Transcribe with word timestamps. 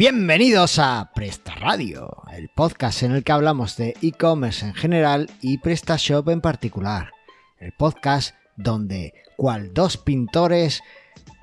Bienvenidos 0.00 0.78
a 0.78 1.10
Presta 1.14 1.54
Radio, 1.56 2.22
el 2.32 2.48
podcast 2.48 3.02
en 3.02 3.12
el 3.12 3.22
que 3.22 3.32
hablamos 3.32 3.76
de 3.76 3.94
e-commerce 4.00 4.64
en 4.64 4.72
general 4.72 5.28
y 5.42 5.58
PrestaShop 5.58 6.26
en 6.30 6.40
particular. 6.40 7.10
El 7.58 7.74
podcast 7.74 8.34
donde, 8.56 9.12
cual 9.36 9.74
dos 9.74 9.98
pintores, 9.98 10.82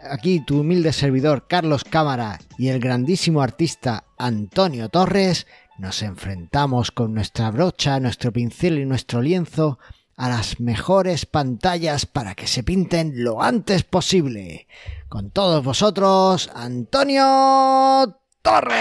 aquí 0.09 0.39
tu 0.39 0.61
humilde 0.61 0.91
servidor 0.91 1.45
Carlos 1.47 1.83
Cámara 1.83 2.39
y 2.57 2.69
el 2.69 2.79
grandísimo 2.79 3.43
artista 3.43 4.05
Antonio 4.17 4.89
Torres, 4.89 5.45
nos 5.77 6.01
enfrentamos 6.01 6.89
con 6.89 7.13
nuestra 7.13 7.51
brocha, 7.51 7.99
nuestro 7.99 8.33
pincel 8.33 8.79
y 8.79 8.85
nuestro 8.85 9.21
lienzo 9.21 9.77
a 10.15 10.29
las 10.29 10.59
mejores 10.59 11.27
pantallas 11.27 12.07
para 12.07 12.33
que 12.33 12.47
se 12.47 12.63
pinten 12.63 13.23
lo 13.23 13.43
antes 13.43 13.83
posible. 13.83 14.67
Con 15.09 15.29
todos 15.29 15.63
vosotros, 15.63 16.49
Antonio 16.55 18.17
Torres. 18.47 18.77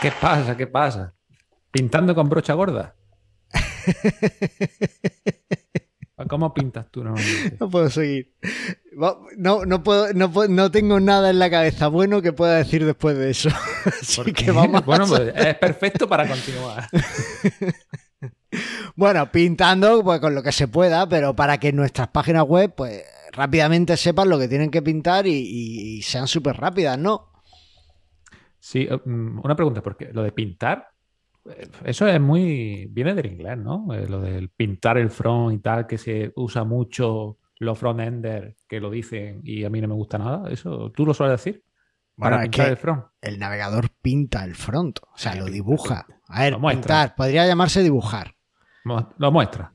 ¿Qué 0.00 0.10
pasa? 0.10 0.56
¿Qué 0.56 0.66
pasa? 0.66 1.12
¿Pintando 1.70 2.14
con 2.14 2.30
brocha 2.30 2.54
gorda? 2.54 2.96
¿Cómo 6.30 6.54
pintas 6.54 6.86
tú 6.90 7.04
normalmente? 7.04 7.58
No 7.60 7.68
puedo 7.68 7.90
seguir. 7.90 8.32
No, 9.36 9.66
no, 9.66 9.82
puedo, 9.82 10.14
no, 10.14 10.32
no, 10.48 10.70
tengo 10.70 10.98
nada 10.98 11.28
en 11.28 11.38
la 11.38 11.50
cabeza 11.50 11.88
bueno 11.88 12.22
que 12.22 12.32
pueda 12.32 12.56
decir 12.56 12.86
después 12.86 13.18
de 13.18 13.30
eso. 13.30 13.50
Así 13.84 14.32
que 14.32 14.50
vamos 14.50 14.82
bueno, 14.86 15.06
pues 15.06 15.34
es 15.34 15.54
perfecto 15.56 16.08
para 16.08 16.26
continuar. 16.26 16.88
bueno, 18.96 19.30
pintando 19.30 20.02
pues, 20.02 20.20
con 20.20 20.34
lo 20.34 20.42
que 20.42 20.52
se 20.52 20.68
pueda, 20.68 21.06
pero 21.06 21.36
para 21.36 21.58
que 21.58 21.70
nuestras 21.70 22.08
páginas 22.08 22.44
web 22.44 22.72
pues 22.74 23.04
rápidamente 23.32 23.98
sepan 23.98 24.30
lo 24.30 24.38
que 24.38 24.48
tienen 24.48 24.70
que 24.70 24.80
pintar 24.80 25.26
y, 25.26 25.98
y 25.98 26.00
sean 26.00 26.26
súper 26.26 26.56
rápidas, 26.56 26.98
¿no? 26.98 27.31
Sí, 28.62 28.86
eh, 28.88 28.96
mm, 28.96 29.40
una 29.42 29.56
pregunta, 29.56 29.82
porque 29.82 30.12
lo 30.12 30.22
de 30.22 30.30
pintar, 30.30 30.88
eh, 31.46 31.68
eso 31.84 32.06
es 32.06 32.20
muy. 32.20 32.86
viene 32.88 33.12
del 33.12 33.26
inglés, 33.26 33.58
¿no? 33.58 33.92
Eh, 33.92 34.06
lo 34.08 34.20
del 34.20 34.50
pintar 34.50 34.98
el 34.98 35.10
front 35.10 35.56
y 35.56 35.58
tal, 35.58 35.84
que 35.84 35.98
se 35.98 36.32
usa 36.36 36.62
mucho 36.62 37.38
los 37.58 37.76
front-enders 37.76 38.54
que 38.68 38.78
lo 38.78 38.88
dicen 38.88 39.40
y 39.42 39.64
a 39.64 39.70
mí 39.70 39.80
no 39.80 39.88
me 39.88 39.94
gusta 39.94 40.16
nada. 40.16 40.48
¿Eso 40.48 40.92
tú 40.92 41.04
lo 41.04 41.12
sueles 41.12 41.42
decir? 41.42 41.64
Para 42.16 42.40
pintar 42.42 42.68
el 42.68 42.76
front. 42.76 43.04
El 43.20 43.40
navegador 43.40 43.90
pinta 44.00 44.44
el 44.44 44.54
front, 44.54 45.00
o 45.12 45.18
sea, 45.18 45.34
lo 45.34 45.46
dibuja. 45.46 46.06
A 46.28 46.42
ver, 46.42 46.56
pintar, 46.60 47.16
podría 47.16 47.44
llamarse 47.44 47.82
dibujar. 47.82 48.36
Lo 48.84 49.32
muestra. 49.32 49.72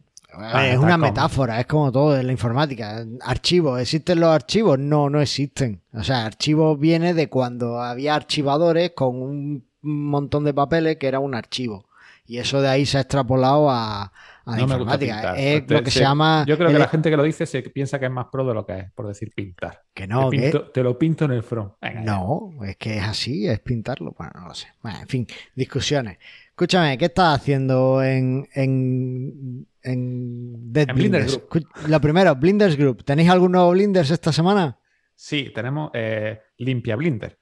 Es 0.63 0.77
una 0.77 0.97
metáfora, 0.97 1.59
es 1.59 1.65
como 1.65 1.91
todo 1.91 2.17
en 2.17 2.25
la 2.25 2.31
informática. 2.31 3.05
Archivos, 3.21 3.79
¿existen 3.79 4.19
los 4.19 4.29
archivos? 4.29 4.77
No, 4.79 5.09
no 5.09 5.21
existen. 5.21 5.81
O 5.93 6.03
sea, 6.03 6.25
archivos 6.25 6.79
viene 6.79 7.13
de 7.13 7.29
cuando 7.29 7.81
había 7.81 8.15
archivadores 8.15 8.91
con 8.91 9.21
un 9.21 9.67
montón 9.81 10.43
de 10.43 10.53
papeles 10.53 10.97
que 10.97 11.07
era 11.07 11.19
un 11.19 11.35
archivo. 11.35 11.87
Y 12.25 12.39
eso 12.39 12.61
de 12.61 12.67
ahí 12.67 12.85
se 12.85 12.97
ha 12.97 13.01
extrapolado 13.01 13.69
a, 13.69 14.11
la 14.45 14.61
informática. 14.61 15.35
Es 15.35 15.69
lo 15.69 15.81
que 15.81 15.91
se, 15.91 16.01
llama. 16.01 16.43
Yo 16.45 16.57
creo 16.57 16.69
que 16.69 16.79
la 16.79 16.89
gente 16.89 17.09
que 17.09 17.17
lo 17.17 17.23
dice 17.23 17.45
se 17.45 17.61
piensa 17.61 17.99
que 17.99 18.05
es 18.05 18.11
más 18.11 18.27
pro 18.31 18.45
de 18.45 18.53
lo 18.53 18.65
que 18.65 18.79
es, 18.79 18.91
por 18.91 19.07
decir 19.07 19.31
pintar. 19.33 19.83
Que 19.93 20.07
no, 20.07 20.29
te, 20.29 20.83
lo 20.83 20.99
pinto 20.99 21.25
en 21.25 21.31
el 21.31 21.43
front. 21.43 21.73
no, 22.03 22.51
es 22.65 22.75
que 22.75 22.97
es 22.97 23.03
así, 23.03 23.47
es 23.47 23.59
pintarlo. 23.59 24.13
Bueno, 24.17 24.33
no 24.41 24.47
lo 24.49 24.53
sé. 24.53 24.67
en 24.83 25.07
fin, 25.07 25.27
discusiones. 25.55 26.17
Escúchame, 26.49 26.97
¿qué 26.97 27.05
estás 27.05 27.39
haciendo 27.39 28.01
en, 28.03 28.49
en, 28.53 29.67
en 29.87 30.71
Dead 30.71 30.87
Blinders? 30.93 31.39
Lo 31.87 32.01
primero, 32.01 32.35
Blinders 32.35 32.75
Group. 32.75 33.03
¿Tenéis 33.03 33.29
algún 33.29 33.53
nuevo 33.53 33.71
Blinders 33.71 34.11
esta 34.11 34.31
semana? 34.31 34.79
Sí, 35.15 35.51
tenemos 35.53 35.91
eh, 35.93 36.39
Limpia 36.57 36.95
Blinder. 36.95 37.39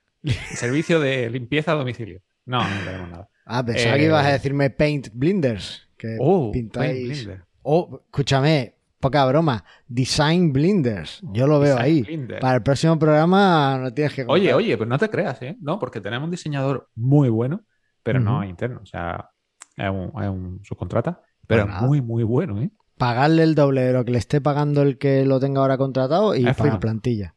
Servicio 0.54 1.00
de 1.00 1.30
limpieza 1.30 1.74
a 1.74 1.76
domicilio. 1.76 2.22
No, 2.46 2.60
no 2.60 2.86
tenemos 2.86 3.10
nada. 3.10 3.30
Ah, 3.46 3.66
pensaba 3.66 3.98
que 3.98 4.06
ibas 4.06 4.26
a 4.26 4.30
eh, 4.30 4.34
decirme 4.34 4.70
Paint 4.70 5.10
Blinders. 5.14 5.88
Que 5.98 6.18
oh, 6.20 6.52
pintáis. 6.52 7.28
Oh, 7.62 8.02
escúchame, 8.06 8.76
poca 9.00 9.26
broma. 9.26 9.64
Design 9.88 10.52
Blinders. 10.54 11.22
Yo 11.32 11.48
lo 11.48 11.60
veo 11.60 11.78
ahí. 11.78 12.04
Para 12.40 12.56
el 12.56 12.64
próximo 12.64 12.98
programa 12.98 13.80
no 13.82 13.94
tienes 13.94 14.14
que. 14.14 14.26
Oye, 14.28 14.54
oye, 14.54 14.78
pues 14.78 14.90
no 14.90 14.98
te 14.98 15.10
creas, 15.10 15.42
¿eh? 15.42 15.58
No, 15.62 15.80
porque 15.80 16.02
tenemos 16.02 16.26
un 16.26 16.32
diseñador 16.32 16.90
muy 16.96 17.30
bueno, 17.30 17.64
pero 18.04 18.20
no 18.20 18.44
interno. 18.44 18.82
O 18.82 18.86
sea, 18.86 19.32
es 19.78 19.90
un, 19.90 20.60
subcontrata, 20.64 21.22
pero 21.48 21.68
pues 21.68 21.82
muy, 21.82 22.02
muy 22.02 22.24
bueno, 22.24 22.62
¿eh? 22.62 22.72
Pagarle 22.98 23.44
el 23.44 23.56
doble 23.56 23.82
de 23.82 23.94
lo 23.94 24.06
que 24.06 24.12
le 24.12 24.18
esté 24.18 24.40
pagando 24.40 24.82
el 24.82 24.98
que 24.98 25.26
lo 25.26 25.40
tenga 25.40 25.62
ahora 25.62 25.78
contratado 25.78 26.36
y 26.36 26.46
para 26.46 26.74
la 26.74 26.80
plantilla. 26.80 27.36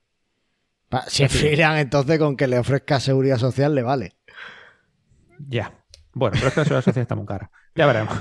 Si 1.09 1.25
es 1.25 1.33
freelance, 1.33 1.81
entonces 1.81 2.19
con 2.19 2.37
que 2.37 2.47
le 2.47 2.59
ofrezca 2.59 3.01
seguridad 3.01 3.37
social 3.39 3.75
le 3.75 3.83
vale. 3.83 4.17
Ya. 5.49 5.73
Bueno, 6.15 6.35
pero 6.37 6.49
es 6.49 6.55
que 6.55 6.61
la 6.61 6.65
seguridad 6.65 6.85
social 6.85 7.03
está 7.03 7.15
muy 7.15 7.27
cara. 7.27 7.51
Ya 7.75 7.87
veremos. 7.87 8.15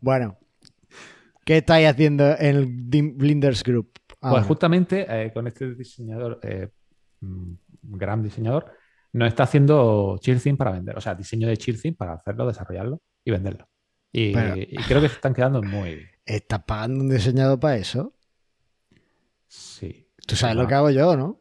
Bueno, 0.00 0.38
¿qué 1.44 1.58
estáis 1.58 1.88
haciendo 1.88 2.24
en 2.38 2.56
el 2.56 2.66
Blinders 2.66 3.62
Group? 3.62 3.92
Pues 4.20 4.44
justamente 4.44 5.06
eh, 5.08 5.32
con 5.32 5.46
este 5.46 5.74
diseñador, 5.74 6.40
eh, 6.42 6.68
mm, 7.20 7.54
gran 7.82 8.22
diseñador, 8.22 8.72
nos 9.12 9.28
está 9.28 9.44
haciendo 9.44 10.18
Chilling 10.20 10.56
para 10.56 10.72
vender. 10.72 10.96
O 10.96 11.00
sea, 11.00 11.14
diseño 11.14 11.48
de 11.48 11.56
Chilling 11.56 11.94
para 11.94 12.14
hacerlo, 12.14 12.46
desarrollarlo 12.46 13.00
y 13.24 13.30
venderlo. 13.30 13.68
Y, 14.18 14.32
creo 14.88 15.02
que 15.02 15.08
se 15.08 15.16
están 15.16 15.34
quedando 15.34 15.62
muy 15.62 15.94
bien. 15.94 16.10
¿Estás 16.24 16.62
pagando 16.64 17.00
un 17.00 17.10
diseñador 17.10 17.60
para 17.60 17.76
eso? 17.76 18.14
Sí. 19.46 20.08
Tú 20.26 20.36
sabes 20.36 20.56
lo 20.56 20.66
que 20.66 20.74
hago 20.74 20.90
yo, 20.90 21.16
¿no? 21.16 21.38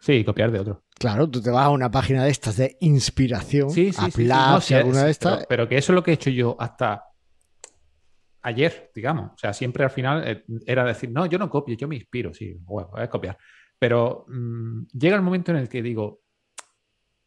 Sí, 0.00 0.22
copiar 0.22 0.52
de 0.52 0.60
otro. 0.60 0.84
Claro, 0.98 1.28
tú 1.28 1.40
te 1.40 1.50
vas 1.50 1.64
a 1.64 1.70
una 1.70 1.90
página 1.90 2.24
de 2.24 2.30
estas 2.30 2.56
de 2.58 2.76
inspiración, 2.80 3.70
sí, 3.70 3.92
sí, 3.92 4.10
sí, 4.10 4.74
alguna 4.74 5.04
de 5.04 5.10
estas. 5.10 5.46
Pero, 5.46 5.66
que 5.66 5.78
eso 5.78 5.92
es 5.92 5.94
lo 5.94 6.02
que 6.02 6.12
he 6.12 6.14
hecho 6.14 6.30
yo 6.30 6.56
hasta 6.58 7.04
ayer, 8.42 8.90
digamos. 8.94 9.32
O 9.32 9.38
sea, 9.38 9.52
siempre 9.52 9.82
al 9.82 9.90
final 9.90 10.22
eh, 10.26 10.44
era 10.66 10.84
decir, 10.84 11.10
no, 11.10 11.26
yo 11.26 11.38
no 11.38 11.48
copio, 11.48 11.74
yo 11.74 11.88
me 11.88 11.96
inspiro, 11.96 12.32
sí, 12.34 12.54
bueno, 12.60 12.90
es 12.98 13.08
copiar. 13.08 13.36
Pero 13.78 14.26
mm, 14.28 14.84
llega 14.92 15.16
el 15.16 15.22
momento 15.22 15.50
en 15.50 15.58
el 15.58 15.68
que 15.68 15.82
digo, 15.82 16.23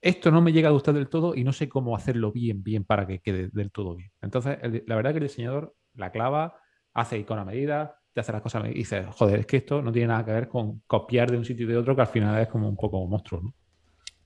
esto 0.02 0.32
no 0.32 0.42
me 0.42 0.54
llega 0.54 0.70
a 0.70 0.72
gustar 0.72 0.94
del 0.94 1.10
todo 1.10 1.36
y 1.36 1.44
no 1.44 1.54
sé 1.54 1.70
cómo 1.70 1.96
hacerlo 1.96 2.32
bien, 2.32 2.64
bien 2.64 2.84
para 2.84 3.08
que 3.08 3.20
quede 3.20 3.50
del 3.52 3.72
todo 3.72 3.96
bien. 3.96 4.12
Entonces, 4.22 4.58
la 4.86 4.96
verdad 4.96 5.12
que 5.12 5.18
el 5.18 5.24
diseñador 5.24 5.76
la 5.96 6.12
clava, 6.12 6.56
hace 6.94 7.18
icono 7.18 7.42
a 7.42 7.46
medida, 7.46 8.00
te 8.14 8.22
hace 8.22 8.32
las 8.32 8.42
cosas 8.42 8.66
y 8.70 8.74
dices, 8.74 9.06
joder, 9.12 9.40
es 9.40 9.46
que 9.46 9.58
esto 9.58 9.82
no 9.82 9.92
tiene 9.92 10.10
nada 10.10 10.26
que 10.26 10.32
ver 10.32 10.48
con 10.48 10.82
copiar 10.88 11.30
de 11.30 11.38
un 11.38 11.46
sitio 11.46 11.66
y 11.66 11.70
de 11.70 11.78
otro, 11.78 11.96
que 11.96 12.02
al 12.02 12.08
final 12.08 12.40
es 12.42 12.48
como 12.48 12.68
un 12.68 12.76
poco 12.76 13.06
monstruo, 13.06 13.42
¿no? 13.42 13.54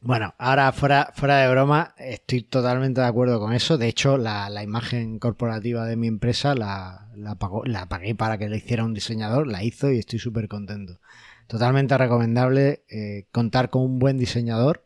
Bueno, 0.04 0.34
ahora 0.40 0.72
fuera, 0.72 1.12
fuera 1.14 1.38
de 1.38 1.52
broma, 1.52 1.94
estoy 1.96 2.42
totalmente 2.42 3.02
de 3.02 3.08
acuerdo 3.08 3.40
con 3.40 3.54
eso. 3.54 3.78
De 3.78 3.88
hecho, 3.88 4.18
la, 4.18 4.64
imagen 4.64 5.20
corporativa 5.20 5.86
de 5.86 5.96
mi 5.96 6.08
empresa 6.08 6.56
la, 6.56 7.12
la, 7.16 7.38
la, 7.66 7.86
pagué 7.88 8.16
para 8.16 8.40
que 8.40 8.50
la 8.50 8.56
hiciera 8.56 8.84
un 8.84 8.96
diseñador, 8.96 9.46
la 9.46 9.64
hizo 9.64 9.92
y 9.92 10.00
estoy 10.00 10.18
súper 10.18 10.48
contento. 10.48 11.00
Totalmente 11.46 11.96
recomendable 12.00 12.84
eh, 12.90 13.28
contar 13.32 13.70
con 13.70 13.84
un 13.84 14.00
buen 14.00 14.18
diseñador. 14.18 14.86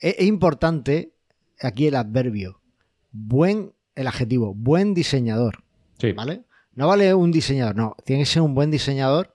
Es, 0.00 0.16
es, 0.18 0.26
importante 0.26 1.12
aquí 1.60 1.86
el 1.86 1.94
adverbio. 1.94 2.60
Buen, 3.12 3.72
el 3.94 4.06
adjetivo, 4.06 4.54
buen 4.54 4.94
diseñador. 4.94 5.62
Sí. 5.98 6.12
¿Vale? 6.12 6.42
No 6.74 6.88
vale 6.88 7.14
un 7.14 7.30
diseñador, 7.30 7.76
no. 7.76 7.96
Tiene 8.04 8.22
que 8.22 8.26
ser 8.26 8.42
un 8.42 8.54
buen 8.54 8.70
diseñador 8.70 9.34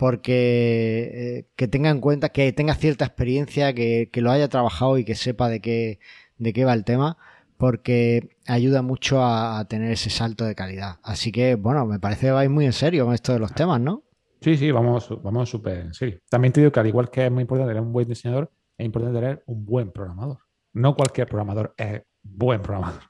porque 0.00 1.10
eh, 1.12 1.46
que 1.56 1.68
tenga 1.68 1.90
en 1.90 2.00
cuenta, 2.00 2.30
que 2.30 2.50
tenga 2.54 2.74
cierta 2.74 3.04
experiencia, 3.04 3.74
que, 3.74 4.08
lo 4.14 4.30
haya 4.30 4.48
trabajado 4.48 4.96
y 4.96 5.04
que 5.04 5.14
sepa 5.14 5.50
de 5.50 5.60
qué, 5.60 5.98
de 6.38 6.54
qué 6.54 6.64
va 6.64 6.72
el 6.72 6.84
tema, 6.84 7.18
porque 7.58 8.30
ayuda 8.46 8.80
mucho 8.80 9.22
a, 9.22 9.62
tener 9.68 9.92
ese 9.92 10.08
salto 10.08 10.46
de 10.46 10.54
calidad. 10.54 10.96
Así 11.02 11.30
que, 11.32 11.54
bueno, 11.54 11.84
me 11.84 12.00
parece 12.00 12.28
que 12.28 12.32
vais 12.32 12.48
muy 12.48 12.64
en 12.64 12.72
serio 12.72 13.04
con 13.04 13.12
esto 13.12 13.34
de 13.34 13.40
los 13.40 13.52
temas, 13.52 13.78
¿no? 13.78 14.02
Sí, 14.40 14.56
sí, 14.56 14.70
vamos, 14.70 15.06
vamos 15.22 15.50
súper 15.50 15.80
en 15.80 15.92
serio. 15.92 16.18
También 16.30 16.54
te 16.54 16.62
digo 16.62 16.72
que 16.72 16.80
al 16.80 16.86
igual 16.86 17.10
que 17.10 17.26
es 17.26 17.30
muy 17.30 17.42
importante 17.42 17.68
tener 17.68 17.82
un 17.82 17.92
buen 17.92 18.08
diseñador, 18.08 18.50
es 18.80 18.86
importante 18.86 19.20
tener 19.20 19.42
un 19.46 19.64
buen 19.64 19.92
programador. 19.92 20.38
No 20.72 20.94
cualquier 20.94 21.28
programador 21.28 21.74
es 21.76 22.02
buen 22.22 22.62
programador. 22.62 23.02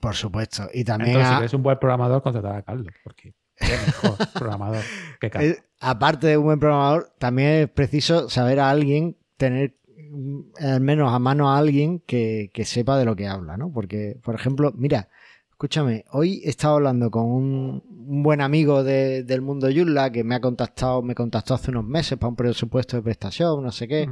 Por 0.00 0.14
supuesto. 0.14 0.68
Y 0.72 0.84
también. 0.84 1.10
Entonces, 1.10 1.32
si 1.32 1.38
eres 1.38 1.54
un 1.54 1.62
buen 1.62 1.78
programador, 1.78 2.22
contratar 2.22 2.56
a 2.56 2.62
Carlos, 2.62 2.92
porque 3.02 3.34
es 3.56 3.86
mejor 3.86 4.16
programador 4.34 4.82
que 5.20 5.30
Carlos. 5.30 5.56
Aparte 5.80 6.26
de 6.26 6.36
un 6.36 6.44
buen 6.44 6.58
programador, 6.60 7.12
también 7.18 7.48
es 7.62 7.70
preciso 7.70 8.28
saber 8.28 8.58
a 8.58 8.70
alguien, 8.70 9.16
tener 9.36 9.76
mm, 10.10 10.40
al 10.60 10.80
menos 10.80 11.12
a 11.12 11.18
mano 11.18 11.50
a 11.50 11.58
alguien 11.58 12.00
que, 12.00 12.50
sepa 12.64 12.98
de 12.98 13.04
lo 13.04 13.14
que 13.14 13.28
habla, 13.28 13.56
¿no? 13.56 13.72
Porque, 13.72 14.18
por 14.22 14.34
ejemplo, 14.34 14.72
mira, 14.74 15.08
escúchame, 15.50 16.04
hoy 16.10 16.42
he 16.44 16.50
estado 16.50 16.74
hablando 16.74 17.10
con 17.10 17.26
un, 17.26 17.82
buen 17.86 18.40
amigo 18.42 18.84
del 18.84 19.40
mundo 19.40 19.68
Joomla 19.74 20.10
que 20.10 20.24
me 20.24 20.34
ha 20.34 20.40
contactado, 20.40 21.02
me 21.02 21.14
contactó 21.14 21.54
hace 21.54 21.70
unos 21.70 21.84
meses 21.84 22.18
para 22.18 22.28
un 22.28 22.36
presupuesto 22.36 22.96
de 22.96 23.02
prestación, 23.02 23.62
no 23.62 23.72
sé 23.72 23.88
qué, 23.88 24.06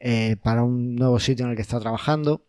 eh, 0.00 0.36
para 0.42 0.62
un 0.62 0.96
nuevo 0.96 1.20
sitio 1.20 1.44
en 1.44 1.50
el 1.50 1.56
que 1.56 1.62
está 1.62 1.78
trabajando 1.78 2.42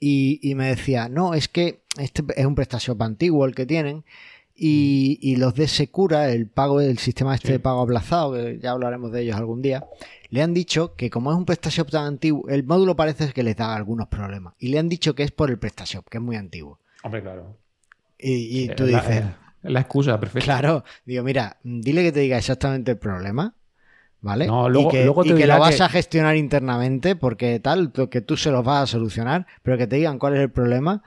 y, 0.00 0.54
me 0.56 0.68
decía, 0.68 1.08
no, 1.08 1.34
es 1.34 1.48
que 1.48 1.82
este 1.98 2.24
es 2.34 2.46
un 2.46 2.54
PrestaShop 2.54 3.00
antiguo 3.02 3.44
el 3.44 3.54
que 3.54 3.66
tienen 3.66 4.04
y, 4.54 5.36
los 5.36 5.54
de 5.54 5.68
Secura, 5.68 6.30
el 6.30 6.46
pago, 6.48 6.80
el 6.80 6.98
sistema 6.98 7.34
este 7.34 7.52
de 7.52 7.60
pago 7.60 7.82
aplazado, 7.82 8.34
que 8.34 8.58
ya 8.60 8.72
hablaremos 8.72 9.12
de 9.12 9.22
ellos 9.22 9.36
algún 9.36 9.62
día, 9.62 9.86
le 10.28 10.42
han 10.42 10.52
dicho 10.52 10.96
que 10.96 11.08
como 11.08 11.30
es 11.30 11.38
un 11.38 11.44
PrestaShop 11.44 11.90
tan 11.90 12.04
antiguo, 12.04 12.48
el 12.48 12.64
módulo 12.64 12.96
parece 12.96 13.32
que 13.32 13.42
les 13.42 13.56
da 13.56 13.74
algunos 13.74 14.08
problemas. 14.08 14.54
Y 14.58 14.68
le 14.68 14.78
han 14.78 14.88
dicho 14.88 15.14
que 15.14 15.22
es 15.22 15.30
por 15.30 15.50
el 15.50 15.58
PrestaShop, 15.58 16.08
que 16.08 16.18
es 16.18 16.22
muy 16.22 16.36
antiguo. 16.36 16.78
Hombre, 17.02 17.22
claro. 17.22 17.56
Y, 18.18 18.68
tú 18.70 18.84
dices... 18.84 19.24
La, 19.62 19.80
excusa 19.80 20.18
perfecta. 20.18 20.44
Claro, 20.44 20.84
digo, 21.04 21.22
mira, 21.22 21.58
dile 21.62 22.02
que 22.02 22.12
te 22.12 22.20
diga 22.20 22.38
exactamente 22.38 22.90
el 22.92 22.98
problema. 22.98 23.54
¿Vale? 24.22 24.46
luego, 24.46 24.80
y 24.80 24.88
que, 24.88 25.04
luego 25.04 25.24
y 25.24 25.34
que 25.34 25.46
lo 25.46 25.58
vas 25.58 25.80
a 25.80 25.88
gestionar 25.88 26.36
internamente 26.36 27.16
porque 27.16 27.58
tal, 27.58 27.90
que 27.92 28.20
tú 28.20 28.36
se 28.36 28.50
los 28.50 28.62
vas 28.62 28.82
a 28.82 28.86
solucionar, 28.86 29.46
pero 29.62 29.78
que 29.78 29.86
te 29.86 29.96
digan 29.96 30.18
cuál 30.18 30.34
es 30.34 30.40
el 30.40 30.50
problema, 30.50 31.02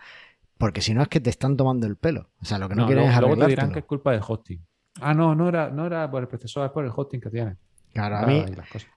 porque 0.57 0.81
si 0.81 0.93
no 0.93 1.03
es 1.03 1.09
que 1.09 1.19
te 1.19 1.29
están 1.29 1.55
tomando 1.55 1.85
el 1.85 1.95
pelo. 1.95 2.29
O 2.41 2.45
sea, 2.45 2.57
lo 2.57 2.69
que 2.69 2.75
no, 2.75 2.87
quieren 2.87 3.09
es 3.09 3.19
Luego 3.19 3.37
te 3.37 3.47
dirán 3.47 3.71
que 3.71 3.79
es 3.79 3.85
culpa 3.85 4.11
del 4.11 4.21
hosting. 4.27 4.65
Ah, 5.01 5.13
no, 5.13 5.35
no 5.35 5.49
era, 5.49 5.69
no 5.69 5.85
era 5.85 6.09
por 6.09 6.23
el 6.23 6.27
procesador, 6.27 6.67
es 6.67 6.73
por 6.73 6.85
el 6.85 6.91
hosting 6.95 7.21
que 7.21 7.29
tiene. 7.29 7.55
Claro, 7.93 8.17
a 8.17 8.25
mí, 8.25 8.43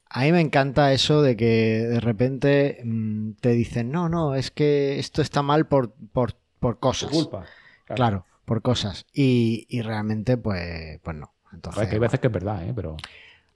a 0.08 0.20
mí 0.22 0.32
me 0.32 0.40
encanta 0.40 0.92
eso 0.92 1.20
de 1.20 1.36
que 1.36 1.86
de 1.86 2.00
repente 2.00 2.80
mm, 2.82 3.32
te 3.40 3.50
dicen, 3.50 3.90
no, 3.90 4.08
no, 4.08 4.34
es 4.34 4.50
que 4.50 4.98
esto 4.98 5.20
está 5.20 5.42
mal 5.42 5.66
por, 5.66 5.92
por, 6.12 6.34
por 6.60 6.78
cosas. 6.78 7.10
culpa. 7.10 7.44
Claro. 7.84 8.24
por 8.46 8.62
cosas. 8.62 9.04
Y, 9.12 9.66
y, 9.68 9.82
realmente, 9.82 10.38
pues, 10.38 10.98
pues 11.02 11.16
no. 11.16 11.34
Entonces, 11.52 11.92
hay 11.92 11.98
veces 11.98 12.20
que 12.20 12.28
es 12.28 12.32
verdad, 12.32 12.66
¿eh? 12.66 12.72
Pero... 12.74 12.96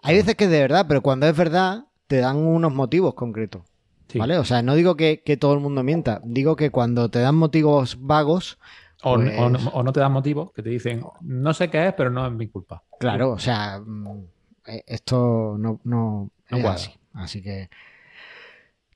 Hay 0.03 0.17
veces 0.17 0.35
que 0.35 0.45
es 0.45 0.51
de 0.51 0.61
verdad, 0.61 0.87
pero 0.89 1.03
cuando 1.03 1.27
es 1.27 1.37
verdad, 1.37 1.85
te 2.07 2.19
dan 2.19 2.37
unos 2.37 2.73
motivos 2.73 3.15
concretos. 3.15 3.63
¿Vale? 4.15 4.39
O 4.39 4.45
sea, 4.45 4.63
no 4.63 4.75
digo 4.75 4.97
que, 4.97 5.23
que, 5.25 5.37
todo 5.37 5.55
el 5.55 5.61
mundo 5.61 5.83
mienta, 5.85 6.21
digo 6.25 6.57
que 6.57 6.71
cuando 6.71 7.11
te 7.11 7.21
dan 7.21 7.37
motivos 7.37 7.97
vagos. 8.01 8.59
O, 9.03 9.13
o, 9.13 9.19
no, 9.19 9.59
pues 9.59 9.71
o, 9.73 9.83
no, 9.83 9.93
te 9.93 10.01
dan 10.01 10.13
motivos, 10.13 10.53
que 10.53 10.63
te 10.63 10.71
dicen, 10.71 11.05
no 11.21 11.55
sé 11.55 11.71
qué 11.71 11.89
es, 11.89 11.95
pero 11.95 12.11
no 12.11 12.27
es 12.27 12.33
mi 12.33 12.49
culpa. 12.49 12.83
Claro, 12.99 13.31
o 13.31 13.39
sea, 13.39 13.81
mm, 13.81 14.25
eh, 14.67 14.83
esto 14.87 15.57
no, 15.59 15.81
no, 15.85 16.31
es 16.49 16.65
así. 16.65 16.91
Así 17.15 17.41
que, 17.41 17.71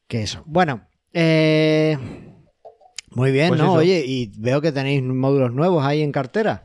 que 0.08 0.22
eso. 0.22 0.42
Bueno, 0.46 0.82
eh, 1.12 1.96
muy 3.12 3.30
bien, 3.30 3.48
pues 3.48 3.60
¿no? 3.60 3.72
Oye, 3.74 4.04
y 4.04 4.32
veo 4.36 4.60
que 4.60 4.72
tenéis 4.72 5.02
módulos 5.02 5.52
nuevos 5.52 5.84
ahí 5.84 6.02
en 6.02 6.12
cartera. 6.12 6.64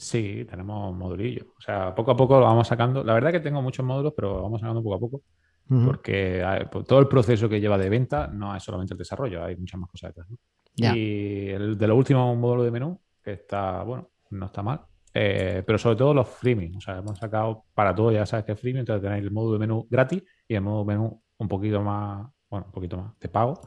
Sí, 0.00 0.46
tenemos 0.48 0.96
modulillos. 0.96 1.44
O 1.58 1.60
sea, 1.60 1.94
poco 1.94 2.12
a 2.12 2.16
poco 2.16 2.40
lo 2.40 2.46
vamos 2.46 2.66
sacando. 2.66 3.04
La 3.04 3.12
verdad 3.12 3.32
que 3.32 3.40
tengo 3.40 3.60
muchos 3.60 3.84
módulos, 3.84 4.14
pero 4.16 4.40
vamos 4.40 4.58
sacando 4.58 4.82
poco 4.82 4.94
a 4.94 4.98
poco. 4.98 5.22
Porque 5.68 6.42
pues, 6.72 6.86
todo 6.86 7.00
el 7.00 7.06
proceso 7.06 7.50
que 7.50 7.60
lleva 7.60 7.76
de 7.76 7.90
venta 7.90 8.26
no 8.26 8.56
es 8.56 8.62
solamente 8.62 8.94
el 8.94 8.98
desarrollo, 8.98 9.44
hay 9.44 9.56
muchas 9.56 9.78
más 9.78 9.90
cosas 9.90 10.14
detrás. 10.14 10.28
Y 10.74 11.50
el 11.50 11.76
de 11.76 11.86
los 11.86 11.98
últimos 11.98 12.34
módulos 12.36 12.64
de 12.64 12.70
menú, 12.70 12.98
que 13.22 13.32
está, 13.32 13.82
bueno, 13.82 14.08
no 14.30 14.46
está 14.46 14.62
mal. 14.62 14.80
Eh, 15.12 15.62
pero 15.66 15.76
sobre 15.78 15.96
todo 15.96 16.14
los 16.14 16.28
freemium. 16.28 16.78
O 16.78 16.80
sea, 16.80 16.96
hemos 16.96 17.18
sacado 17.18 17.66
para 17.74 17.94
todo, 17.94 18.10
ya 18.10 18.24
sabes 18.24 18.46
que 18.46 18.52
es 18.52 18.60
freemium, 18.60 18.80
entonces 18.80 19.02
tenéis 19.02 19.22
el 19.22 19.30
módulo 19.30 19.52
de 19.52 19.58
menú 19.58 19.86
gratis 19.90 20.22
y 20.48 20.54
el 20.54 20.62
módulo 20.62 20.90
de 20.90 20.96
menú 20.96 21.22
un 21.36 21.48
poquito 21.48 21.82
más, 21.82 22.26
bueno, 22.48 22.66
un 22.66 22.72
poquito 22.72 22.96
más 22.96 23.18
de 23.18 23.28
pago, 23.28 23.60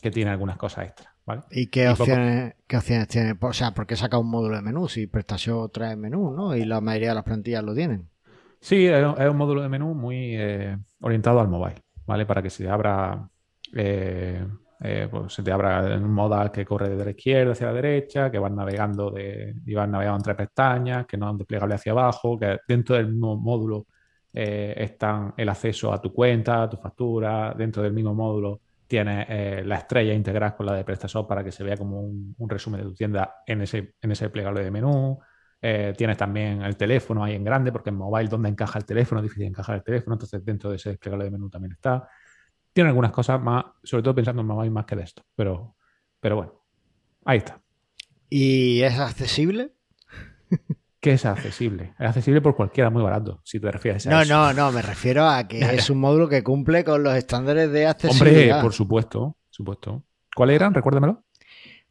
que 0.00 0.10
tiene 0.10 0.30
algunas 0.30 0.56
cosas 0.56 0.86
extras. 0.86 1.15
¿Vale? 1.26 1.42
¿Y 1.50 1.66
qué, 1.66 1.88
opciones, 1.88 2.54
qué 2.66 2.76
opciones 2.76 3.08
tiene? 3.08 3.36
O 3.38 3.52
sea, 3.52 3.72
¿por 3.74 3.86
qué 3.86 3.96
saca 3.96 4.18
un 4.18 4.30
módulo 4.30 4.56
de 4.56 4.62
menú? 4.62 4.88
Si 4.88 5.06
PrestaShop 5.06 5.72
trae 5.72 5.96
menú, 5.96 6.30
¿no? 6.30 6.56
Y 6.56 6.64
la 6.64 6.80
mayoría 6.80 7.10
de 7.10 7.16
las 7.16 7.24
plantillas 7.24 7.64
lo 7.64 7.74
tienen. 7.74 8.08
Sí, 8.60 8.86
es 8.86 9.04
un 9.04 9.36
módulo 9.36 9.62
de 9.62 9.68
menú 9.68 9.94
muy 9.94 10.34
eh, 10.36 10.78
orientado 11.00 11.40
al 11.40 11.48
mobile, 11.48 11.82
¿vale? 12.06 12.26
Para 12.26 12.42
que 12.42 12.50
se 12.50 12.68
abra 12.68 13.28
eh, 13.74 14.46
eh, 14.80 15.08
pues 15.10 15.32
se 15.32 15.42
te 15.42 15.52
abra 15.52 15.94
en 15.94 16.04
un 16.04 16.12
modal 16.12 16.50
que 16.50 16.64
corre 16.64 16.90
desde 16.90 17.04
la 17.04 17.10
izquierda 17.10 17.52
hacia 17.52 17.66
la 17.68 17.72
derecha, 17.74 18.30
que 18.30 18.38
vas 18.38 18.52
navegando 18.52 19.10
de, 19.10 19.54
y 19.64 19.74
vas 19.74 19.88
navegando 19.88 20.18
entre 20.18 20.34
pestañas, 20.34 21.06
que 21.06 21.16
no 21.16 21.30
es 21.30 21.38
desplegable 21.38 21.74
hacia 21.74 21.92
abajo, 21.92 22.38
que 22.38 22.58
dentro 22.66 22.96
del 22.96 23.08
mismo 23.08 23.36
módulo 23.36 23.86
están 24.32 25.32
el 25.34 25.48
acceso 25.48 25.90
a 25.94 26.00
tu 26.00 26.12
cuenta, 26.12 26.64
a 26.64 26.68
tu 26.68 26.76
factura, 26.76 27.54
dentro 27.56 27.82
del 27.82 27.94
mismo 27.94 28.14
módulo 28.14 28.60
tienes 28.86 29.26
eh, 29.28 29.62
la 29.64 29.76
estrella 29.76 30.14
integral 30.14 30.54
con 30.56 30.66
la 30.66 30.74
de 30.74 30.84
PrestaShop 30.84 31.28
para 31.28 31.42
que 31.44 31.52
se 31.52 31.64
vea 31.64 31.76
como 31.76 32.00
un, 32.00 32.48
resumen 32.48 32.80
de 32.80 32.86
tu 32.86 32.94
tienda 32.94 33.36
en 33.46 33.62
ese, 33.62 33.94
en 34.00 34.12
ese 34.12 34.30
plegable 34.30 34.64
de 34.64 34.70
menú. 34.70 35.18
tienes 35.60 36.16
también 36.16 36.62
el 36.62 36.76
teléfono 36.76 37.24
ahí 37.24 37.34
en 37.34 37.44
grande, 37.44 37.72
porque 37.72 37.90
en 37.90 37.96
mobile 37.96 38.28
donde 38.28 38.48
encaja 38.48 38.78
el 38.78 38.84
teléfono, 38.84 39.20
es 39.20 39.24
difícil 39.24 39.46
encajar 39.46 39.76
el 39.76 39.82
teléfono, 39.82 40.14
entonces 40.14 40.44
dentro 40.44 40.70
de 40.70 40.76
ese 40.76 40.90
desplegable 40.90 41.24
de 41.24 41.30
menú 41.30 41.50
también 41.50 41.72
está. 41.72 42.08
Tiene 42.72 42.90
algunas 42.90 43.10
cosas 43.10 43.40
más, 43.40 43.64
sobre 43.82 44.02
todo 44.02 44.14
pensando 44.14 44.42
en 44.42 44.66
y 44.66 44.70
más 44.70 44.84
que 44.84 44.96
de 44.96 45.02
esto. 45.02 45.22
Pero, 45.34 45.76
pero 46.20 46.36
bueno, 46.36 46.52
ahí 47.24 47.38
está. 47.38 47.60
¿Y 48.28 48.82
es 48.82 48.98
accesible? 48.98 49.75
¿Qué 51.06 51.12
es 51.12 51.24
accesible? 51.24 51.94
Es 52.00 52.08
accesible 52.08 52.40
por 52.40 52.56
cualquiera 52.56 52.90
muy 52.90 53.00
barato, 53.00 53.40
si 53.44 53.60
te 53.60 53.70
refieres 53.70 54.04
a 54.08 54.10
no, 54.10 54.22
eso. 54.22 54.34
No, 54.34 54.52
no, 54.52 54.54
no, 54.54 54.72
me 54.72 54.82
refiero 54.82 55.24
a 55.28 55.46
que 55.46 55.60
es 55.60 55.88
un 55.88 55.98
módulo 55.98 56.28
que 56.28 56.42
cumple 56.42 56.82
con 56.82 57.04
los 57.04 57.14
estándares 57.14 57.70
de 57.70 57.86
accesibilidad. 57.86 58.56
Hombre, 58.56 58.62
por 58.62 58.72
supuesto, 58.72 59.36
supuesto. 59.48 60.02
¿Cuáles 60.34 60.56
eran? 60.56 60.74
Recuérdamelo. 60.74 61.22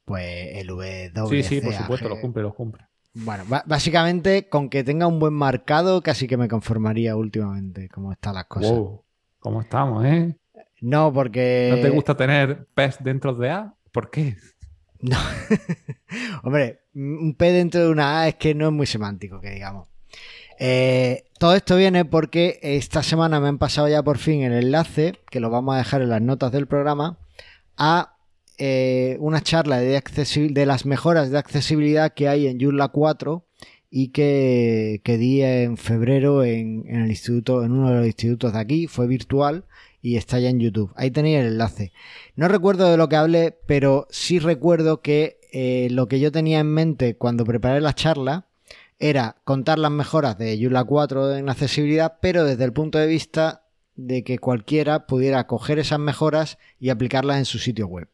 Pues 0.04 0.58
el 0.58 0.68
W. 0.68 1.14
Sí, 1.30 1.44
sí, 1.44 1.62
por 1.62 1.74
supuesto, 1.74 2.10
lo 2.10 2.20
cumple, 2.20 2.44
lo 2.44 2.54
cumple. 2.54 2.88
Bueno, 3.14 3.46
básicamente 3.66 4.50
con 4.50 4.70
que 4.70 4.84
tenga 4.84 5.08
un 5.08 5.18
buen 5.18 5.34
marcado 5.34 6.02
casi 6.02 6.28
que 6.28 6.36
me 6.36 6.50
conformaría 6.50 7.16
últimamente, 7.16 7.88
como 7.88 8.12
están 8.12 8.36
las 8.36 8.48
cosas. 8.48 8.70
Wow, 8.70 9.06
¿cómo 9.40 9.62
estamos, 9.62 10.04
eh? 10.04 10.38
No, 10.82 11.14
porque. 11.14 11.70
¿No 11.74 11.82
te 11.82 11.90
gusta 11.90 12.18
tener 12.18 12.68
pez 12.74 12.98
dentro 13.00 13.34
de 13.34 13.50
A? 13.50 13.76
¿Por 13.94 14.12
qué? 14.12 14.36
No. 15.06 15.18
Hombre, 16.44 16.82
un 16.96 17.36
P 17.36 17.52
dentro 17.52 17.82
de 17.82 17.90
una 17.90 18.22
A 18.22 18.28
es 18.28 18.36
que 18.36 18.56
no 18.56 18.68
es 18.68 18.72
muy 18.72 18.88
semántico, 18.88 19.40
que 19.40 19.52
digamos. 19.52 19.88
Eh, 20.60 21.26
todo 21.38 21.54
esto 21.54 21.76
viene 21.76 22.06
porque 22.06 22.60
esta 22.62 23.04
semana 23.04 23.40
me 23.40 23.50
han 23.50 23.58
pasado 23.58 23.88
ya 23.88 24.02
por 24.02 24.18
fin 24.18 24.42
el 24.42 24.54
enlace, 24.54 25.20
que 25.30 25.40
lo 25.40 25.50
vamos 25.50 25.76
a 25.76 25.80
dejar 25.80 26.02
en 26.02 26.10
las 26.10 26.22
notas 26.22 26.52
del 26.52 26.68
programa, 26.68 27.20
a 27.78 28.16
eh, 28.58 29.18
una 29.20 29.42
charla 29.42 29.80
de, 29.80 30.02
de, 30.50 30.66
las 30.66 30.86
mejoras 30.86 31.30
de 31.30 31.38
accesibilidad 31.38 32.14
que 32.14 32.30
hay 32.30 32.48
en 32.48 32.60
Joomla 32.60 32.88
4 32.88 33.46
y 33.92 34.08
que, 34.10 35.02
que 35.04 35.18
di 35.18 35.44
en 35.44 35.78
febrero 35.78 36.44
en, 36.44 36.86
en, 36.88 37.02
el 37.02 37.10
instituto, 37.10 37.64
en 37.64 37.74
uno 37.74 37.90
de 37.90 37.98
los 37.98 38.06
institutos 38.06 38.54
de 38.54 38.60
aquí, 38.60 38.88
fue 38.88 39.08
virtual 39.08 39.66
y 40.06 40.18
está 40.18 40.40
ya 40.40 40.50
en 40.50 40.60
YouTube. 40.60 40.94
Ahí 40.96 41.10
tenéis 41.10 41.40
el 41.40 41.48
enlace. 41.48 41.92
No 42.36 42.48
recuerdo 42.48 42.92
de 42.92 42.96
lo 42.98 43.10
que 43.10 43.16
hablé, 43.16 43.58
pero 43.66 44.06
sí 44.12 44.38
recuerdo 44.38 45.02
que 45.02 45.40
eh, 45.52 45.88
lo 45.90 46.08
que 46.08 46.20
yo 46.20 46.32
tenía 46.32 46.60
en 46.60 46.68
mente 46.68 47.16
cuando 47.18 47.44
preparé 47.44 47.82
la 47.82 47.96
charla 47.96 48.46
era 49.00 49.38
contar 49.46 49.80
las 49.80 49.90
mejoras 49.90 50.38
de 50.38 50.60
Yula 50.60 50.84
4 50.84 51.38
en 51.38 51.50
accesibilidad, 51.50 52.20
pero 52.22 52.44
desde 52.44 52.66
el 52.66 52.72
punto 52.72 53.00
de 53.00 53.08
vista 53.08 53.64
de 53.96 54.24
que 54.24 54.38
cualquiera 54.38 55.08
pudiera 55.08 55.48
coger 55.48 55.80
esas 55.80 56.00
mejoras 56.00 56.60
y 56.80 56.90
aplicarlas 56.90 57.40
en 57.40 57.46
su 57.46 57.58
sitio 57.58 57.88
web. 57.88 58.08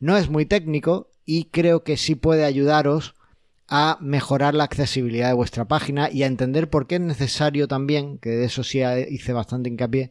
No 0.00 0.18
es 0.18 0.28
muy 0.28 0.44
técnico 0.44 1.08
y 1.24 1.44
creo 1.44 1.82
que 1.82 1.96
sí 1.96 2.14
puede 2.14 2.44
ayudaros 2.44 3.14
a 3.68 3.96
mejorar 4.00 4.52
la 4.54 4.64
accesibilidad 4.64 5.28
de 5.28 5.34
vuestra 5.34 5.64
página 5.64 6.10
y 6.10 6.24
a 6.24 6.26
entender 6.26 6.68
por 6.68 6.86
qué 6.86 6.96
es 6.96 7.00
necesario 7.00 7.68
también, 7.68 8.18
que 8.18 8.30
de 8.30 8.44
eso 8.44 8.64
sí 8.64 8.80
hice 9.08 9.32
bastante 9.32 9.70
hincapié, 9.70 10.10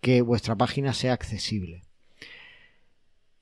que 0.00 0.22
vuestra 0.22 0.56
página 0.56 0.92
sea 0.92 1.12
accesible. 1.12 1.82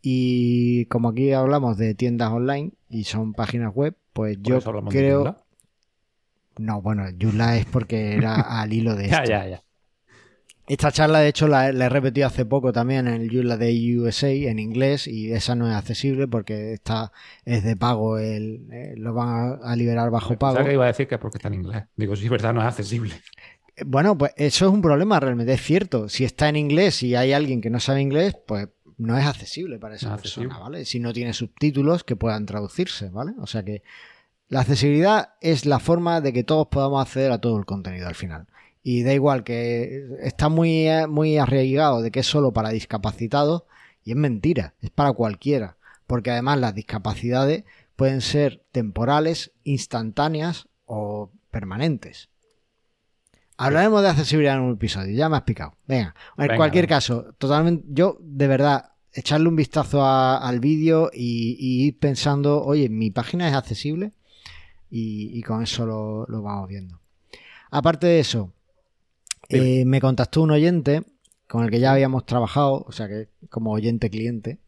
Y 0.02 0.86
como 0.86 1.08
aquí 1.08 1.32
hablamos 1.32 1.76
de 1.78 1.94
tiendas 1.94 2.30
online 2.30 2.72
y 2.88 3.04
son 3.04 3.32
páginas 3.32 3.74
web, 3.74 3.96
pues 4.12 4.38
yo 4.40 4.60
creo. 4.88 5.36
No, 6.58 6.80
bueno, 6.80 7.04
Joomla 7.20 7.56
es 7.56 7.66
porque 7.66 8.14
era 8.14 8.34
al 8.62 8.72
hilo 8.72 8.94
de 8.94 9.06
esto. 9.06 9.24
ya, 9.24 9.44
ya, 9.44 9.48
ya. 9.48 9.62
Esta 10.68 10.90
charla, 10.90 11.20
de 11.20 11.28
hecho, 11.28 11.46
la, 11.46 11.68
he 11.68 11.88
repetido 11.88 12.26
hace 12.26 12.44
poco 12.44 12.72
también 12.72 13.06
en 13.06 13.22
el 13.22 13.30
Joomla 13.30 13.56
de 13.56 13.98
USA 13.98 14.30
en 14.30 14.58
inglés 14.58 15.06
y 15.06 15.32
esa 15.32 15.54
no 15.54 15.68
es 15.68 15.74
accesible 15.74 16.26
porque 16.26 16.72
esta 16.72 17.12
es 17.44 17.62
de 17.62 17.76
pago, 17.76 18.18
el, 18.18 18.66
eh, 18.72 18.94
lo 18.96 19.14
van 19.14 19.60
a, 19.62 19.76
liberar 19.76 20.10
bajo 20.10 20.36
pago. 20.36 20.64
que 20.64 20.72
iba 20.72 20.82
a 20.82 20.88
decir 20.88 21.06
que 21.06 21.14
es 21.14 21.20
porque 21.20 21.38
está 21.38 21.48
en 21.48 21.54
inglés. 21.54 21.84
Digo, 21.94 22.16
sí, 22.16 22.24
es 22.24 22.30
verdad, 22.30 22.52
no 22.52 22.62
es 22.62 22.66
accesible. 22.66 23.14
Bueno, 23.84 24.16
pues 24.16 24.32
eso 24.36 24.66
es 24.66 24.72
un 24.72 24.80
problema 24.80 25.20
realmente, 25.20 25.52
es 25.52 25.62
cierto. 25.62 26.08
Si 26.08 26.24
está 26.24 26.48
en 26.48 26.56
inglés 26.56 27.02
y 27.02 27.14
hay 27.14 27.32
alguien 27.32 27.60
que 27.60 27.68
no 27.68 27.78
sabe 27.80 28.00
inglés, 28.00 28.36
pues 28.46 28.68
no 28.96 29.18
es 29.18 29.26
accesible 29.26 29.78
para 29.78 29.96
esa 29.96 30.16
persona, 30.16 30.58
¿vale? 30.58 30.84
Si 30.84 30.98
no 30.98 31.12
tiene 31.12 31.34
subtítulos 31.34 32.02
que 32.02 32.16
puedan 32.16 32.46
traducirse, 32.46 33.10
¿vale? 33.10 33.32
O 33.38 33.46
sea 33.46 33.62
que 33.62 33.82
la 34.48 34.60
accesibilidad 34.60 35.34
es 35.40 35.66
la 35.66 35.78
forma 35.78 36.20
de 36.20 36.32
que 36.32 36.44
todos 36.44 36.68
podamos 36.68 37.02
acceder 37.02 37.32
a 37.32 37.40
todo 37.40 37.58
el 37.58 37.66
contenido 37.66 38.08
al 38.08 38.14
final. 38.14 38.46
Y 38.82 39.02
da 39.02 39.12
igual 39.12 39.44
que 39.44 40.06
está 40.20 40.48
muy, 40.48 40.86
muy 41.08 41.36
arraigado 41.36 42.00
de 42.00 42.10
que 42.10 42.20
es 42.20 42.26
solo 42.26 42.52
para 42.52 42.70
discapacitados 42.70 43.64
y 44.04 44.12
es 44.12 44.16
mentira, 44.16 44.74
es 44.80 44.90
para 44.90 45.12
cualquiera. 45.12 45.76
Porque 46.06 46.30
además 46.30 46.60
las 46.60 46.74
discapacidades 46.74 47.64
pueden 47.96 48.20
ser 48.20 48.64
temporales, 48.70 49.52
instantáneas 49.64 50.68
o 50.84 51.32
permanentes. 51.50 52.30
Hablaremos 53.58 54.02
de 54.02 54.08
accesibilidad 54.08 54.56
en 54.56 54.62
un 54.62 54.74
episodio, 54.74 55.16
ya 55.16 55.28
me 55.28 55.36
has 55.36 55.42
picado. 55.42 55.74
Venga, 55.86 56.14
en 56.36 56.56
cualquier 56.56 56.86
caso, 56.86 57.34
totalmente, 57.38 57.86
yo 57.88 58.18
de 58.20 58.46
verdad, 58.48 58.92
echarle 59.12 59.48
un 59.48 59.56
vistazo 59.56 60.04
al 60.04 60.60
vídeo 60.60 61.10
y, 61.12 61.86
ir 61.86 61.98
pensando, 61.98 62.62
oye, 62.62 62.88
mi 62.88 63.10
página 63.10 63.48
es 63.48 63.54
accesible. 63.54 64.12
y, 64.90 65.42
con 65.42 65.62
eso 65.62 65.86
lo, 65.86 66.42
vamos 66.42 66.68
viendo. 66.68 67.00
Aparte 67.70 68.06
de 68.06 68.20
eso, 68.20 68.52
eh, 69.48 69.84
me 69.84 70.00
contactó 70.00 70.42
un 70.42 70.50
oyente 70.50 71.02
con 71.48 71.64
el 71.64 71.70
que 71.70 71.80
ya 71.80 71.92
habíamos 71.92 72.26
trabajado, 72.26 72.84
o 72.86 72.92
sea 72.92 73.08
que 73.08 73.28
como 73.48 73.72
oyente 73.72 74.10
cliente, 74.10 74.58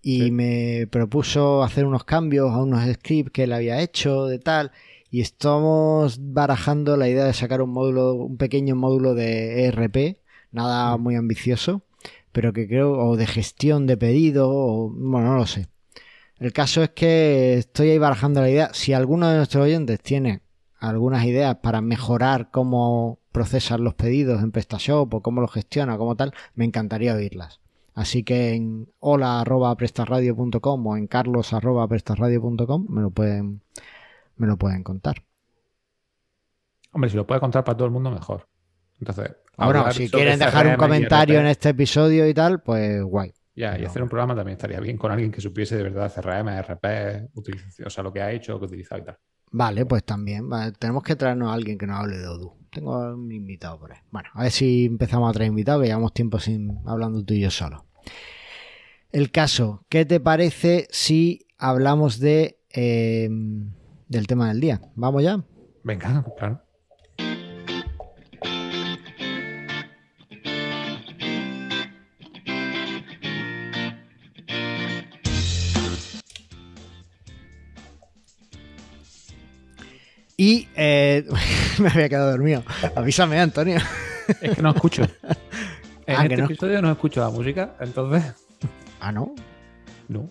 y 0.00 0.30
me 0.30 0.88
propuso 0.90 1.62
hacer 1.62 1.84
unos 1.84 2.04
cambios 2.04 2.50
a 2.52 2.62
unos 2.62 2.84
scripts 2.94 3.32
que 3.32 3.44
él 3.44 3.52
había 3.52 3.80
hecho 3.80 4.26
de 4.26 4.38
tal 4.38 4.72
y 5.12 5.20
estamos 5.20 6.18
barajando 6.20 6.96
la 6.96 7.08
idea 7.08 7.24
de 7.24 7.32
sacar 7.32 7.62
un 7.62 7.70
módulo 7.70 8.14
un 8.14 8.36
pequeño 8.36 8.74
módulo 8.74 9.14
de 9.14 9.66
ERP 9.66 10.18
nada 10.50 10.96
muy 10.96 11.14
ambicioso 11.14 11.82
pero 12.32 12.52
que 12.52 12.66
creo 12.66 12.98
o 12.98 13.16
de 13.16 13.26
gestión 13.26 13.86
de 13.86 13.96
pedido 13.96 14.50
o 14.50 14.90
bueno 14.90 15.28
no 15.28 15.36
lo 15.36 15.46
sé. 15.46 15.68
El 16.38 16.52
caso 16.52 16.82
es 16.82 16.90
que 16.90 17.54
estoy 17.58 17.90
ahí 17.90 17.98
barajando 17.98 18.40
la 18.40 18.50
idea. 18.50 18.70
Si 18.74 18.92
alguno 18.92 19.28
de 19.28 19.36
nuestros 19.36 19.64
oyentes 19.64 20.00
tiene 20.00 20.40
algunas 20.80 21.24
ideas 21.24 21.56
para 21.56 21.80
mejorar 21.80 22.50
cómo 22.50 23.20
procesan 23.30 23.84
los 23.84 23.94
pedidos 23.94 24.42
en 24.42 24.50
PrestaShop 24.50 25.14
o 25.14 25.20
cómo 25.22 25.40
los 25.40 25.52
gestiona 25.52 25.96
como 25.96 26.16
tal 26.16 26.34
me 26.56 26.64
encantaría 26.64 27.14
oírlas. 27.14 27.60
Así 27.94 28.24
que 28.24 28.54
en 28.54 28.88
hola.prestarradio.com 28.98 30.86
o 30.86 30.96
en 30.96 31.06
carlos.prestarradio.com 31.06 32.86
me 32.88 33.02
lo 33.02 33.10
pueden 33.10 33.60
me 34.36 34.46
lo 34.46 34.56
pueden 34.56 34.82
contar. 34.82 35.24
Hombre, 36.92 37.10
si 37.10 37.16
lo 37.16 37.26
puede 37.26 37.40
contar 37.40 37.64
para 37.64 37.76
todo 37.76 37.86
el 37.86 37.92
mundo, 37.92 38.10
mejor. 38.10 38.48
Entonces, 38.98 39.34
ahora 39.56 39.90
si 39.90 40.08
quieren 40.08 40.38
dejar 40.38 40.66
un 40.66 40.76
comentario 40.76 41.40
en 41.40 41.46
este 41.46 41.70
episodio 41.70 42.28
y 42.28 42.34
tal, 42.34 42.62
pues 42.62 43.02
guay. 43.02 43.32
Ya, 43.54 43.78
y 43.78 43.84
hacer 43.84 44.02
un 44.02 44.08
programa 44.08 44.34
también 44.34 44.56
estaría 44.56 44.80
bien 44.80 44.96
con 44.96 45.12
alguien 45.12 45.30
que 45.30 45.40
supiese 45.40 45.76
de 45.76 45.82
verdad 45.82 46.12
CRM, 46.14 46.48
RP, 46.62 47.30
o 47.84 47.90
sea, 47.90 48.02
lo 48.02 48.12
que 48.12 48.22
ha 48.22 48.32
hecho, 48.32 48.52
lo 48.52 48.58
que 48.60 48.64
ha 48.64 48.68
utilizado 48.68 49.02
y 49.02 49.04
tal. 49.04 49.18
Vale, 49.50 49.84
pues 49.84 50.04
también. 50.04 50.48
tenemos 50.78 51.02
que 51.02 51.16
traernos 51.16 51.50
a 51.50 51.52
alguien 51.52 51.76
que 51.76 51.86
nos 51.86 52.00
hable 52.00 52.16
de 52.16 52.26
Odoo. 52.26 52.56
Tengo 52.70 53.12
un 53.12 53.30
invitado 53.30 53.78
por 53.78 53.92
ahí. 53.92 53.98
Bueno, 54.10 54.30
a 54.32 54.44
ver 54.44 54.50
si 54.50 54.86
empezamos 54.86 55.28
a 55.28 55.32
traer 55.34 55.48
invitados, 55.48 55.82
que 55.82 55.88
llevamos 55.88 56.14
tiempo 56.14 56.38
sin 56.38 56.78
hablando 56.86 57.22
tú 57.22 57.34
y 57.34 57.40
yo 57.40 57.50
solo. 57.50 57.84
El 59.10 59.30
caso, 59.30 59.84
¿qué 59.90 60.06
te 60.06 60.20
parece 60.20 60.86
si 60.90 61.46
hablamos 61.58 62.18
de 62.18 62.60
em, 62.70 63.74
del 64.12 64.26
tema 64.26 64.48
del 64.48 64.60
día? 64.60 64.80
¿Vamos 64.94 65.22
ya? 65.22 65.42
Venga, 65.82 66.24
claro. 66.38 66.60
Y 80.36 80.68
eh, 80.76 81.24
me 81.78 81.88
había 81.88 82.08
quedado 82.08 82.30
dormido. 82.32 82.62
Avísame, 82.94 83.40
Antonio. 83.40 83.78
Es 84.40 84.56
que 84.56 84.62
no 84.62 84.70
escucho. 84.70 85.02
En 86.04 86.16
ah, 86.16 86.22
este 86.24 86.36
no 86.36 86.44
episodio 86.46 86.82
no 86.82 86.90
escucho 86.90 87.20
la 87.20 87.30
música, 87.30 87.76
entonces. 87.78 88.34
Ah, 88.98 89.12
¿no? 89.12 89.36
No. 90.08 90.28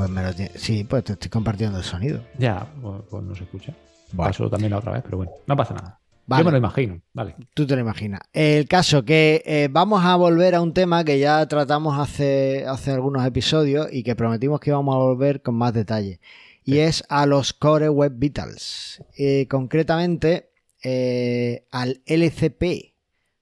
Pues 0.00 0.08
me 0.08 0.22
lo 0.22 0.32
Sí, 0.54 0.84
pues 0.84 1.04
te 1.04 1.12
estoy 1.12 1.28
compartiendo 1.28 1.76
el 1.76 1.84
sonido. 1.84 2.24
Ya, 2.38 2.66
pues, 2.80 3.02
pues 3.10 3.22
no 3.22 3.34
se 3.34 3.44
escucha. 3.44 3.74
Pasó 4.16 4.48
también 4.48 4.70
la 4.70 4.78
otra 4.78 4.92
vez, 4.92 5.02
pero 5.04 5.18
bueno, 5.18 5.32
no 5.46 5.54
pasa 5.54 5.74
nada. 5.74 6.00
Yo 6.26 6.42
me 6.42 6.52
lo 6.52 6.56
imagino. 6.56 7.02
Vale. 7.12 7.36
Tú 7.52 7.66
te 7.66 7.74
lo 7.74 7.82
imaginas. 7.82 8.22
El 8.32 8.66
caso 8.66 9.04
que 9.04 9.42
eh, 9.44 9.68
vamos 9.70 10.02
a 10.02 10.16
volver 10.16 10.54
a 10.54 10.62
un 10.62 10.72
tema 10.72 11.04
que 11.04 11.18
ya 11.18 11.46
tratamos 11.48 11.98
hace, 11.98 12.64
hace 12.66 12.92
algunos 12.92 13.26
episodios 13.26 13.88
y 13.92 14.02
que 14.02 14.16
prometimos 14.16 14.58
que 14.60 14.70
íbamos 14.70 14.94
a 14.94 14.98
volver 14.98 15.42
con 15.42 15.56
más 15.56 15.74
detalle 15.74 16.18
y 16.64 16.78
es 16.78 17.04
a 17.10 17.26
los 17.26 17.52
Core 17.52 17.90
Web 17.90 18.14
Vitals. 18.16 19.04
Eh, 19.18 19.48
concretamente 19.50 20.48
eh, 20.82 21.66
al 21.70 22.00
LCP. 22.06 22.94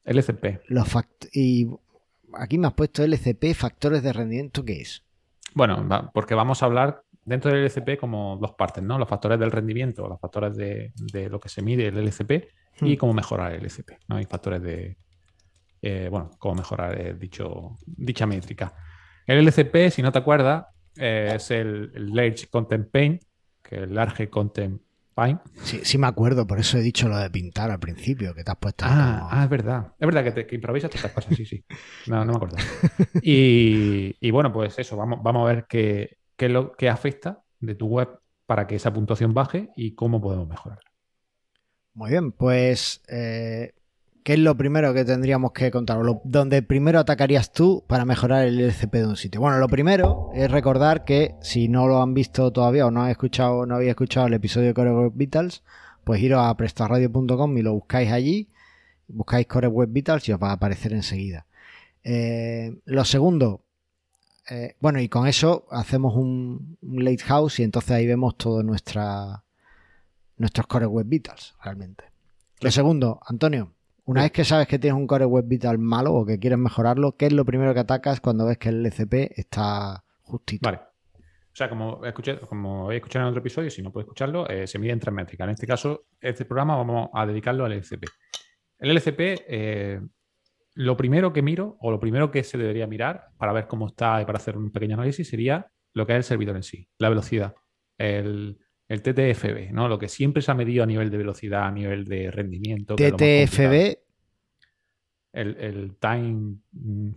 LCP. 0.04 0.62
Los 0.66 0.88
y 1.32 1.68
aquí 2.32 2.58
me 2.58 2.66
has 2.66 2.72
puesto 2.72 3.04
LCP, 3.04 3.54
factores 3.54 4.02
de 4.02 4.12
rendimiento, 4.12 4.64
¿qué 4.64 4.80
es? 4.80 5.04
Bueno, 5.58 6.12
porque 6.14 6.36
vamos 6.36 6.62
a 6.62 6.66
hablar 6.66 7.02
dentro 7.24 7.50
del 7.50 7.64
LCP 7.64 7.98
como 7.98 8.38
dos 8.40 8.52
partes, 8.52 8.80
¿no? 8.80 8.96
Los 8.96 9.08
factores 9.08 9.40
del 9.40 9.50
rendimiento, 9.50 10.06
los 10.06 10.20
factores 10.20 10.56
de, 10.56 10.92
lo 11.28 11.40
que 11.40 11.48
se 11.48 11.62
mide 11.62 11.88
el 11.88 11.98
LCP 11.98 12.30
y 12.82 12.94
hmm. 12.94 12.96
cómo 12.96 13.12
mejorar 13.12 13.54
el 13.54 13.64
LCP, 13.64 13.90
¿no? 14.06 14.18
Hay 14.18 14.24
factores 14.24 14.62
de, 14.62 14.96
eh, 15.82 16.06
bueno, 16.12 16.30
cómo 16.38 16.54
mejorar 16.54 17.18
dicho, 17.18 17.76
dicha 17.84 18.24
métrica. 18.24 18.72
El 19.26 19.38
LCP, 19.38 19.90
si 19.90 20.00
no 20.00 20.12
te 20.12 20.20
acuerdas, 20.20 20.66
eh, 20.96 21.32
es 21.34 21.50
el, 21.50 21.90
Large 22.14 22.46
Content 22.46 22.88
Paint, 22.92 23.22
que 23.60 23.74
es 23.74 23.82
el 23.82 23.94
Large 23.96 24.30
Content 24.30 24.80
Sí, 25.62 25.80
sí 25.82 25.98
me 25.98 26.06
acuerdo, 26.06 26.46
por 26.46 26.58
eso 26.58 26.78
he 26.78 26.80
dicho 26.80 27.08
lo 27.08 27.16
de 27.18 27.30
pintar 27.30 27.70
al 27.70 27.78
principio, 27.78 28.34
que 28.34 28.44
te 28.44 28.50
has 28.50 28.56
puesto. 28.56 28.84
Ah, 28.86 29.28
ah 29.30 29.44
es 29.44 29.50
verdad. 29.50 29.92
Es 29.98 30.06
verdad 30.06 30.24
que, 30.24 30.32
te, 30.32 30.46
que 30.46 30.54
improvisas 30.54 30.94
estas 30.94 31.12
cosas, 31.12 31.34
sí, 31.34 31.44
sí. 31.44 31.64
No, 32.06 32.24
no 32.24 32.32
me 32.32 32.36
acuerdo. 32.36 32.56
Y, 33.22 34.30
bueno, 34.30 34.52
pues 34.52 34.78
eso, 34.78 34.96
vamos, 34.96 35.20
vamos 35.22 35.48
a 35.48 35.52
ver 35.52 35.66
qué, 35.68 36.18
qué, 36.36 36.48
lo, 36.48 36.72
qué 36.72 36.88
afecta 36.88 37.42
de 37.60 37.74
tu 37.74 37.86
web 37.86 38.08
para 38.46 38.66
que 38.66 38.76
esa 38.76 38.92
puntuación 38.92 39.34
baje 39.34 39.70
y 39.76 39.94
cómo 39.94 40.20
podemos 40.20 40.48
mejorar. 40.48 40.80
Muy 41.94 42.10
bien, 42.10 42.32
pues 42.32 43.02
eh, 43.08 43.72
¿Qué 44.22 44.34
es 44.34 44.38
lo 44.38 44.56
primero 44.56 44.92
que 44.92 45.04
tendríamos 45.04 45.52
que 45.52 45.70
contar? 45.70 45.98
Lo, 45.98 46.20
donde 46.24 46.62
primero 46.62 46.98
atacarías 46.98 47.52
tú 47.52 47.84
para 47.86 48.04
mejorar 48.04 48.46
el 48.46 48.60
LCP 48.60 48.92
de 48.94 49.06
un 49.06 49.16
sitio. 49.16 49.40
Bueno, 49.40 49.58
lo 49.58 49.68
primero 49.68 50.30
es 50.34 50.50
recordar 50.50 51.04
que 51.04 51.34
si 51.40 51.68
no 51.68 51.88
lo 51.88 52.02
han 52.02 52.14
visto 52.14 52.52
todavía 52.52 52.86
o 52.86 52.90
no 52.90 53.00
habéis 53.00 53.12
escuchado, 53.12 53.64
no 53.64 53.76
había 53.76 53.90
escuchado 53.90 54.26
el 54.26 54.34
episodio 54.34 54.68
de 54.68 54.74
Core 54.74 54.92
Web 54.92 55.12
Vitals, 55.14 55.62
pues 56.04 56.20
iros 56.20 56.40
a 56.44 56.56
prestarradio.com 56.56 57.58
y 57.58 57.62
lo 57.62 57.72
buscáis 57.74 58.12
allí, 58.12 58.48
buscáis 59.08 59.46
Core 59.46 59.68
Web 59.68 59.90
Vitals 59.90 60.28
y 60.28 60.32
os 60.32 60.42
va 60.42 60.50
a 60.50 60.54
aparecer 60.54 60.92
enseguida. 60.92 61.46
Eh, 62.04 62.78
lo 62.84 63.04
segundo, 63.04 63.62
eh, 64.50 64.76
bueno, 64.80 65.00
y 65.00 65.08
con 65.08 65.26
eso 65.26 65.66
hacemos 65.70 66.14
un, 66.14 66.78
late 66.80 67.22
house 67.24 67.60
y 67.60 67.64
entonces 67.64 67.90
ahí 67.90 68.06
vemos 68.06 68.36
todos 68.36 68.64
nuestra, 68.64 69.44
nuestros 70.36 70.66
Core 70.66 70.86
Web 70.86 71.06
Vitals, 71.06 71.54
realmente. 71.62 72.04
Lo 72.60 72.70
segundo, 72.70 73.20
Antonio, 73.26 73.74
una 74.08 74.22
vez 74.22 74.32
que 74.32 74.42
sabes 74.42 74.66
que 74.66 74.78
tienes 74.78 74.98
un 74.98 75.06
core 75.06 75.26
web 75.26 75.44
vital 75.46 75.76
malo 75.76 76.14
o 76.14 76.24
que 76.24 76.38
quieres 76.38 76.58
mejorarlo, 76.58 77.14
¿qué 77.18 77.26
es 77.26 77.32
lo 77.34 77.44
primero 77.44 77.74
que 77.74 77.80
atacas 77.80 78.22
cuando 78.22 78.46
ves 78.46 78.56
que 78.56 78.70
el 78.70 78.86
LCP 78.86 79.38
está 79.38 80.02
justito? 80.22 80.66
Vale. 80.66 80.78
O 81.18 81.56
sea, 81.58 81.68
como, 81.68 82.02
escuché, 82.06 82.38
como 82.40 82.90
he 82.90 82.96
escuchado 82.96 83.26
en 83.26 83.28
otro 83.28 83.40
episodio, 83.40 83.70
si 83.70 83.82
no 83.82 83.92
puedes 83.92 84.06
escucharlo, 84.06 84.48
eh, 84.48 84.66
se 84.66 84.78
mide 84.78 84.92
en 84.92 85.00
tres 85.00 85.12
métricas. 85.12 85.44
En 85.44 85.50
este 85.50 85.66
caso, 85.66 86.06
este 86.22 86.46
programa 86.46 86.74
vamos 86.76 87.10
a 87.12 87.26
dedicarlo 87.26 87.66
al 87.66 87.72
LCP. 87.72 88.06
El 88.78 88.90
LCP, 88.92 89.44
eh, 89.46 90.00
lo 90.76 90.96
primero 90.96 91.30
que 91.34 91.42
miro, 91.42 91.76
o 91.80 91.90
lo 91.90 92.00
primero 92.00 92.30
que 92.30 92.44
se 92.44 92.56
debería 92.56 92.86
mirar 92.86 93.26
para 93.36 93.52
ver 93.52 93.66
cómo 93.66 93.88
está 93.88 94.22
y 94.22 94.24
para 94.24 94.38
hacer 94.38 94.56
un 94.56 94.70
pequeño 94.70 94.94
análisis, 94.94 95.28
sería 95.28 95.66
lo 95.92 96.06
que 96.06 96.14
es 96.14 96.16
el 96.16 96.24
servidor 96.24 96.56
en 96.56 96.62
sí, 96.62 96.88
la 96.96 97.10
velocidad, 97.10 97.54
el, 97.98 98.58
el 98.88 99.02
TTFB, 99.02 99.72
¿no? 99.72 99.88
Lo 99.88 99.98
que 99.98 100.08
siempre 100.08 100.42
se 100.42 100.50
ha 100.50 100.54
medido 100.54 100.82
a 100.82 100.86
nivel 100.86 101.10
de 101.10 101.18
velocidad, 101.18 101.64
a 101.64 101.70
nivel 101.70 102.04
de 102.04 102.30
rendimiento. 102.30 102.96
TTFB. 102.96 103.98
El, 105.32 105.56
el 105.56 105.96
time. 106.00 106.56
Mm, 106.72 107.10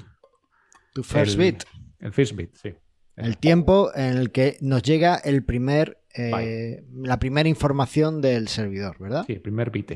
tu 0.94 1.04
first 1.04 1.38
bit. 1.38 1.64
El 2.00 2.12
first 2.12 2.36
bit, 2.36 2.56
sí. 2.56 2.74
El 3.16 3.38
tiempo 3.38 3.92
en 3.96 4.18
el 4.18 4.32
que 4.32 4.58
nos 4.62 4.82
llega 4.84 5.16
el 5.16 5.44
primer, 5.44 6.00
eh, 6.16 6.84
la 6.94 7.20
primera 7.20 7.48
información 7.48 8.22
del 8.22 8.48
servidor, 8.48 8.98
¿verdad? 9.00 9.24
Sí, 9.26 9.34
el 9.34 9.42
primer 9.42 9.70
bit. 9.70 9.92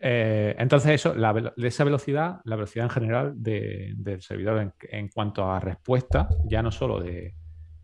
Eh, 0.00 0.54
entonces, 0.58 0.92
eso, 0.92 1.14
de 1.14 1.68
esa 1.68 1.84
velocidad, 1.84 2.40
la 2.44 2.56
velocidad 2.56 2.86
en 2.86 2.90
general 2.90 3.34
del 3.36 4.22
servidor 4.22 4.72
en, 4.80 5.08
cuanto 5.08 5.50
a 5.50 5.58
respuesta, 5.58 6.28
ya 6.44 6.62
no 6.62 6.70
solo 6.70 7.00
de, 7.00 7.34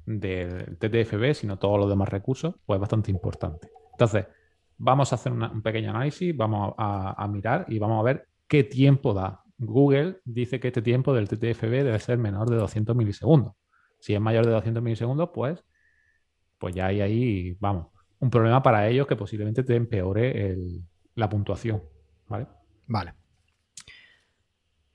del 0.06 0.76
TTFB, 0.78 1.34
sino 1.34 1.58
todos 1.58 1.78
los 1.78 1.88
demás 1.88 2.08
recursos, 2.08 2.54
pues 2.66 2.76
es 2.76 2.80
bastante 2.80 3.10
importante. 3.10 3.70
Entonces, 3.92 4.26
vamos 4.76 5.12
a 5.12 5.16
hacer 5.16 5.32
un 5.32 5.62
pequeño 5.62 5.90
análisis, 5.90 6.36
vamos 6.36 6.74
a, 6.76 7.26
mirar 7.28 7.66
y 7.68 7.78
vamos 7.78 8.00
a 8.00 8.02
ver 8.02 8.28
qué 8.46 8.64
tiempo 8.64 9.14
da. 9.14 9.42
Google 9.58 10.20
dice 10.24 10.58
que 10.60 10.68
este 10.68 10.82
tiempo 10.82 11.14
del 11.14 11.28
TTFB 11.28 11.70
debe 11.84 11.98
ser 12.00 12.18
menor 12.18 12.50
de 12.50 12.56
200 12.56 12.94
milisegundos. 12.96 13.54
Si 14.00 14.14
es 14.14 14.20
mayor 14.20 14.44
de 14.44 14.52
200 14.52 14.82
milisegundos, 14.82 15.30
pues, 15.32 15.64
pues 16.58 16.74
ya 16.74 16.86
hay 16.86 17.00
ahí, 17.00 17.56
vamos, 17.60 17.88
un 18.18 18.30
problema 18.30 18.62
para 18.62 18.88
ellos 18.88 19.06
que 19.06 19.16
posiblemente 19.16 19.62
te 19.62 19.76
empeore 19.76 20.56
la 21.14 21.28
puntuación. 21.28 21.82
¿Vale? 22.26 22.46
Vale. 22.86 23.14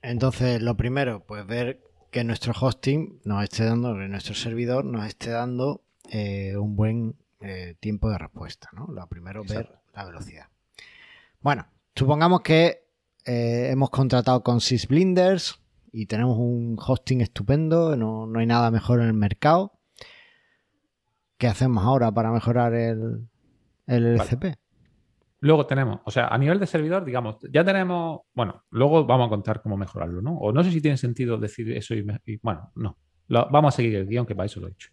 Entonces, 0.02 0.62
lo 0.62 0.76
primero, 0.76 1.24
pues 1.26 1.46
ver 1.46 1.80
que 2.10 2.24
nuestro 2.24 2.52
hosting 2.58 3.20
nos 3.24 3.44
esté 3.44 3.64
dando, 3.64 3.94
que 3.94 4.08
nuestro 4.08 4.34
servidor 4.34 4.84
nos 4.84 5.06
esté 5.06 5.30
dando 5.30 5.82
eh, 6.10 6.56
un 6.56 6.76
buen 6.76 7.16
eh, 7.40 7.76
tiempo 7.80 8.10
de 8.10 8.18
respuesta. 8.18 8.68
¿no? 8.72 8.88
Lo 8.88 9.06
primero, 9.06 9.44
ver 9.44 9.78
la 9.94 10.04
velocidad. 10.04 10.46
Bueno, 11.40 11.66
supongamos 11.94 12.42
que 12.42 12.84
eh, 13.24 13.68
hemos 13.70 13.90
contratado 13.90 14.42
con 14.42 14.60
SysBlinders 14.60 15.60
y 15.92 16.06
tenemos 16.06 16.36
un 16.38 16.76
hosting 16.78 17.20
estupendo, 17.20 17.96
no, 17.96 18.26
no, 18.26 18.38
hay 18.38 18.46
nada 18.46 18.70
mejor 18.70 19.00
en 19.00 19.06
el 19.06 19.14
mercado. 19.14 19.72
¿Qué 21.38 21.46
hacemos 21.46 21.84
ahora 21.84 22.12
para 22.12 22.30
mejorar 22.32 22.74
el, 22.74 23.28
el 23.86 24.06
LCP. 24.06 24.56
Luego 25.42 25.66
tenemos, 25.66 26.00
o 26.04 26.10
sea, 26.10 26.28
a 26.28 26.36
nivel 26.36 26.60
de 26.60 26.66
servidor, 26.66 27.04
digamos, 27.04 27.36
ya 27.50 27.64
tenemos, 27.64 28.20
bueno, 28.34 28.64
luego 28.70 29.06
vamos 29.06 29.26
a 29.26 29.30
contar 29.30 29.62
cómo 29.62 29.76
mejorarlo, 29.76 30.20
¿no? 30.20 30.36
O 30.36 30.52
no 30.52 30.62
sé 30.62 30.70
si 30.70 30.82
tiene 30.82 30.98
sentido 30.98 31.38
decir 31.38 31.72
eso 31.72 31.94
y, 31.94 32.04
bueno, 32.42 32.70
no. 32.74 32.98
vamos 33.28 33.74
a 33.74 33.76
seguir 33.76 33.96
el 33.96 34.06
guion, 34.06 34.26
que 34.26 34.34
para 34.34 34.46
eso 34.46 34.60
lo 34.60 34.68
he 34.68 34.72
hecho. 34.72 34.90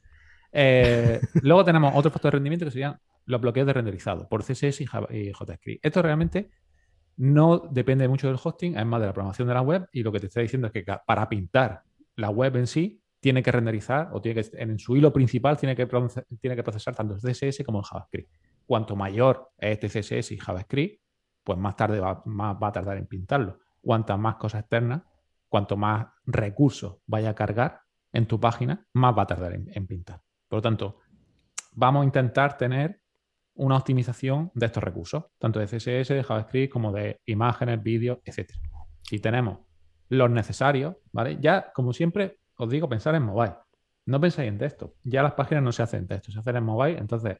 Eh, 0.53 1.19
luego 1.41 1.65
tenemos 1.65 1.93
otro 1.95 2.09
factor 2.11 2.31
de 2.31 2.37
rendimiento 2.37 2.65
que 2.65 2.71
serían 2.71 2.97
los 3.25 3.41
bloqueos 3.41 3.67
de 3.67 3.73
renderizado 3.73 4.27
por 4.29 4.41
CSS 4.41 4.81
y, 4.81 4.85
JavaScript. 4.85 5.85
Esto 5.85 6.01
realmente 6.01 6.49
no 7.17 7.59
depende 7.69 8.07
mucho 8.07 8.27
del 8.27 8.37
hosting, 8.41 8.77
es 8.77 8.85
más 8.85 9.01
de 9.01 9.07
la 9.07 9.13
programación 9.13 9.49
de 9.49 9.53
la 9.53 9.61
web 9.61 9.87
y 9.91 10.01
lo 10.01 10.13
que 10.13 10.21
te 10.21 10.27
está 10.27 10.39
diciendo 10.39 10.67
es 10.67 10.73
que 10.73 10.85
para 11.05 11.27
pintar 11.27 11.83
la 12.15 12.29
web 12.29 12.55
en 12.55 12.67
sí 12.67 13.01
tiene 13.19 13.43
que 13.43 13.51
renderizar 13.51 14.09
o 14.13 14.21
tiene 14.21 14.41
que 14.41 14.49
en 14.57 14.79
su 14.79 14.95
hilo 14.95 15.11
principal 15.11 15.57
tiene 15.57 15.75
que 15.75 15.87
procesar 15.87 16.95
tanto 16.95 17.15
el 17.15 17.19
CSS 17.19 17.63
como 17.65 17.79
el 17.79 17.85
JavaScript. 17.85 18.29
Cuanto 18.67 18.95
mayor 18.95 19.51
es 19.57 19.79
este 19.79 19.87
CSS 19.87 20.33
y 20.33 20.37
JavaScript, 20.37 21.01
pues 21.43 21.57
más 21.57 21.75
tarde 21.75 21.99
va, 21.99 22.21
más 22.25 22.55
va 22.61 22.67
a 22.67 22.71
tardar 22.71 22.97
en 22.97 23.07
pintarlo. 23.07 23.59
Cuantas 23.81 24.19
más 24.19 24.35
cosas 24.35 24.61
externas, 24.61 25.01
cuanto 25.49 25.77
más 25.77 26.05
recursos 26.25 26.97
vaya 27.07 27.31
a 27.31 27.33
cargar 27.33 27.81
en 28.13 28.27
tu 28.27 28.39
página, 28.39 28.85
más 28.93 29.17
va 29.17 29.23
a 29.23 29.27
tardar 29.27 29.53
en 29.53 29.87
pintar. 29.87 30.21
Por 30.47 30.57
lo 30.57 30.61
tanto, 30.61 30.99
vamos 31.71 32.03
a 32.03 32.05
intentar 32.05 32.57
tener 32.57 33.01
una 33.57 33.77
optimización 33.77 34.51
de 34.53 34.67
estos 34.67 34.83
recursos, 34.83 35.25
tanto 35.39 35.59
de 35.59 35.65
CSS, 35.65 36.09
de 36.09 36.23
JavaScript, 36.23 36.71
como 36.71 36.91
de 36.91 37.19
imágenes, 37.25 37.81
vídeos, 37.81 38.19
etc. 38.23 38.51
Si 39.01 39.19
tenemos 39.19 39.59
los 40.09 40.29
necesarios, 40.29 40.95
¿vale? 41.11 41.37
Ya, 41.41 41.71
como 41.73 41.91
siempre, 41.91 42.39
os 42.55 42.69
digo, 42.69 42.87
pensar 42.87 43.15
en 43.15 43.23
mobile. 43.23 43.55
No 44.05 44.21
pensáis 44.21 44.47
en 44.47 44.57
texto. 44.57 44.95
Ya 45.03 45.23
las 45.23 45.33
páginas 45.33 45.63
no 45.63 45.71
se 45.71 45.83
hacen 45.83 46.01
en 46.01 46.07
texto, 46.07 46.31
se 46.31 46.39
hacen 46.39 46.55
en 46.55 46.63
mobile. 46.63 46.97
Entonces, 46.97 47.37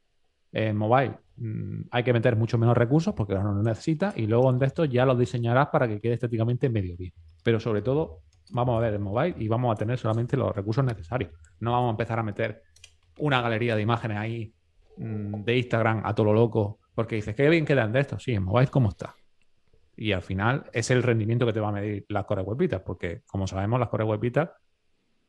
en 0.52 0.78
mobile 0.78 1.18
mm, 1.38 1.82
hay 1.92 2.04
que 2.04 2.14
meter 2.14 2.36
mucho 2.36 2.58
menos 2.58 2.78
recursos 2.78 3.14
porque 3.14 3.34
no 3.36 3.54
lo 3.54 3.64
necesita 3.64 4.14
y 4.16 4.28
luego 4.28 4.50
en 4.50 4.60
texto 4.60 4.86
ya 4.86 5.06
los 5.06 5.18
diseñarás 5.18 5.68
para 5.68 5.88
que 5.88 6.00
quede 6.00 6.14
estéticamente 6.14 6.70
medio 6.70 6.96
bien. 6.98 7.14
Pero 7.44 7.60
sobre 7.60 7.82
todo, 7.82 8.22
vamos 8.52 8.78
a 8.78 8.82
ver 8.82 8.94
en 8.94 9.02
mobile 9.02 9.36
y 9.38 9.48
vamos 9.48 9.74
a 9.74 9.76
tener 9.76 9.98
solamente 9.98 10.38
los 10.38 10.56
recursos 10.56 10.84
necesarios. 10.84 11.32
No 11.60 11.72
vamos 11.72 11.90
a 11.90 11.92
empezar 11.92 12.20
a 12.20 12.24
meter 12.24 12.64
una 13.20 13.42
galería 13.42 13.76
de 13.76 13.82
imágenes 13.82 14.18
ahí 14.18 14.54
mm, 14.98 15.44
de 15.44 15.58
Instagram 15.58 16.02
a 16.06 16.14
todo 16.14 16.28
lo 16.28 16.34
loco, 16.34 16.80
porque 16.96 17.16
dices, 17.16 17.36
qué 17.36 17.50
bien 17.50 17.66
quedan 17.66 17.92
de 17.92 18.02
esto. 18.02 18.20
Sí, 18.20 18.34
en 18.34 18.44
mobile, 18.44 18.68
¿cómo 18.68 18.90
está? 18.90 19.16
Y 19.96 20.12
al 20.12 20.22
final 20.22 20.70
es 20.74 20.92
el 20.92 21.02
rendimiento 21.02 21.46
que 21.46 21.54
te 21.54 21.60
va 21.60 21.70
a 21.70 21.72
medir 21.72 22.06
las 22.10 22.26
Core 22.26 22.44
Webitas, 22.44 22.82
porque 22.82 23.24
como 23.26 23.48
sabemos, 23.48 23.80
las 23.80 23.90
Core 23.90 24.04
Webitas, 24.04 24.50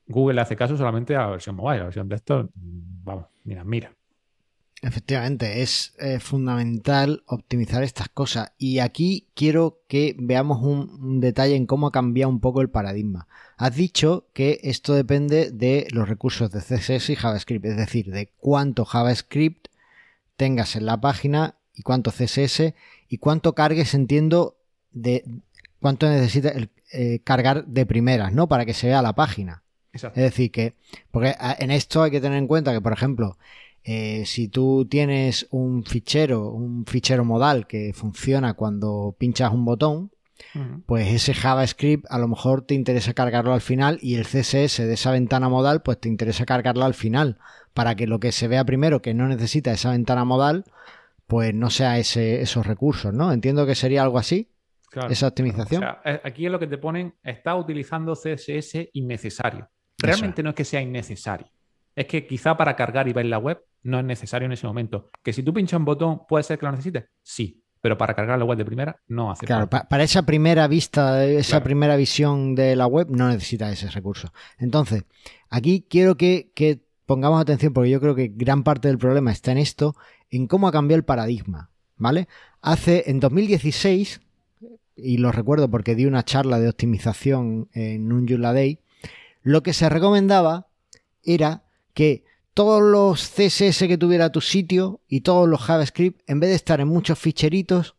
Google 0.06 0.36
le 0.36 0.40
hace 0.42 0.56
caso 0.56 0.76
solamente 0.76 1.16
a 1.16 1.22
la 1.22 1.30
versión 1.30 1.56
mobile, 1.56 1.78
la 1.78 1.84
versión 1.84 2.08
de 2.08 2.16
esto, 2.16 2.44
mm, 2.54 3.04
vamos, 3.04 3.26
mira, 3.44 3.64
mira. 3.64 3.97
Efectivamente, 4.80 5.62
es 5.62 5.94
eh, 5.98 6.20
fundamental 6.20 7.24
optimizar 7.26 7.82
estas 7.82 8.08
cosas. 8.08 8.52
Y 8.58 8.78
aquí 8.78 9.26
quiero 9.34 9.80
que 9.88 10.14
veamos 10.18 10.62
un, 10.62 11.20
detalle 11.20 11.56
en 11.56 11.66
cómo 11.66 11.88
ha 11.88 11.92
cambiado 11.92 12.30
un 12.30 12.40
poco 12.40 12.60
el 12.60 12.70
paradigma. 12.70 13.26
Has 13.56 13.74
dicho 13.74 14.28
que 14.32 14.60
esto 14.62 14.94
depende 14.94 15.50
de 15.50 15.88
los 15.90 16.08
recursos 16.08 16.52
de 16.52 16.60
CSS 16.60 17.10
y 17.10 17.16
JavaScript, 17.16 17.64
es 17.64 17.76
decir, 17.76 18.12
de 18.12 18.30
cuánto 18.36 18.84
JavaScript 18.84 19.66
tengas 20.36 20.76
en 20.76 20.86
la 20.86 21.00
página 21.00 21.56
y 21.74 21.82
cuánto 21.82 22.12
CSS 22.12 22.74
y 23.08 23.18
cuánto 23.18 23.56
cargues, 23.56 23.94
entiendo, 23.94 24.58
de 24.92 25.24
cuánto 25.80 26.08
necesitas 26.08 26.54
eh, 26.92 27.20
cargar 27.24 27.66
de 27.66 27.84
primeras, 27.84 28.32
¿no? 28.32 28.46
Para 28.46 28.64
que 28.64 28.74
se 28.74 28.86
vea 28.86 29.02
la 29.02 29.14
página. 29.14 29.64
Es 29.92 30.14
decir, 30.14 30.52
que, 30.52 30.74
porque 31.10 31.34
ah, 31.40 31.56
en 31.58 31.72
esto 31.72 32.02
hay 32.02 32.12
que 32.12 32.20
tener 32.20 32.38
en 32.38 32.46
cuenta 32.46 32.72
que, 32.72 32.80
por 32.80 32.92
ejemplo, 32.92 33.36
eh, 33.90 34.26
si 34.26 34.48
tú 34.48 34.86
tienes 34.86 35.46
un 35.50 35.82
fichero, 35.82 36.50
un 36.50 36.84
fichero 36.84 37.24
modal 37.24 37.66
que 37.66 37.94
funciona 37.94 38.52
cuando 38.52 39.16
pinchas 39.18 39.50
un 39.50 39.64
botón, 39.64 40.10
pues 40.84 41.08
ese 41.08 41.32
JavaScript 41.32 42.04
a 42.10 42.18
lo 42.18 42.28
mejor 42.28 42.66
te 42.66 42.74
interesa 42.74 43.14
cargarlo 43.14 43.54
al 43.54 43.62
final 43.62 43.98
y 44.02 44.16
el 44.16 44.26
CSS 44.26 44.86
de 44.86 44.92
esa 44.92 45.10
ventana 45.10 45.48
modal 45.48 45.80
pues 45.80 45.98
te 45.98 46.10
interesa 46.10 46.44
cargarlo 46.44 46.84
al 46.84 46.92
final 46.92 47.38
para 47.72 47.94
que 47.94 48.06
lo 48.06 48.20
que 48.20 48.30
se 48.30 48.46
vea 48.46 48.62
primero 48.62 49.00
que 49.00 49.14
no 49.14 49.26
necesita 49.26 49.72
esa 49.72 49.92
ventana 49.92 50.26
modal 50.26 50.66
pues 51.26 51.54
no 51.54 51.70
sea 51.70 51.98
ese, 51.98 52.42
esos 52.42 52.66
recursos, 52.66 53.14
¿no? 53.14 53.32
Entiendo 53.32 53.64
que 53.64 53.74
sería 53.74 54.02
algo 54.02 54.18
así. 54.18 54.50
esa 55.08 55.28
optimización. 55.28 55.82
Eh, 56.04 56.20
aquí 56.24 56.44
es 56.44 56.52
lo 56.52 56.58
que 56.58 56.66
te 56.66 56.76
ponen, 56.76 57.14
está 57.22 57.56
utilizando 57.56 58.12
CSS 58.12 58.90
innecesario. 58.92 59.70
Realmente 59.96 60.42
no 60.42 60.50
es 60.50 60.56
que 60.56 60.64
sea 60.66 60.82
innecesario. 60.82 61.48
Es 61.96 62.06
que 62.06 62.26
quizá 62.26 62.54
para 62.54 62.76
cargar 62.76 63.08
y 63.08 63.14
ver 63.14 63.24
la 63.24 63.38
web 63.38 63.64
no 63.82 63.98
es 63.98 64.04
necesario 64.04 64.46
en 64.46 64.52
ese 64.52 64.66
momento. 64.66 65.10
Que 65.22 65.32
si 65.32 65.42
tú 65.42 65.52
pinchas 65.52 65.78
un 65.78 65.84
botón, 65.84 66.22
¿puede 66.28 66.44
ser 66.44 66.58
que 66.58 66.66
lo 66.66 66.72
necesites? 66.72 67.06
Sí, 67.22 67.62
pero 67.80 67.96
para 67.96 68.14
cargar 68.14 68.38
la 68.38 68.44
web 68.44 68.58
de 68.58 68.64
primera 68.64 69.00
no 69.08 69.30
hace 69.30 69.46
claro, 69.46 69.68
para 69.68 70.02
esa 70.02 70.22
primera 70.22 70.66
vista, 70.66 71.24
esa 71.24 71.62
primera 71.62 71.96
visión 71.96 72.54
de 72.54 72.74
la 72.74 72.86
web 72.86 73.08
no 73.10 73.28
necesita 73.28 73.70
ese 73.70 73.88
recurso. 73.90 74.32
Entonces, 74.58 75.04
aquí 75.48 75.86
quiero 75.88 76.16
que, 76.16 76.50
pongamos 77.06 77.40
atención 77.40 77.72
porque 77.72 77.90
yo 77.90 78.00
creo 78.00 78.14
que 78.14 78.28
gran 78.34 78.64
parte 78.64 78.88
del 78.88 78.98
problema 78.98 79.32
está 79.32 79.52
en 79.52 79.58
esto, 79.58 79.94
en 80.30 80.46
cómo 80.46 80.68
ha 80.68 80.72
cambiado 80.72 80.98
el 80.98 81.04
paradigma, 81.04 81.70
¿vale? 81.96 82.28
Hace, 82.60 83.04
en 83.06 83.20
2016, 83.20 84.20
y 84.96 85.18
lo 85.18 85.30
recuerdo 85.30 85.70
porque 85.70 85.94
di 85.94 86.04
una 86.06 86.24
charla 86.24 86.58
de 86.58 86.68
optimización 86.68 87.68
en 87.72 88.12
un 88.12 88.26
Day, 88.26 88.80
lo 89.42 89.62
que 89.62 89.72
se 89.72 89.88
recomendaba 89.88 90.66
era 91.22 91.62
que 91.94 92.24
todos 92.58 92.82
los 92.82 93.22
CSS 93.22 93.86
que 93.86 93.98
tuviera 93.98 94.32
tu 94.32 94.40
sitio 94.40 95.00
y 95.06 95.20
todos 95.20 95.48
los 95.48 95.60
JavaScript, 95.60 96.28
en 96.28 96.40
vez 96.40 96.50
de 96.50 96.56
estar 96.56 96.80
en 96.80 96.88
muchos 96.88 97.16
ficheritos, 97.16 97.94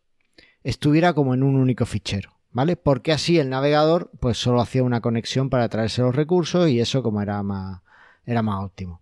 estuviera 0.62 1.14
como 1.14 1.32
en 1.32 1.42
un 1.42 1.54
único 1.54 1.86
fichero, 1.86 2.32
¿vale? 2.50 2.76
Porque 2.76 3.10
así 3.12 3.38
el 3.38 3.48
navegador 3.48 4.10
pues 4.20 4.36
solo 4.36 4.60
hacía 4.60 4.82
una 4.82 5.00
conexión 5.00 5.48
para 5.48 5.70
traerse 5.70 6.02
los 6.02 6.14
recursos 6.14 6.68
y 6.68 6.78
eso 6.78 7.02
como 7.02 7.22
era 7.22 7.42
más, 7.42 7.80
era 8.26 8.42
más 8.42 8.62
óptimo. 8.62 9.00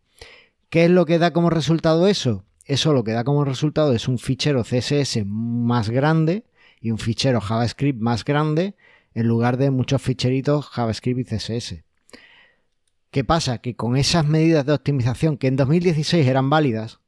¿Qué 0.70 0.84
es 0.84 0.92
lo 0.92 1.06
que 1.06 1.18
da 1.18 1.32
como 1.32 1.50
resultado 1.50 2.06
eso? 2.06 2.44
Eso 2.64 2.92
lo 2.92 3.02
que 3.02 3.10
da 3.10 3.24
como 3.24 3.44
resultado 3.44 3.92
es 3.94 4.06
un 4.06 4.20
fichero 4.20 4.62
CSS 4.62 5.24
más 5.26 5.90
grande 5.90 6.44
y 6.80 6.92
un 6.92 6.98
fichero 6.98 7.40
JavaScript 7.40 8.00
más 8.00 8.24
grande 8.24 8.76
en 9.12 9.26
lugar 9.26 9.56
de 9.56 9.72
muchos 9.72 10.02
ficheritos 10.02 10.68
JavaScript 10.68 11.18
y 11.18 11.24
CSS. 11.24 11.87
¿Qué 13.10 13.24
pasa? 13.24 13.58
Que 13.58 13.74
con 13.74 13.96
esas 13.96 14.26
medidas 14.26 14.66
de 14.66 14.74
optimización 14.74 15.38
que 15.38 15.46
en 15.46 15.56
2016 15.56 16.26
eran 16.26 16.50
válidas, 16.50 17.00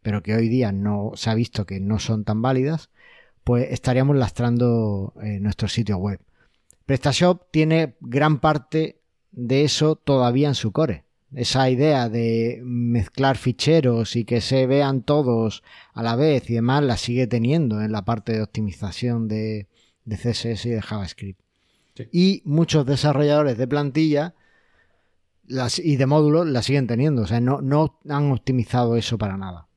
pero 0.00 0.22
que 0.22 0.34
hoy 0.34 0.48
día 0.48 0.72
no 0.72 1.12
se 1.14 1.30
ha 1.30 1.34
visto 1.34 1.66
que 1.66 1.80
no 1.80 1.98
son 1.98 2.24
tan 2.24 2.42
válidas, 2.42 2.90
pues 3.44 3.68
estaríamos 3.70 4.16
lastrando 4.16 5.14
eh, 5.22 5.40
nuestro 5.40 5.68
sitio 5.68 5.96
web. 5.96 6.20
PrestaShop 6.86 7.50
tiene 7.50 7.94
gran 8.00 8.38
parte 8.38 9.00
de 9.32 9.64
eso 9.64 9.96
todavía 9.96 10.48
en 10.48 10.54
su 10.54 10.72
core. 10.72 11.04
Esa 11.34 11.70
idea 11.70 12.08
de 12.08 12.60
mezclar 12.62 13.38
ficheros 13.38 14.16
y 14.16 14.24
que 14.24 14.40
se 14.40 14.66
vean 14.66 15.02
todos 15.02 15.62
a 15.94 16.02
la 16.02 16.14
vez 16.14 16.50
y 16.50 16.54
demás 16.54 16.84
la 16.84 16.98
sigue 16.98 17.26
teniendo 17.26 17.80
en 17.80 17.90
la 17.90 18.04
parte 18.04 18.32
de 18.32 18.42
optimización 18.42 19.28
de, 19.28 19.66
CSS 20.06 20.66
y 20.66 20.70
de 20.70 20.82
JavaScript. 20.82 21.40
Y 22.10 22.42
muchos 22.44 22.84
desarrolladores 22.86 23.56
de 23.56 23.66
plantilla 23.66 24.34
y 25.48 25.96
de 25.96 26.06
módulos 26.06 26.46
la 26.46 26.62
siguen 26.62 26.86
teniendo. 26.86 27.22
O 27.22 27.26
sea, 27.26 27.40
no, 27.40 27.60
no 27.60 28.00
han 28.08 28.32
optimizado 28.32 28.96
eso 28.96 29.18
para 29.18 29.36
nada. 29.36 29.68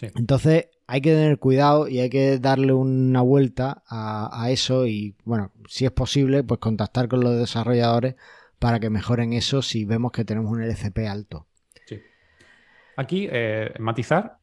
Entonces 0.00 0.68
hay 0.86 1.00
que 1.00 1.10
tener 1.10 1.38
cuidado 1.38 1.88
y 1.88 2.00
hay 2.00 2.10
que 2.10 2.38
darle 2.38 2.72
una 2.72 3.20
vuelta 3.20 3.82
a, 3.86 4.50
eso 4.50 4.86
y, 4.86 5.14
bueno, 5.24 5.52
si 5.68 5.84
es 5.84 5.90
posible, 5.90 6.42
pues 6.42 6.58
contactar 6.58 7.08
con 7.08 7.20
los 7.20 7.38
desarrolladores 7.38 8.16
para 8.58 8.80
que 8.80 8.90
mejoren 8.90 9.32
eso 9.32 9.62
si 9.62 9.84
vemos 9.84 10.12
que 10.12 10.24
tenemos 10.24 10.50
un 10.50 10.62
LCP 10.62 10.98
alto. 11.08 11.46
Sí. 11.86 12.00
Aquí, 12.96 13.28
eh, 13.30 13.72
matizar, 13.78 14.38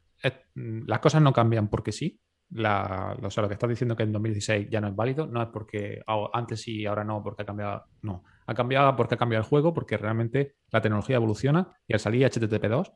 las 0.54 1.00
cosas 1.00 1.22
no 1.22 1.34
cambian 1.34 1.70
porque 1.70 1.92
sí. 1.92 2.20
La, 2.50 3.18
o 3.22 3.30
sea, 3.30 3.42
lo 3.42 3.50
que 3.50 3.56
estás 3.56 3.70
diciendo 3.70 3.98
que 3.98 4.04
en 4.04 4.14
2016 4.14 4.70
ya 4.70 4.80
no 4.80 4.88
es 4.88 4.96
válido, 4.96 5.28
no 5.28 5.42
es 5.42 5.50
porque 5.52 6.02
antes 6.32 6.62
sí 6.62 6.86
ahora 6.86 7.04
no, 7.04 7.22
porque 7.22 7.42
ha 7.42 7.46
cambiado. 7.46 7.84
No, 8.02 8.24
ha 8.48 8.54
cambiado 8.54 8.96
porque 8.96 9.16
ha 9.16 9.18
cambiado 9.18 9.44
el 9.44 9.50
juego, 9.50 9.74
porque 9.74 9.98
realmente 9.98 10.56
la 10.72 10.82
tecnología 10.82 11.18
evoluciona 11.18 11.68
y 11.86 11.94
al 11.94 12.00
salir 12.00 12.26
HTTP2, 12.26 12.94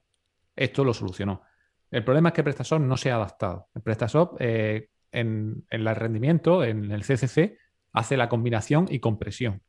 esto 0.55 0.83
lo 0.83 0.93
solucionó. 0.93 1.41
El 1.91 2.05
problema 2.05 2.29
es 2.29 2.33
que 2.33 2.43
PrestaShop 2.43 2.79
no 2.79 2.95
se 2.95 3.11
ha 3.11 3.15
adaptado. 3.15 3.67
El 3.75 3.81
PrestaShop 3.81 4.37
eh, 4.39 4.87
en, 5.11 5.65
el 5.69 5.85
rendimiento, 5.93 6.63
en 6.63 6.89
el 6.89 7.01
CCC, 7.01 7.57
hace 7.91 8.15
la 8.15 8.29
combinación 8.29 8.87
y 8.89 8.99
compresión 8.99 9.61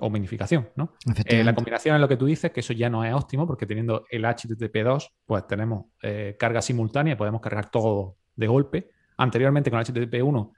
o 0.00 0.10
minificación, 0.10 0.70
¿no? 0.76 0.94
Eh, 1.24 1.42
la 1.42 1.54
combinación 1.54 1.94
es 1.94 2.00
lo 2.00 2.08
que 2.08 2.16
tú 2.16 2.26
dices, 2.26 2.50
que 2.50 2.60
eso 2.60 2.72
ya 2.72 2.90
no 2.90 3.04
es 3.04 3.14
óptimo, 3.14 3.46
porque 3.46 3.66
teniendo 3.66 4.04
el 4.10 4.24
HTTP2, 4.24 5.10
pues 5.24 5.46
tenemos 5.46 5.86
eh, 6.02 6.36
carga 6.38 6.60
simultánea 6.60 7.16
podemos 7.16 7.40
cargar 7.40 7.70
todo 7.70 8.16
de 8.34 8.46
golpe. 8.48 8.90
Anteriormente 9.16 9.70
con 9.70 9.80
el 9.80 9.86
HTTP1 9.86 10.52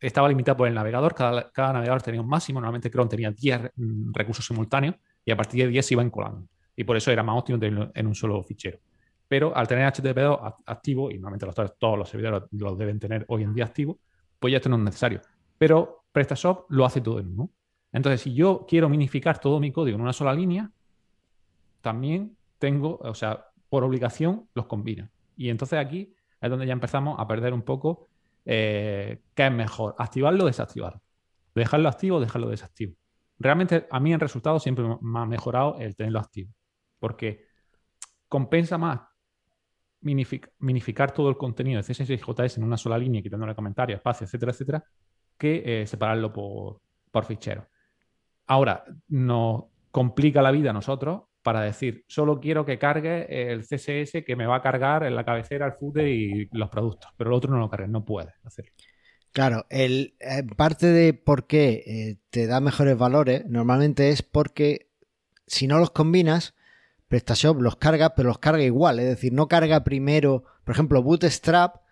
estaba 0.00 0.28
limitado 0.28 0.56
por 0.56 0.68
el 0.68 0.74
navegador, 0.74 1.14
cada, 1.14 1.72
navegador 1.72 2.02
tenía 2.02 2.20
un 2.20 2.28
máximo, 2.28 2.60
normalmente 2.60 2.90
Chrome 2.90 3.08
tenía 3.08 3.30
10 3.30 3.72
mm, 3.74 4.12
recursos 4.12 4.46
simultáneos 4.46 4.96
y 5.24 5.30
a 5.30 5.36
partir 5.36 5.64
de 5.64 5.70
10 5.70 5.86
se 5.86 5.94
iban 5.94 6.10
colando. 6.10 6.46
Y 6.76 6.84
por 6.84 6.96
eso 6.96 7.10
era 7.10 7.22
más 7.22 7.38
óptimo 7.38 7.58
tenerlo 7.58 7.90
en 7.94 8.06
un 8.06 8.14
solo 8.14 8.42
fichero. 8.42 8.78
pero 9.26 9.56
al 9.56 9.66
tener 9.66 9.90
HTTP2 9.92 10.54
activo, 10.66 11.10
y 11.10 11.14
normalmente 11.14 11.46
los, 11.46 11.78
todos 11.78 11.98
los 11.98 12.08
servidores 12.08 12.42
los 12.52 12.78
deben 12.78 13.00
tener 13.00 13.24
hoy 13.28 13.42
en 13.42 13.54
día 13.54 13.64
activo, 13.64 13.98
pues 14.38 14.52
ya 14.52 14.58
esto 14.58 14.68
no 14.68 14.76
es 14.76 14.82
necesario. 14.82 15.20
Pero 15.58 16.04
PrestaShop 16.12 16.66
lo 16.70 16.84
hace 16.84 17.00
todo 17.00 17.18
en 17.18 17.28
uno. 17.28 17.50
Entonces, 17.92 18.20
si 18.20 18.34
yo 18.34 18.66
quiero 18.68 18.88
minificar 18.88 19.40
todo 19.40 19.60
mi 19.60 19.72
código 19.72 19.96
en 19.96 20.02
una 20.02 20.12
sola 20.12 20.34
línea, 20.34 20.70
también 21.80 22.36
tengo, 22.58 22.98
o 23.02 23.14
sea, 23.14 23.46
por 23.68 23.84
obligación 23.84 24.48
los 24.54 24.66
combina. 24.66 25.10
Y 25.36 25.48
entonces 25.48 25.78
aquí 25.78 26.14
es 26.40 26.50
donde 26.50 26.66
ya 26.66 26.72
empezamos 26.72 27.18
a 27.18 27.26
perder 27.26 27.52
un 27.52 27.62
poco 27.62 28.08
eh, 28.44 29.22
qué 29.34 29.46
es 29.46 29.52
mejor, 29.52 29.94
activarlo 29.98 30.44
o 30.44 30.46
desactivarlo. 30.46 31.00
Dejarlo 31.54 31.88
activo 31.88 32.16
o 32.16 32.20
dejarlo 32.20 32.48
desactivo. 32.48 32.94
Realmente 33.38 33.86
a 33.90 34.00
mí 34.00 34.12
en 34.12 34.20
resultado 34.20 34.58
siempre 34.58 34.84
me 35.00 35.18
ha 35.18 35.26
mejorado 35.26 35.76
el 35.78 35.96
tenerlo 35.96 36.20
activo, 36.20 36.52
porque 36.98 37.46
compensa 38.28 38.78
más 38.78 39.00
minificar 40.00 41.12
todo 41.12 41.30
el 41.30 41.36
contenido 41.36 41.80
de 41.80 41.84
CSS 41.84 42.10
y 42.10 42.18
JS 42.18 42.58
en 42.58 42.64
una 42.64 42.76
sola 42.76 42.98
línea, 42.98 43.22
quitándole 43.22 43.54
comentarios, 43.54 43.98
espacio, 43.98 44.26
etcétera, 44.26 44.52
etcétera, 44.52 44.84
que 45.38 45.82
eh, 45.82 45.86
separarlo 45.86 46.32
por, 46.32 46.80
por 47.10 47.24
fichero. 47.24 47.66
Ahora, 48.46 48.84
nos 49.08 49.64
complica 49.90 50.42
la 50.42 50.50
vida 50.50 50.70
a 50.70 50.72
nosotros 50.74 51.22
para 51.44 51.60
decir, 51.60 52.04
solo 52.08 52.40
quiero 52.40 52.64
que 52.64 52.78
cargue 52.78 53.52
el 53.52 53.64
CSS 53.64 54.24
que 54.24 54.34
me 54.34 54.46
va 54.46 54.56
a 54.56 54.62
cargar 54.62 55.04
en 55.04 55.14
la 55.14 55.24
cabecera, 55.24 55.66
el 55.66 55.74
footer 55.74 56.08
y 56.08 56.48
los 56.52 56.70
productos, 56.70 57.12
pero 57.18 57.30
el 57.30 57.34
otro 57.34 57.52
no 57.52 57.58
lo 57.58 57.68
cargue, 57.68 57.86
no 57.86 58.02
puede 58.02 58.32
hacerlo. 58.44 58.72
Claro, 59.30 59.66
el, 59.68 60.16
eh, 60.20 60.42
parte 60.56 60.86
de 60.86 61.12
por 61.12 61.46
qué 61.46 61.82
eh, 61.86 62.16
te 62.30 62.46
da 62.46 62.60
mejores 62.60 62.96
valores 62.96 63.44
normalmente 63.46 64.08
es 64.08 64.22
porque 64.22 64.90
si 65.46 65.66
no 65.66 65.78
los 65.78 65.90
combinas, 65.90 66.54
PrestaShop 67.08 67.60
los 67.60 67.76
carga, 67.76 68.14
pero 68.14 68.28
los 68.28 68.38
carga 68.38 68.62
igual, 68.62 68.98
es 68.98 69.06
decir, 69.06 69.34
no 69.34 69.46
carga 69.46 69.84
primero, 69.84 70.44
por 70.64 70.74
ejemplo, 70.74 71.02
Bootstrap, 71.02 71.82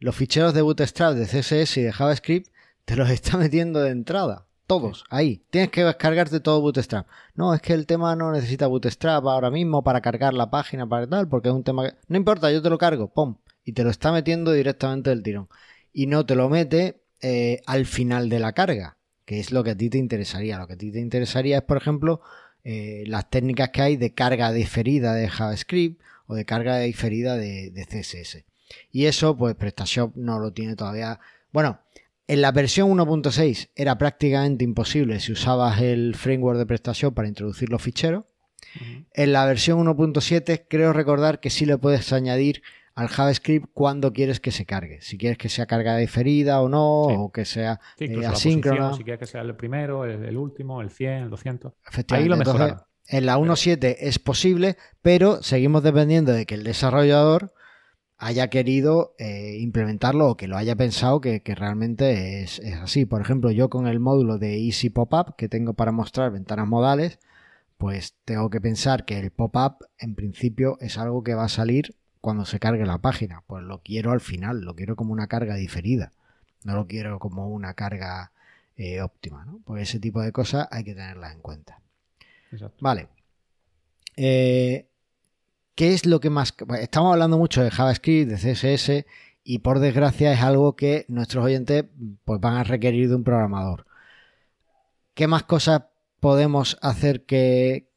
los 0.00 0.16
ficheros 0.16 0.54
de 0.54 0.62
Bootstrap 0.62 1.14
de 1.14 1.26
CSS 1.26 1.76
y 1.76 1.82
de 1.82 1.92
JavaScript 1.92 2.50
te 2.86 2.96
los 2.96 3.10
está 3.10 3.36
metiendo 3.36 3.82
de 3.82 3.90
entrada. 3.90 4.46
Todos, 4.72 5.04
ahí. 5.10 5.44
Tienes 5.50 5.68
que 5.68 5.84
descargarte 5.84 6.40
todo 6.40 6.62
Bootstrap. 6.62 7.06
No, 7.34 7.52
es 7.52 7.60
que 7.60 7.74
el 7.74 7.84
tema 7.84 8.16
no 8.16 8.32
necesita 8.32 8.68
Bootstrap 8.68 9.26
ahora 9.26 9.50
mismo 9.50 9.84
para 9.84 10.00
cargar 10.00 10.32
la 10.32 10.50
página, 10.50 10.88
para 10.88 11.06
tal, 11.06 11.28
porque 11.28 11.50
es 11.50 11.54
un 11.54 11.62
tema 11.62 11.90
que... 11.90 11.94
No 12.08 12.16
importa, 12.16 12.50
yo 12.50 12.62
te 12.62 12.70
lo 12.70 12.78
cargo, 12.78 13.12
pum. 13.12 13.36
Y 13.66 13.72
te 13.72 13.84
lo 13.84 13.90
está 13.90 14.12
metiendo 14.12 14.50
directamente 14.50 15.10
del 15.10 15.22
tirón. 15.22 15.50
Y 15.92 16.06
no 16.06 16.24
te 16.24 16.36
lo 16.36 16.48
mete 16.48 17.02
eh, 17.20 17.60
al 17.66 17.84
final 17.84 18.30
de 18.30 18.38
la 18.38 18.54
carga, 18.54 18.96
que 19.26 19.40
es 19.40 19.52
lo 19.52 19.62
que 19.62 19.72
a 19.72 19.76
ti 19.76 19.90
te 19.90 19.98
interesaría. 19.98 20.56
Lo 20.56 20.66
que 20.66 20.72
a 20.72 20.78
ti 20.78 20.90
te 20.90 21.00
interesaría 21.00 21.58
es, 21.58 21.64
por 21.64 21.76
ejemplo, 21.76 22.22
eh, 22.64 23.04
las 23.08 23.28
técnicas 23.28 23.68
que 23.74 23.82
hay 23.82 23.98
de 23.98 24.14
carga 24.14 24.52
diferida 24.52 25.12
de 25.12 25.28
JavaScript 25.28 26.00
o 26.26 26.34
de 26.34 26.46
carga 26.46 26.78
diferida 26.78 27.36
de, 27.36 27.70
de 27.72 27.84
CSS. 27.84 28.46
Y 28.90 29.04
eso, 29.04 29.36
pues 29.36 29.54
PrestaShop 29.54 30.16
no 30.16 30.38
lo 30.38 30.54
tiene 30.54 30.76
todavía. 30.76 31.20
Bueno, 31.52 31.81
en 32.26 32.40
la 32.40 32.52
versión 32.52 32.90
1.6 32.90 33.70
era 33.74 33.98
prácticamente 33.98 34.64
imposible 34.64 35.20
si 35.20 35.32
usabas 35.32 35.80
el 35.80 36.14
framework 36.14 36.58
de 36.58 36.66
PrestaShop 36.66 37.14
para 37.14 37.28
introducir 37.28 37.70
los 37.70 37.82
ficheros. 37.82 38.24
En 39.12 39.32
la 39.32 39.44
versión 39.44 39.84
1.7 39.84 40.64
creo 40.68 40.92
recordar 40.92 41.40
que 41.40 41.50
sí 41.50 41.66
le 41.66 41.76
puedes 41.78 42.12
añadir 42.12 42.62
al 42.94 43.08
JavaScript 43.08 43.68
cuando 43.72 44.12
quieres 44.12 44.40
que 44.40 44.50
se 44.50 44.66
cargue. 44.66 45.00
Si 45.00 45.18
quieres 45.18 45.38
que 45.38 45.48
sea 45.48 45.66
carga 45.66 45.96
diferida 45.96 46.60
o 46.60 46.68
no, 46.68 47.02
o 47.02 47.32
que 47.32 47.44
sea 47.44 47.80
eh, 47.98 48.24
asíncrona. 48.26 48.94
Si 48.94 49.04
quieres 49.04 49.18
que 49.18 49.26
sea 49.26 49.42
el 49.42 49.56
primero, 49.56 50.04
el, 50.04 50.36
último, 50.36 50.80
el 50.80 50.90
100, 50.90 51.24
el 51.24 51.30
200. 51.30 51.72
Ahí 52.10 52.26
lo 52.26 52.36
mejoraron. 52.36 52.82
en 53.08 53.26
la 53.26 53.36
1.7 53.36 53.96
es 53.98 54.18
posible, 54.18 54.76
pero 55.00 55.42
seguimos 55.42 55.82
dependiendo 55.82 56.32
de 56.32 56.46
que 56.46 56.54
el 56.54 56.64
desarrollador 56.64 57.52
haya 58.22 58.50
querido 58.50 59.16
eh, 59.18 59.56
implementarlo 59.58 60.30
o 60.30 60.36
que 60.36 60.46
lo 60.46 60.56
haya 60.56 60.76
pensado 60.76 61.20
que, 61.20 61.42
realmente 61.44 62.42
es, 62.44 62.60
así. 62.80 63.04
Por 63.04 63.20
ejemplo, 63.20 63.50
yo 63.50 63.68
con 63.68 63.88
el 63.88 63.98
módulo 63.98 64.38
de 64.38 64.64
Easy 64.64 64.90
Pop-up 64.90 65.34
que 65.36 65.48
tengo 65.48 65.74
para 65.74 65.90
mostrar 65.90 66.30
ventanas 66.30 66.68
modales, 66.68 67.18
pues 67.78 68.14
tengo 68.24 68.48
que 68.48 68.60
pensar 68.60 69.04
que 69.04 69.18
el 69.18 69.32
pop-up 69.32 69.88
en 69.98 70.14
principio 70.14 70.78
es 70.80 70.98
algo 70.98 71.24
que 71.24 71.34
va 71.34 71.46
a 71.46 71.48
salir 71.48 71.96
cuando 72.20 72.44
se 72.44 72.60
cargue 72.60 72.86
la 72.86 72.98
página. 72.98 73.42
Pues 73.48 73.64
lo 73.64 73.82
quiero 73.82 74.12
al 74.12 74.20
final, 74.20 74.60
lo 74.60 74.76
quiero 74.76 74.94
como 74.94 75.12
una 75.12 75.26
carga 75.26 75.56
diferida, 75.56 76.12
no 76.62 76.76
lo 76.76 76.86
quiero 76.86 77.18
como 77.18 77.48
una 77.48 77.74
carga 77.74 78.30
eh, 78.76 79.02
óptima. 79.02 79.44
¿no? 79.44 79.58
Pues 79.64 79.88
ese 79.88 79.98
tipo 79.98 80.20
de 80.22 80.30
cosas 80.30 80.68
hay 80.70 80.84
que 80.84 80.94
tenerlas 80.94 81.34
en 81.34 81.40
cuenta. 81.40 81.80
Vale. 82.78 83.08
Eh, 84.16 84.86
¿Qué 85.74 85.94
es 85.94 86.04
lo 86.06 86.20
que 86.20 86.30
más... 86.30 86.54
Estamos 86.80 87.12
hablando 87.12 87.38
mucho 87.38 87.62
de 87.62 87.70
JavaScript, 87.70 88.30
de 88.30 88.36
CSS, 88.36 89.06
y 89.44 89.60
por 89.60 89.78
desgracia 89.78 90.32
es 90.32 90.42
algo 90.42 90.76
que 90.76 91.04
nuestros 91.08 91.44
oyentes 91.44 91.86
pues, 92.24 92.40
van 92.40 92.56
a 92.56 92.64
requerir 92.64 93.08
de 93.08 93.16
un 93.16 93.24
programador. 93.24 93.86
¿Qué 95.14 95.26
más 95.26 95.44
cosas 95.44 95.84
podemos 96.20 96.78
hacer 96.82 97.24
que, 97.24 97.88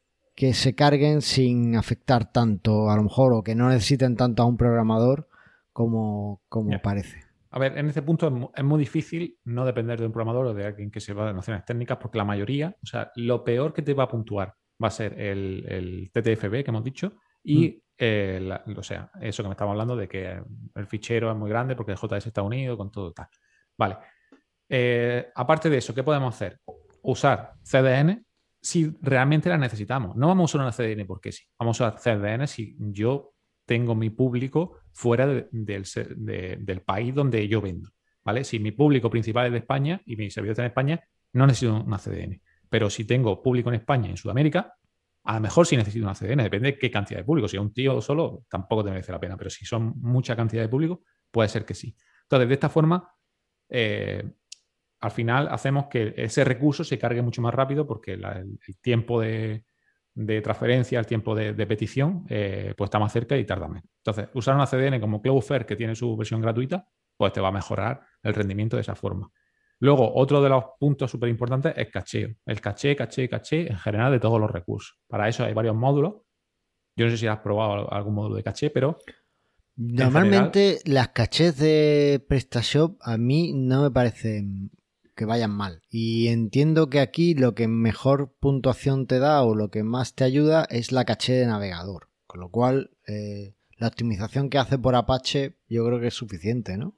se 0.52 0.74
carguen 0.74 1.22
sin 1.22 1.76
afectar 1.76 2.32
tanto, 2.32 2.90
a 2.90 2.96
lo 2.96 3.04
mejor, 3.04 3.32
o 3.34 3.42
que 3.42 3.54
no 3.54 3.68
necesiten 3.68 4.16
tanto 4.16 4.42
a 4.42 4.46
un 4.46 4.56
programador 4.56 5.28
como, 5.72 6.40
como 6.48 6.80
parece? 6.82 7.24
A 7.50 7.58
ver, 7.58 7.78
en 7.78 7.88
ese 7.88 8.02
punto 8.02 8.52
es 8.54 8.64
muy, 8.64 8.78
difícil 8.78 9.38
no 9.44 9.64
depender 9.64 9.98
de 10.00 10.06
un 10.06 10.12
programador 10.12 10.46
o 10.46 10.54
de 10.54 10.66
alguien 10.66 10.90
que 10.90 11.00
sepa 11.00 11.26
de 11.26 11.34
nociones 11.34 11.64
técnicas, 11.64 11.98
porque 11.98 12.18
la 12.18 12.24
mayoría, 12.24 12.76
o 12.82 12.86
sea, 12.86 13.12
lo 13.16 13.44
peor 13.44 13.72
que 13.72 13.82
te 13.82 13.94
va 13.94 14.04
a 14.04 14.08
puntuar 14.08 14.54
va 14.82 14.88
a 14.88 14.90
ser 14.90 15.18
el, 15.18 15.64
el 15.68 16.10
TTFB 16.12 16.64
que 16.64 16.70
hemos 16.70 16.84
dicho, 16.84 17.14
y, 17.46 17.80
eh, 17.96 18.58
o 18.76 18.82
sea, 18.82 19.10
eso 19.20 19.42
que 19.42 19.48
me 19.48 19.52
estamos 19.52 19.72
hablando 19.72 19.94
de 19.94 20.08
que 20.08 20.42
el 20.74 20.86
fichero 20.86 21.30
es 21.30 21.36
muy 21.36 21.48
grande 21.48 21.76
porque 21.76 21.92
el 21.92 21.98
JS 21.98 22.26
está 22.26 22.42
unido 22.42 22.76
con 22.76 22.90
todo 22.90 23.12
tal. 23.12 23.28
Vale. 23.78 23.96
Eh, 24.68 25.28
aparte 25.34 25.70
de 25.70 25.78
eso, 25.78 25.94
¿qué 25.94 26.02
podemos 26.02 26.34
hacer? 26.34 26.58
Usar 27.02 27.52
CDN 27.62 28.26
si 28.60 28.92
realmente 29.00 29.48
la 29.48 29.58
necesitamos. 29.58 30.16
No 30.16 30.26
vamos 30.26 30.42
a 30.42 30.56
usar 30.56 30.60
una 30.62 30.72
CDN 30.72 31.06
porque 31.06 31.30
sí. 31.30 31.44
Vamos 31.56 31.80
a 31.80 31.88
usar 31.88 32.00
CDN 32.00 32.48
si 32.48 32.76
yo 32.78 33.32
tengo 33.64 33.94
mi 33.94 34.10
público 34.10 34.80
fuera 34.90 35.26
del 35.28 36.82
país 36.84 37.14
donde 37.14 37.46
yo 37.46 37.60
vendo. 37.60 37.90
¿Vale? 38.24 38.42
Si 38.42 38.58
mi 38.58 38.72
público 38.72 39.08
principal 39.08 39.46
es 39.46 39.52
de 39.52 39.58
España 39.58 40.02
y 40.04 40.16
mi 40.16 40.32
servidor 40.32 40.54
está 40.54 40.62
en 40.62 40.70
España, 40.70 41.00
no 41.32 41.46
necesito 41.46 41.76
una 41.76 41.98
CDN. 41.98 42.42
Pero 42.68 42.90
si 42.90 43.04
tengo 43.04 43.40
público 43.40 43.68
en 43.68 43.76
España 43.76 44.08
y 44.08 44.10
en 44.10 44.16
Sudamérica, 44.16 44.74
a 45.26 45.34
lo 45.34 45.40
mejor 45.40 45.66
sí 45.66 45.76
necesito 45.76 46.04
una 46.04 46.14
CDN, 46.14 46.44
depende 46.44 46.72
de 46.72 46.78
qué 46.78 46.90
cantidad 46.90 47.20
de 47.20 47.24
público. 47.24 47.48
Si 47.48 47.56
es 47.56 47.62
un 47.62 47.72
tío 47.72 48.00
solo, 48.00 48.44
tampoco 48.48 48.84
te 48.84 48.90
merece 48.90 49.10
la 49.10 49.18
pena, 49.18 49.36
pero 49.36 49.50
si 49.50 49.64
son 49.64 49.94
mucha 50.00 50.36
cantidad 50.36 50.62
de 50.62 50.68
público, 50.68 51.02
puede 51.30 51.48
ser 51.48 51.64
que 51.64 51.74
sí. 51.74 51.96
Entonces, 52.22 52.48
de 52.48 52.54
esta 52.54 52.68
forma, 52.68 53.12
eh, 53.68 54.24
al 55.00 55.10
final 55.10 55.48
hacemos 55.50 55.86
que 55.86 56.14
ese 56.16 56.44
recurso 56.44 56.84
se 56.84 56.98
cargue 56.98 57.22
mucho 57.22 57.42
más 57.42 57.52
rápido 57.52 57.86
porque 57.86 58.12
el, 58.12 58.58
tiempo 58.80 59.20
de, 59.20 59.64
transferencia, 60.42 60.98
el 61.00 61.06
tiempo 61.06 61.34
de, 61.34 61.66
petición, 61.66 62.24
eh, 62.28 62.74
pues 62.76 62.86
está 62.86 63.00
más 63.00 63.12
cerca 63.12 63.36
y 63.36 63.44
tarda 63.44 63.66
menos. 63.66 63.90
Entonces, 63.98 64.28
usar 64.34 64.54
una 64.54 64.66
CDN 64.66 65.00
como 65.00 65.20
Cloudflare, 65.20 65.66
que 65.66 65.76
tiene 65.76 65.96
su 65.96 66.16
versión 66.16 66.40
gratuita, 66.40 66.86
pues 67.16 67.32
te 67.32 67.40
va 67.40 67.48
a 67.48 67.52
mejorar 67.52 68.00
el 68.22 68.32
rendimiento 68.32 68.76
de 68.76 68.82
esa 68.82 68.94
forma. 68.94 69.30
Luego, 69.78 70.14
otro 70.14 70.42
de 70.42 70.48
los 70.48 70.64
puntos 70.78 71.10
súper 71.10 71.28
importantes 71.28 71.74
es 71.76 71.90
cacheo. 71.90 72.30
El 72.46 72.60
caché, 72.60 72.96
caché, 72.96 73.28
caché 73.28 73.70
en 73.70 73.76
general 73.76 74.12
de 74.12 74.20
todos 74.20 74.40
los 74.40 74.50
recursos. 74.50 74.98
Para 75.06 75.28
eso 75.28 75.44
hay 75.44 75.52
varios 75.52 75.76
módulos. 75.76 76.14
Yo 76.96 77.04
no 77.04 77.10
sé 77.10 77.18
si 77.18 77.26
has 77.26 77.40
probado 77.40 77.92
algún 77.92 78.14
módulo 78.14 78.36
de 78.36 78.42
caché, 78.42 78.70
pero. 78.70 78.98
Normalmente 79.76 80.78
las 80.86 81.08
cachés 81.08 81.58
de 81.58 82.24
PrestaShop 82.26 82.96
a 83.02 83.18
mí 83.18 83.52
no 83.52 83.82
me 83.82 83.90
parecen 83.90 84.70
que 85.14 85.26
vayan 85.26 85.50
mal. 85.50 85.82
Y 85.90 86.28
entiendo 86.28 86.88
que 86.88 87.00
aquí 87.00 87.34
lo 87.34 87.54
que 87.54 87.68
mejor 87.68 88.34
puntuación 88.38 89.06
te 89.06 89.18
da 89.18 89.42
o 89.42 89.54
lo 89.54 89.70
que 89.70 89.82
más 89.82 90.14
te 90.14 90.24
ayuda 90.24 90.66
es 90.70 90.92
la 90.92 91.04
caché 91.04 91.34
de 91.34 91.46
navegador. 91.46 92.08
Con 92.26 92.40
lo 92.40 92.50
cual, 92.50 92.90
eh, 93.06 93.54
la 93.76 93.88
optimización 93.88 94.48
que 94.48 94.58
hace 94.58 94.78
por 94.78 94.94
Apache 94.94 95.56
yo 95.68 95.84
creo 95.84 96.00
que 96.00 96.08
es 96.08 96.14
suficiente, 96.14 96.76
¿no? 96.76 96.94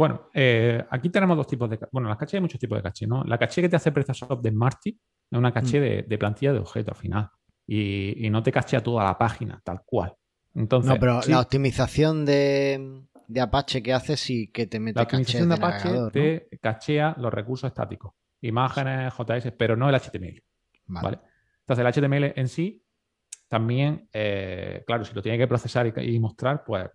Bueno, 0.00 0.30
eh, 0.32 0.82
aquí 0.88 1.10
tenemos 1.10 1.36
dos 1.36 1.46
tipos 1.46 1.68
de... 1.68 1.78
Bueno, 1.92 2.08
las 2.08 2.16
caché 2.16 2.38
hay 2.38 2.40
muchos 2.40 2.58
tipos 2.58 2.78
de 2.78 2.82
caché, 2.82 3.06
¿no? 3.06 3.22
La 3.24 3.36
caché 3.36 3.60
que 3.60 3.68
te 3.68 3.76
hace 3.76 3.92
PrestaShop 3.92 4.40
de 4.40 4.48
Smarty 4.48 4.88
es 4.88 5.38
una 5.38 5.52
caché 5.52 5.78
mm. 5.78 6.08
de, 6.08 6.18
plantilla 6.18 6.54
de 6.54 6.58
objeto 6.58 6.92
al 6.92 6.96
final. 6.96 7.28
Y, 7.66 8.26
no 8.30 8.42
te 8.42 8.50
cachea 8.50 8.82
toda 8.82 9.04
la 9.04 9.18
página, 9.18 9.60
tal 9.62 9.82
cual. 9.84 10.14
Entonces, 10.54 10.90
no, 10.90 10.98
pero 10.98 11.20
la 11.28 11.40
optimización 11.40 12.24
de, 12.24 13.02
Apache 13.42 13.82
que 13.82 13.92
hace 13.92 14.16
sí 14.16 14.50
que 14.50 14.66
te 14.66 14.80
mete 14.80 15.00
La 15.00 15.02
optimización 15.02 15.50
de, 15.50 15.54
Apache 15.56 15.90
te 16.10 16.48
cachea 16.62 17.14
los 17.18 17.30
recursos 17.30 17.68
estáticos, 17.68 18.14
imágenes, 18.40 19.12
JS, 19.12 19.52
pero 19.52 19.76
no 19.76 19.90
el 19.90 19.96
HTML. 19.96 20.42
¿vale? 20.86 21.18
Entonces 21.66 21.84
el 21.84 22.08
HTML 22.08 22.32
en 22.36 22.48
sí 22.48 22.82
también, 23.50 24.08
eh, 24.12 24.84
claro, 24.86 25.04
si 25.04 25.12
lo 25.12 25.20
tiene 25.20 25.36
que 25.36 25.48
procesar 25.48 25.92
y, 25.98 26.20
mostrar, 26.20 26.62
pues 26.62 26.88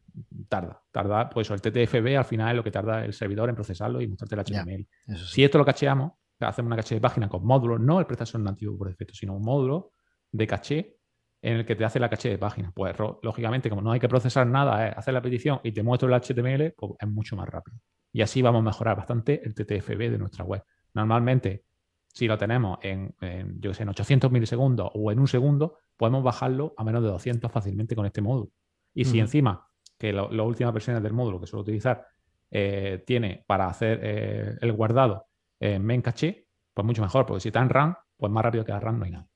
tarda. 0.48 0.82
Tarda, 0.90 1.30
pues 1.30 1.50
el 1.50 1.60
TTFB 1.60 2.18
al 2.18 2.24
final 2.24 2.52
es 2.52 2.56
lo 2.56 2.64
que 2.64 2.72
tarda 2.72 3.04
el 3.04 3.12
servidor 3.12 3.50
en 3.50 3.56
procesarlo 3.56 4.00
y 4.00 4.08
mostrarte 4.08 4.36
el 4.36 4.64
HTML. 4.64 4.88
Si 5.18 5.44
esto 5.44 5.58
lo 5.58 5.66
cacheamos, 5.66 6.14
hacemos 6.40 6.68
una 6.68 6.78
caché 6.78 6.96
de 6.96 7.02
página 7.02 7.28
con 7.28 7.46
módulos, 7.46 7.82
no 7.82 8.00
el 8.00 8.06
procesador 8.06 8.46
nativo 8.46 8.78
por 8.78 8.88
defecto, 8.88 9.14
sino 9.14 9.36
un 9.36 9.44
módulo 9.44 9.92
de 10.32 10.48
caché, 10.48 10.96
en 11.42 11.58
el 11.58 11.66
que 11.66 11.76
te 11.76 11.84
hace 11.84 12.00
la 12.00 12.10
caché 12.10 12.30
de 12.30 12.38
páginas. 12.38 12.72
Pues 12.74 12.96
lógicamente, 13.22 13.70
como 13.70 13.82
no 13.82 13.92
hay 13.92 14.00
que 14.00 14.08
procesar 14.08 14.48
nada, 14.48 14.88
es 14.88 14.98
hacer 14.98 15.14
la 15.14 15.22
petición 15.22 15.60
y 15.62 15.74
te 15.74 15.84
muestro 15.84 16.08
el 16.08 16.22
HTML, 16.22 16.74
pues 16.78 16.94
es 16.98 17.08
mucho 17.10 17.36
más 17.36 17.50
rápido. 17.50 17.78
Y 18.14 18.22
así 18.22 18.42
vamos 18.42 18.62
a 18.62 18.64
mejorar 18.64 18.96
bastante 18.96 19.42
el 19.44 19.54
TTFB 19.54 20.10
de 20.10 20.18
nuestra 20.18 20.46
web. 20.46 20.64
Normalmente, 20.94 21.66
si 22.16 22.28
lo 22.28 22.38
tenemos 22.38 22.80
en, 22.82 23.14
yo 23.60 23.74
sé, 23.74 23.84
en 23.84 23.90
800 23.90 24.32
milisegundos 24.32 24.90
o 24.94 25.12
en 25.12 25.20
un 25.20 25.28
segundo, 25.28 25.80
podemos 25.98 26.24
bajarlo 26.24 26.74
a 26.78 26.86
menos 26.86 27.04
de 27.04 27.10
200 27.10 27.52
fácilmente 27.52 27.94
con 27.94 28.06
este 28.06 28.22
módulo. 28.22 28.52
Y 28.94 29.04
si 29.04 29.20
encima, 29.20 29.68
que 29.98 30.14
las 30.14 30.32
últimas 30.32 30.74
versiones 30.74 31.04
del 31.04 31.12
módulo 31.12 31.42
que 31.42 31.48
suelo 31.48 31.64
utilizar, 31.64 32.08
eh, 32.50 33.04
tiene 33.06 33.44
para 33.46 33.68
hacer 33.68 34.00
eh, 34.02 34.58
el 34.62 34.72
guardado 34.72 35.28
en 35.60 35.86
main 35.86 36.02
caché, 36.02 36.48
pues 36.74 36.86
mucho 36.86 37.02
mejor, 37.02 37.26
porque 37.26 37.42
si 37.42 37.50
está 37.50 37.62
en 37.62 37.68
RAM, 37.68 37.96
pues 38.16 38.32
más 38.32 38.46
rápido 38.46 38.64
que 38.64 38.72
la 38.72 38.80
RAM 38.80 38.98
no 38.98 39.04
hay 39.04 39.12
nada. 39.12 39.28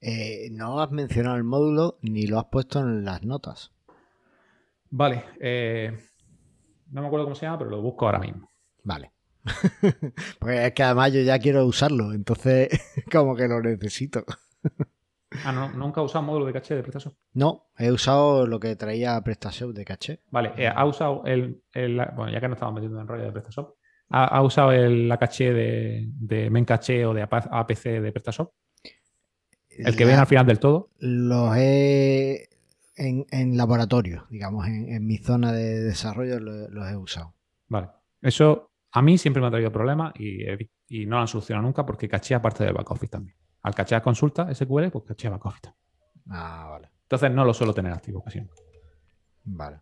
Eh, 0.00 0.48
no 0.50 0.80
has 0.80 0.90
mencionado 0.90 1.36
el 1.36 1.44
módulo 1.44 1.98
ni 2.02 2.26
lo 2.26 2.40
has 2.40 2.46
puesto 2.46 2.80
en 2.80 3.04
las 3.04 3.22
notas. 3.22 3.72
Vale, 4.90 5.24
no 6.90 7.00
me 7.00 7.06
acuerdo 7.06 7.26
cómo 7.26 7.36
se 7.36 7.46
llama, 7.46 7.58
pero 7.58 7.70
lo 7.70 7.80
busco 7.80 8.06
ahora 8.06 8.18
mismo. 8.18 8.48
Vale. 8.82 9.12
Porque 10.38 10.66
es 10.66 10.72
que 10.72 10.82
además 10.82 11.12
yo 11.12 11.20
ya 11.22 11.38
quiero 11.38 11.64
usarlo, 11.66 12.12
entonces 12.12 12.68
como 13.12 13.36
que 13.36 13.48
lo 13.48 13.60
necesito. 13.60 14.24
Ah, 15.44 15.52
no, 15.52 15.70
¿nunca 15.70 16.00
has 16.00 16.06
usado 16.06 16.24
módulo 16.24 16.46
de 16.46 16.52
caché 16.52 16.74
de 16.74 16.82
PrestaShop? 16.82 17.14
No, 17.34 17.70
he 17.78 17.92
usado 17.92 18.46
lo 18.46 18.58
que 18.58 18.74
traía 18.76 19.20
PrestaShop 19.20 19.72
de 19.72 19.84
caché. 19.84 20.20
Vale, 20.30 20.52
eh, 20.56 20.68
¿ha 20.68 20.84
usado 20.84 21.22
el, 21.24 21.62
Bueno, 21.72 22.30
ya 22.30 22.40
que 22.40 22.48
no 22.48 22.54
estamos 22.54 22.74
metiendo 22.74 23.00
en 23.00 23.06
rollo 23.06 23.24
de 23.24 23.32
PrestaShop, 23.32 23.76
¿ha, 24.08 24.42
usado 24.42 24.72
el, 24.72 25.08
la 25.08 25.18
caché 25.18 25.52
de, 25.52 26.08
de 26.14 26.50
Mencaché 26.50 27.06
o 27.06 27.14
de 27.14 27.22
APC 27.22 27.84
de 28.00 28.12
PrestaShop? 28.12 28.52
¿El 29.70 29.96
que 29.96 30.04
ven 30.04 30.18
al 30.18 30.26
final 30.26 30.46
del 30.46 30.58
todo? 30.58 30.90
Los 30.98 31.56
he... 31.56 32.48
En, 32.96 33.56
laboratorio, 33.56 34.26
digamos, 34.28 34.66
en, 34.66 35.06
mi 35.06 35.16
zona 35.16 35.52
de 35.52 35.80
desarrollo 35.80 36.38
los 36.38 36.90
he 36.90 36.96
usado. 36.96 37.34
Vale. 37.66 37.88
Eso 38.20 38.69
a 38.92 39.02
mí 39.02 39.18
siempre 39.18 39.40
me 39.40 39.48
ha 39.48 39.50
traído 39.50 39.70
problemas 39.70 40.12
y, 40.18 40.44
y 40.88 41.06
no 41.06 41.16
lo 41.16 41.22
han 41.22 41.28
solucionado 41.28 41.66
nunca 41.66 41.86
porque 41.86 42.08
caché 42.08 42.34
aparte 42.34 42.64
del 42.64 42.74
back 42.74 42.90
office 42.90 43.10
también. 43.10 43.36
Al 43.62 43.74
cachear 43.74 44.02
consulta 44.02 44.52
SQL, 44.54 44.90
pues 44.90 45.04
cachea 45.04 45.30
back 45.30 45.46
office. 45.46 45.72
Ah, 46.30 46.68
vale. 46.70 46.88
Entonces 47.02 47.30
no 47.30 47.44
lo 47.44 47.52
suelo 47.52 47.74
tener 47.74 47.92
activo 47.92 48.22
casi 48.22 48.40
Vale. 49.44 49.80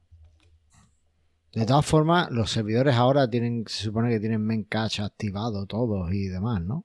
De 1.53 1.65
todas 1.67 1.85
formas, 1.87 2.31
los 2.31 2.51
servidores 2.51 2.95
ahora 2.95 3.29
tienen, 3.29 3.65
se 3.67 3.85
supone 3.85 4.11
que 4.11 4.21
tienen 4.21 4.45
Memcache 4.45 5.03
activado 5.03 5.67
todos 5.67 6.13
y 6.13 6.29
demás, 6.29 6.61
¿no? 6.61 6.85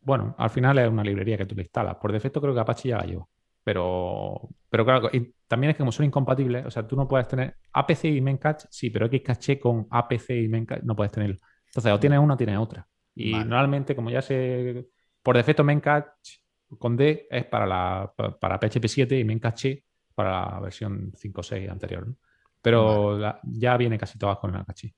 Bueno, 0.00 0.34
al 0.38 0.50
final 0.50 0.78
es 0.78 0.88
una 0.88 1.02
librería 1.02 1.38
que 1.38 1.46
tú 1.46 1.54
le 1.54 1.62
instalas. 1.62 1.96
Por 1.96 2.12
defecto 2.12 2.40
creo 2.40 2.54
que 2.54 2.60
Apache 2.60 2.90
ya 2.90 2.98
la 2.98 3.04
lleva. 3.04 3.26
Pero, 3.62 4.48
pero 4.68 4.84
claro, 4.84 5.08
y 5.12 5.32
también 5.54 5.70
es 5.70 5.76
que 5.76 5.82
como 5.82 5.92
son 5.92 6.06
incompatibles, 6.06 6.66
o 6.66 6.70
sea, 6.72 6.84
tú 6.84 6.96
no 6.96 7.06
puedes 7.06 7.28
tener 7.28 7.58
APC 7.72 8.06
y 8.06 8.20
Memcache, 8.20 8.66
sí, 8.72 8.90
pero 8.90 9.06
Xcache 9.06 9.60
con 9.60 9.86
APC 9.88 10.30
y 10.30 10.48
Memcache 10.48 10.82
no 10.82 10.96
puedes 10.96 11.12
tenerlo. 11.12 11.38
Entonces, 11.66 11.92
o 11.92 12.00
tienes 12.00 12.18
una 12.18 12.34
o 12.34 12.36
tienes 12.36 12.58
otra. 12.58 12.84
Y 13.14 13.32
normalmente, 13.32 13.94
como 13.94 14.10
ya 14.10 14.20
se 14.20 14.88
por 15.22 15.36
defecto, 15.36 15.62
Memcache 15.62 16.40
con 16.76 16.96
D 16.96 17.28
es 17.30 17.44
para, 17.44 17.66
la, 17.66 18.12
para 18.40 18.58
PHP 18.58 18.84
7 18.88 19.16
y 19.16 19.22
Memcache 19.22 19.84
para 20.12 20.54
la 20.54 20.58
versión 20.58 21.12
5.6 21.12 21.70
anterior. 21.70 22.12
Pero 22.60 23.16
ya 23.44 23.76
viene 23.76 23.96
casi 23.96 24.18
todas 24.18 24.38
con 24.38 24.56
el 24.56 24.64
caché. 24.64 24.92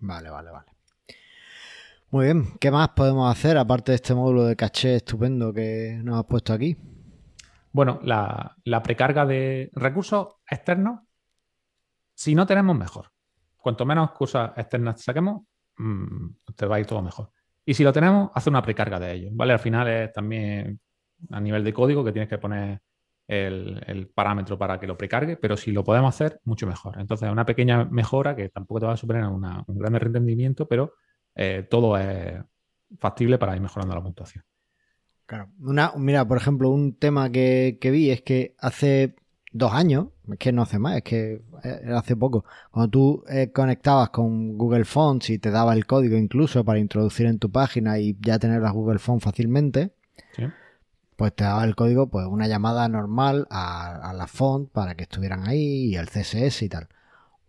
Vale, 0.00 0.28
vale, 0.28 0.50
vale. 0.50 0.66
Muy 2.10 2.26
bien, 2.26 2.58
¿qué 2.60 2.70
más 2.70 2.90
podemos 2.90 3.34
hacer 3.34 3.56
aparte 3.56 3.92
de 3.92 3.96
este 3.96 4.14
módulo 4.14 4.44
de 4.44 4.54
caché 4.54 4.96
estupendo 4.96 5.50
que 5.50 5.98
nos 6.04 6.18
has 6.18 6.26
puesto 6.26 6.52
aquí? 6.52 6.76
Bueno, 7.78 8.00
la, 8.02 8.82
precarga 8.82 9.24
de 9.24 9.70
recursos 9.72 10.34
externos, 10.50 10.98
si 12.12 12.34
no 12.34 12.44
tenemos, 12.44 12.76
mejor. 12.76 13.12
Cuanto 13.56 13.86
menos 13.86 14.10
cosas 14.10 14.50
externas 14.56 15.00
saquemos, 15.00 15.42
mm, 15.76 16.26
te 16.56 16.66
va 16.66 16.74
a 16.74 16.80
ir 16.80 16.86
todo 16.86 17.00
mejor. 17.02 17.30
Y 17.64 17.74
si 17.74 17.84
lo 17.84 17.92
tenemos, 17.92 18.32
hace 18.34 18.50
una 18.50 18.62
precarga 18.62 18.98
de 18.98 19.12
ello, 19.12 19.28
¿vale? 19.30 19.52
Al 19.52 19.60
final 19.60 19.86
es 19.86 20.12
también 20.12 20.80
a 21.30 21.40
nivel 21.40 21.62
de 21.62 21.72
código 21.72 22.02
que 22.04 22.10
tienes 22.10 22.28
que 22.28 22.38
poner 22.38 22.80
el, 23.28 24.10
parámetro 24.12 24.58
para 24.58 24.80
que 24.80 24.88
lo 24.88 24.98
precargue, 24.98 25.36
pero 25.36 25.56
si 25.56 25.70
lo 25.70 25.84
podemos 25.84 26.12
hacer, 26.12 26.40
mucho 26.46 26.66
mejor. 26.66 26.98
Entonces, 26.98 27.30
una 27.30 27.46
pequeña 27.46 27.84
mejora 27.84 28.34
que 28.34 28.48
tampoco 28.48 28.80
te 28.80 28.86
va 28.86 28.94
a 28.94 28.96
suponer 28.96 29.22
un 29.24 29.64
gran 29.78 29.94
rendimiento, 29.94 30.66
pero 30.66 30.94
eh, 31.32 31.64
todo 31.70 31.96
es 31.96 32.42
factible 32.98 33.38
para 33.38 33.54
ir 33.54 33.62
mejorando 33.62 33.94
la 33.94 34.02
puntuación. 34.02 34.42
Claro. 35.28 35.50
Una, 35.60 35.92
mira, 35.94 36.26
por 36.26 36.38
ejemplo, 36.38 36.70
un 36.70 36.94
tema 36.94 37.28
que, 37.28 37.76
que 37.82 37.90
vi 37.90 38.10
es 38.10 38.22
que 38.22 38.54
hace 38.58 39.14
dos 39.52 39.74
años, 39.74 40.06
es 40.32 40.38
que 40.38 40.52
no 40.52 40.62
hace 40.62 40.78
más, 40.78 40.96
es 40.96 41.02
que 41.02 41.42
hace 41.94 42.16
poco, 42.16 42.46
cuando 42.70 42.88
tú 42.88 43.24
eh, 43.28 43.52
conectabas 43.52 44.08
con 44.08 44.56
Google 44.56 44.86
Fonts 44.86 45.28
y 45.28 45.38
te 45.38 45.50
daba 45.50 45.74
el 45.74 45.84
código 45.84 46.16
incluso 46.16 46.64
para 46.64 46.78
introducir 46.78 47.26
en 47.26 47.38
tu 47.38 47.50
página 47.50 47.98
y 47.98 48.16
ya 48.20 48.38
tener 48.38 48.62
las 48.62 48.72
Google 48.72 48.98
Fonts 48.98 49.22
fácilmente, 49.22 49.92
pues 51.16 51.34
te 51.34 51.44
daba 51.44 51.64
el 51.64 51.76
código, 51.76 52.06
pues 52.08 52.26
una 52.26 52.46
llamada 52.46 52.88
normal 52.88 53.46
a, 53.50 54.14
la 54.16 54.28
font 54.28 54.70
para 54.70 54.94
que 54.94 55.02
estuvieran 55.02 55.46
ahí 55.46 55.90
y 55.90 55.96
el 55.96 56.08
CSS 56.08 56.62
y 56.62 56.68
tal. 56.70 56.88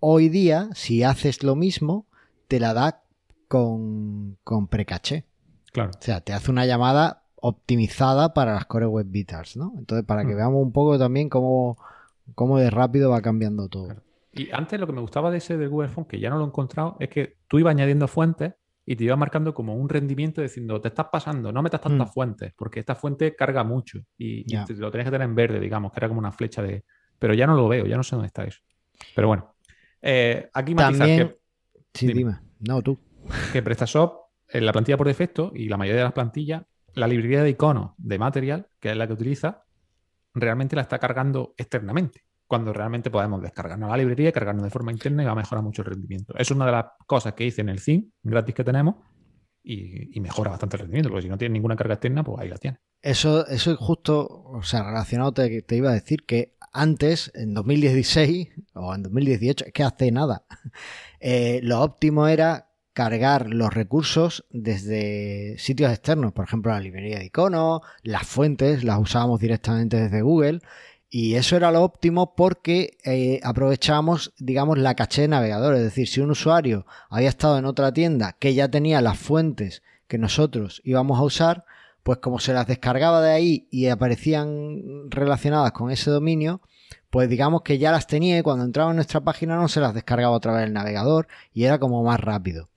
Hoy 0.01 0.27
día, 0.27 0.67
si 0.73 1.03
haces 1.03 1.43
lo 1.43 1.55
mismo, 1.55 2.07
te 2.49 2.59
la 2.59 2.73
da 2.73 3.03
con, 3.47 4.37
con 4.43 4.67
precaché. 4.67 5.23
Claro. 5.71 5.91
O 5.97 6.01
sea, 6.01 6.19
te 6.19 6.33
hace 6.33 6.51
una 6.51 6.65
llamada 6.65 7.18
optimizada 7.41 8.33
para 8.33 8.53
las 8.53 8.65
Core 8.65 8.85
Web 8.85 9.07
Vitals, 9.09 9.57
¿no? 9.57 9.73
Entonces, 9.77 10.05
para 10.05 10.23
que 10.25 10.33
mm. 10.33 10.37
veamos 10.37 10.63
un 10.63 10.71
poco 10.71 10.97
también 10.97 11.29
cómo, 11.29 11.77
cómo 12.35 12.57
de 12.57 12.69
rápido 12.69 13.09
va 13.09 13.21
cambiando 13.21 13.67
todo. 13.67 13.95
Y 14.33 14.49
antes 14.51 14.79
lo 14.79 14.87
que 14.87 14.93
me 14.93 15.01
gustaba 15.01 15.31
de 15.31 15.37
ese 15.37 15.57
de 15.57 15.67
Google 15.67 15.89
Phone, 15.89 16.05
que 16.05 16.19
ya 16.19 16.29
no 16.29 16.37
lo 16.37 16.45
he 16.45 16.47
encontrado, 16.47 16.97
es 16.99 17.09
que 17.09 17.37
tú 17.47 17.59
ibas 17.59 17.71
añadiendo 17.71 18.07
fuentes 18.07 18.53
y 18.85 18.95
te 18.95 19.03
iba 19.03 19.15
marcando 19.15 19.53
como 19.53 19.75
un 19.75 19.89
rendimiento 19.89 20.41
diciendo, 20.41 20.79
te 20.81 20.87
estás 20.87 21.07
pasando, 21.11 21.51
no 21.51 21.61
metas 21.61 21.81
tantas 21.81 22.09
mm. 22.09 22.11
fuentes, 22.11 22.53
porque 22.55 22.79
esta 22.79 22.95
fuente 22.95 23.35
carga 23.35 23.63
mucho 23.63 23.99
y, 24.17 24.45
lo 24.53 24.91
tenías 24.91 25.05
que 25.05 25.11
tener 25.11 25.27
en 25.27 25.35
verde, 25.35 25.59
digamos, 25.59 25.91
que 25.91 25.99
era 25.99 26.07
como 26.07 26.19
una 26.19 26.31
flecha 26.31 26.61
de... 26.61 26.83
Pero 27.17 27.33
ya 27.33 27.45
no 27.45 27.55
lo 27.55 27.67
veo, 27.67 27.85
ya 27.85 27.97
no 27.97 28.03
sé 28.03 28.15
dónde 28.15 28.27
está 28.27 28.45
eso. 28.45 28.59
Pero 29.15 29.27
bueno, 29.27 29.53
eh, 30.01 30.49
aquí 30.53 30.73
matizar 30.73 31.07
También... 31.07 31.27
que... 31.27 31.39
Sí, 31.93 32.07
dime. 32.13 32.37
No, 32.59 32.81
tú. 32.81 32.97
Que 33.51 33.61
PrestaShop, 33.61 34.29
en 34.47 34.65
la 34.65 34.71
plantilla 34.71 34.97
por 34.97 35.07
defecto 35.07 35.51
y 35.53 35.69
la 35.69 35.77
mayoría 35.77 35.99
de 35.99 36.05
las 36.05 36.13
plantillas 36.13 36.63
la 36.95 37.07
librería 37.07 37.43
de 37.43 37.49
iconos 37.49 37.91
de 37.97 38.19
Material, 38.19 38.67
que 38.79 38.91
es 38.91 38.97
la 38.97 39.07
que 39.07 39.13
utiliza, 39.13 39.63
realmente 40.33 40.75
la 40.75 40.83
está 40.83 40.99
cargando 40.99 41.53
externamente, 41.57 42.25
cuando 42.47 42.73
realmente 42.73 43.09
podemos 43.09 43.41
descargarnos 43.41 43.89
la 43.89 43.97
librería 43.97 44.31
cargarnos 44.31 44.63
de 44.63 44.69
forma 44.69 44.91
interna 44.91 45.23
y 45.23 45.25
va 45.25 45.33
a 45.33 45.35
mejorar 45.35 45.63
mucho 45.63 45.81
el 45.81 45.87
rendimiento. 45.87 46.33
Es 46.37 46.51
una 46.51 46.65
de 46.65 46.71
las 46.71 46.85
cosas 47.05 47.33
que 47.33 47.45
hice 47.45 47.61
en 47.61 47.69
el 47.69 47.79
Zin 47.79 48.13
gratis 48.23 48.55
que 48.55 48.63
tenemos 48.63 48.95
y, 49.63 50.19
mejora 50.19 50.51
bastante 50.51 50.77
el 50.77 50.81
rendimiento, 50.81 51.09
porque 51.09 51.23
si 51.23 51.29
no 51.29 51.37
tiene 51.37 51.53
ninguna 51.53 51.75
carga 51.75 51.95
externa, 51.95 52.23
pues 52.23 52.39
ahí 52.39 52.49
la 52.49 52.57
tiene. 52.57 52.79
Eso, 53.01 53.45
eso 53.47 53.71
es 53.71 53.77
justo, 53.77 54.43
o 54.45 54.63
sea, 54.63 54.83
relacionado 54.83 55.31
te, 55.31 55.61
te 55.61 55.75
iba 55.75 55.89
a 55.89 55.93
decir 55.93 56.25
que 56.25 56.55
antes, 56.71 57.31
en 57.35 57.53
2016 57.53 58.49
o 58.73 58.93
en 58.93 59.03
2018, 59.03 59.65
es 59.65 59.73
que 59.73 59.83
hace 59.83 60.11
nada, 60.11 60.45
eh, 61.19 61.59
lo 61.63 61.81
óptimo 61.81 62.27
era 62.27 62.68
cargar 62.99 63.47
los 63.47 63.73
recursos 63.73 64.43
desde 64.49 65.57
sitios 65.57 65.89
externos, 65.89 66.33
por 66.33 66.43
ejemplo 66.43 66.73
la 66.73 66.81
librería 66.81 67.17
de 67.17 67.27
iconos, 67.27 67.79
las 68.03 68.27
fuentes 68.27 68.83
las 68.83 68.99
usábamos 68.99 69.39
directamente 69.39 69.95
desde 69.95 70.21
Google 70.21 70.59
y 71.09 71.35
eso 71.35 71.55
era 71.55 71.71
lo 71.71 71.81
óptimo 71.81 72.35
porque 72.35 72.97
eh, 73.05 73.39
aprovechábamos, 73.41 74.33
digamos, 74.37 74.77
la 74.77 74.95
caché 74.95 75.21
de 75.21 75.27
navegador, 75.29 75.75
es 75.75 75.83
decir, 75.83 76.09
si 76.09 76.19
un 76.19 76.31
usuario 76.31 76.85
había 77.09 77.29
estado 77.29 77.57
en 77.57 77.63
otra 77.63 77.93
tienda 77.93 78.35
que 78.37 78.53
ya 78.53 78.67
tenía 78.67 78.99
las 78.99 79.17
fuentes 79.17 79.81
que 80.09 80.17
nosotros 80.17 80.81
íbamos 80.83 81.19
a 81.19 81.23
usar, 81.23 81.63
pues 82.03 82.17
como 82.17 82.39
se 82.39 82.51
las 82.51 82.67
descargaba 82.67 83.21
de 83.21 83.31
ahí 83.31 83.67
y 83.71 83.87
aparecían 83.87 85.09
relacionadas 85.09 85.71
con 85.71 85.89
ese 85.89 86.11
dominio, 86.11 86.59
pues 87.09 87.29
digamos 87.29 87.61
que 87.61 87.77
ya 87.77 87.93
las 87.93 88.07
tenía 88.07 88.37
y 88.37 88.41
cuando 88.41 88.65
entraba 88.65 88.89
en 88.89 88.97
nuestra 88.97 89.21
página 89.21 89.55
no 89.55 89.69
se 89.69 89.79
las 89.79 89.93
descargaba 89.93 90.35
otra 90.35 90.51
vez 90.51 90.65
el 90.65 90.73
navegador 90.73 91.29
y 91.53 91.63
era 91.63 91.79
como 91.79 92.03
más 92.03 92.19
rápido. 92.19 92.67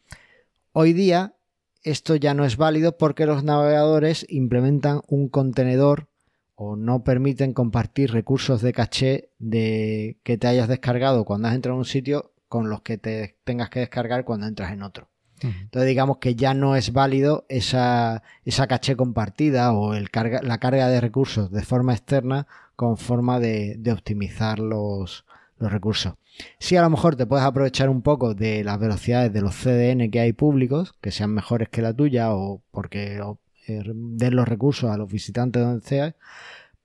Hoy 0.74 0.94
día 0.94 1.35
esto 1.82 2.16
ya 2.16 2.32
no 2.32 2.46
es 2.46 2.56
válido 2.56 2.96
porque 2.96 3.26
los 3.26 3.44
navegadores 3.44 4.24
implementan 4.30 5.02
un 5.06 5.28
contenedor 5.28 6.08
o 6.54 6.76
no 6.76 7.04
permiten 7.04 7.52
compartir 7.52 8.11
recursos 8.11 8.62
de 8.62 8.72
caché 8.72 9.28
de 9.38 10.16
que 10.22 10.38
te 10.38 10.46
hayas 10.46 10.68
descargado 10.68 11.26
cuando 11.26 11.48
has 11.48 11.54
entrado 11.54 11.76
en 11.76 11.80
un 11.80 11.85
sitio 11.85 12.32
con 12.48 12.70
los 12.70 12.80
que 12.80 12.96
te 12.96 13.37
tengas 13.44 13.68
que 13.68 13.80
descargar 13.80 14.24
cuando 14.24 14.46
entras 14.46 14.72
en 14.72 14.82
otro. 14.82 15.08
Entonces 15.42 15.88
digamos 15.88 16.18
que 16.18 16.37
ya 16.37 16.54
no 16.54 16.74
es 16.76 16.92
válido 16.92 17.44
esa, 17.50 18.22
esa 18.44 18.66
caché 18.66 18.96
compartida 18.96 19.72
o 19.72 19.92
el 19.92 20.08
carga, 20.11 20.40
la 20.40 20.58
carga 20.58 20.88
de 20.88 21.00
recursos 21.00 21.50
de 21.50 21.64
forma 21.64 21.92
externa 21.92 22.46
con 22.76 22.96
forma 22.96 23.40
de, 23.40 23.74
de 23.78 23.92
optimizar 23.92 24.58
los, 24.58 25.26
los 25.58 25.70
recursos. 25.70 26.14
Sí, 26.59 26.77
a 26.77 26.83
lo 26.83 26.90
mejor 26.90 27.16
te 27.16 27.27
puedes 27.27 27.45
aprovechar 27.45 27.88
un 27.88 28.03
poco 28.03 28.35
de 28.35 28.64
las 28.64 28.79
velocidades 28.79 29.33
de 29.33 29.42
los 29.42 29.55
CDN 29.55 30.11
que 30.11 30.21
hay 30.21 30.33
públicos, 30.33 30.95
que 31.01 31.11
sean 31.11 31.35
mejores 31.35 31.68
que 31.68 31.83
la 31.83 31.95
tuya 31.95 32.33
o 32.33 32.62
porque 32.71 33.21
eh, 33.68 33.83
den 33.85 34.37
los 34.37 34.49
recursos 34.49 34.90
a 34.90 34.97
los 34.97 35.11
visitantes 35.11 35.62
donde 35.62 35.87
sea, 35.87 36.16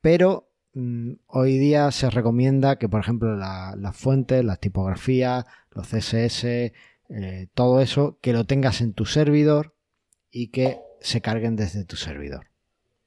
pero 0.01 0.49
mm, 0.73 1.13
hoy 1.27 1.57
día 1.57 1.91
se 1.91 2.09
recomienda 2.09 2.77
que, 2.77 2.89
por 2.89 2.99
ejemplo, 3.01 3.35
las 3.35 3.95
fuentes, 3.95 4.43
las 4.43 4.59
tipografías, 4.59 5.45
los 5.71 5.87
CSS, 5.87 6.73
eh, 7.09 7.47
todo 7.53 7.81
eso, 7.81 8.17
que 8.21 8.33
lo 8.33 8.45
tengas 8.45 8.81
en 8.81 8.93
tu 8.93 9.05
servidor 9.05 9.75
y 10.29 10.49
que 10.49 10.79
se 10.99 11.21
carguen 11.21 11.55
desde 11.55 11.85
tu 11.85 11.95
servidor. 11.95 12.47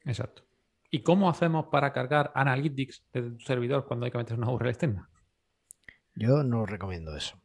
Exacto. 0.04 0.42
¿Y 0.90 1.02
cómo 1.02 1.28
hacemos 1.28 1.66
para 1.66 1.92
cargar 1.92 2.32
Analytics 2.34 3.04
desde 3.12 3.30
tu 3.30 3.40
servidor 3.40 3.86
cuando 3.86 4.06
hay 4.06 4.12
que 4.12 4.18
meter 4.18 4.38
una 4.38 4.50
URL 4.50 4.70
externa? 4.70 5.09
Yo 6.20 6.44
no 6.44 6.66
recomiendo 6.66 7.16
eso. 7.16 7.40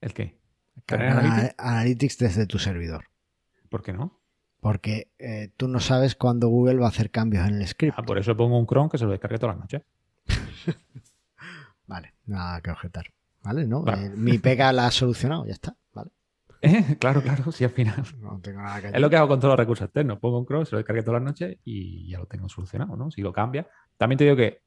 ¿El 0.00 0.14
qué? 0.14 0.40
Cargar 0.86 1.54
Analytics? 1.58 2.16
desde 2.16 2.46
tu 2.46 2.58
servidor. 2.58 3.04
¿Por 3.68 3.82
qué 3.82 3.92
no? 3.92 4.18
Porque 4.60 5.12
eh, 5.18 5.50
tú 5.58 5.68
no 5.68 5.78
sabes 5.78 6.14
cuándo 6.14 6.48
Google 6.48 6.76
va 6.76 6.86
a 6.86 6.88
hacer 6.88 7.10
cambios 7.10 7.46
en 7.46 7.56
el 7.56 7.68
script. 7.68 7.98
Ah, 7.98 8.02
por 8.02 8.16
eso 8.16 8.34
pongo 8.34 8.58
un 8.58 8.66
Chrome 8.66 8.88
que 8.88 8.96
se 8.96 9.04
lo 9.04 9.10
descargue 9.10 9.38
todas 9.38 9.56
las 9.56 9.60
noches. 9.60 9.82
vale, 11.86 12.14
nada 12.24 12.62
que 12.62 12.70
objetar. 12.70 13.12
¿Vale? 13.42 13.66
¿No? 13.66 13.84
Eh, 13.86 14.10
mi 14.16 14.38
pega 14.38 14.72
la 14.72 14.86
ha 14.86 14.90
solucionado, 14.90 15.44
ya 15.44 15.52
está. 15.52 15.76
¿Vale? 15.92 16.12
claro, 16.98 17.20
claro, 17.20 17.52
sí, 17.52 17.64
al 17.64 17.70
final. 17.72 18.02
No 18.20 18.40
tengo 18.40 18.62
nada 18.62 18.80
que 18.80 18.88
Es 18.88 19.00
lo 19.00 19.10
que 19.10 19.16
hago 19.16 19.28
con 19.28 19.38
todos 19.38 19.52
los 19.52 19.58
recursos 19.58 19.84
externos. 19.84 20.18
Pongo 20.18 20.38
un 20.38 20.46
Chrome, 20.46 20.64
se 20.64 20.72
lo 20.72 20.78
descargue 20.78 21.02
todas 21.02 21.20
las 21.20 21.30
noches 21.30 21.58
y 21.62 22.08
ya 22.08 22.20
lo 22.20 22.26
tengo 22.26 22.48
solucionado, 22.48 22.96
¿no? 22.96 23.10
Si 23.10 23.20
lo 23.20 23.34
cambia. 23.34 23.68
También 23.98 24.16
te 24.16 24.24
digo 24.24 24.36
que 24.36 24.62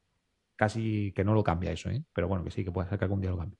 casi 0.56 1.12
que 1.14 1.24
no 1.24 1.34
lo 1.34 1.44
cambia 1.44 1.72
eso, 1.72 1.90
¿eh? 1.90 2.02
Pero 2.12 2.28
bueno, 2.28 2.44
que 2.44 2.50
sí, 2.50 2.64
que 2.64 2.72
puede 2.72 2.88
ser 2.88 2.98
que 2.98 3.04
algún 3.04 3.20
día 3.20 3.30
lo 3.30 3.38
cambie. 3.38 3.58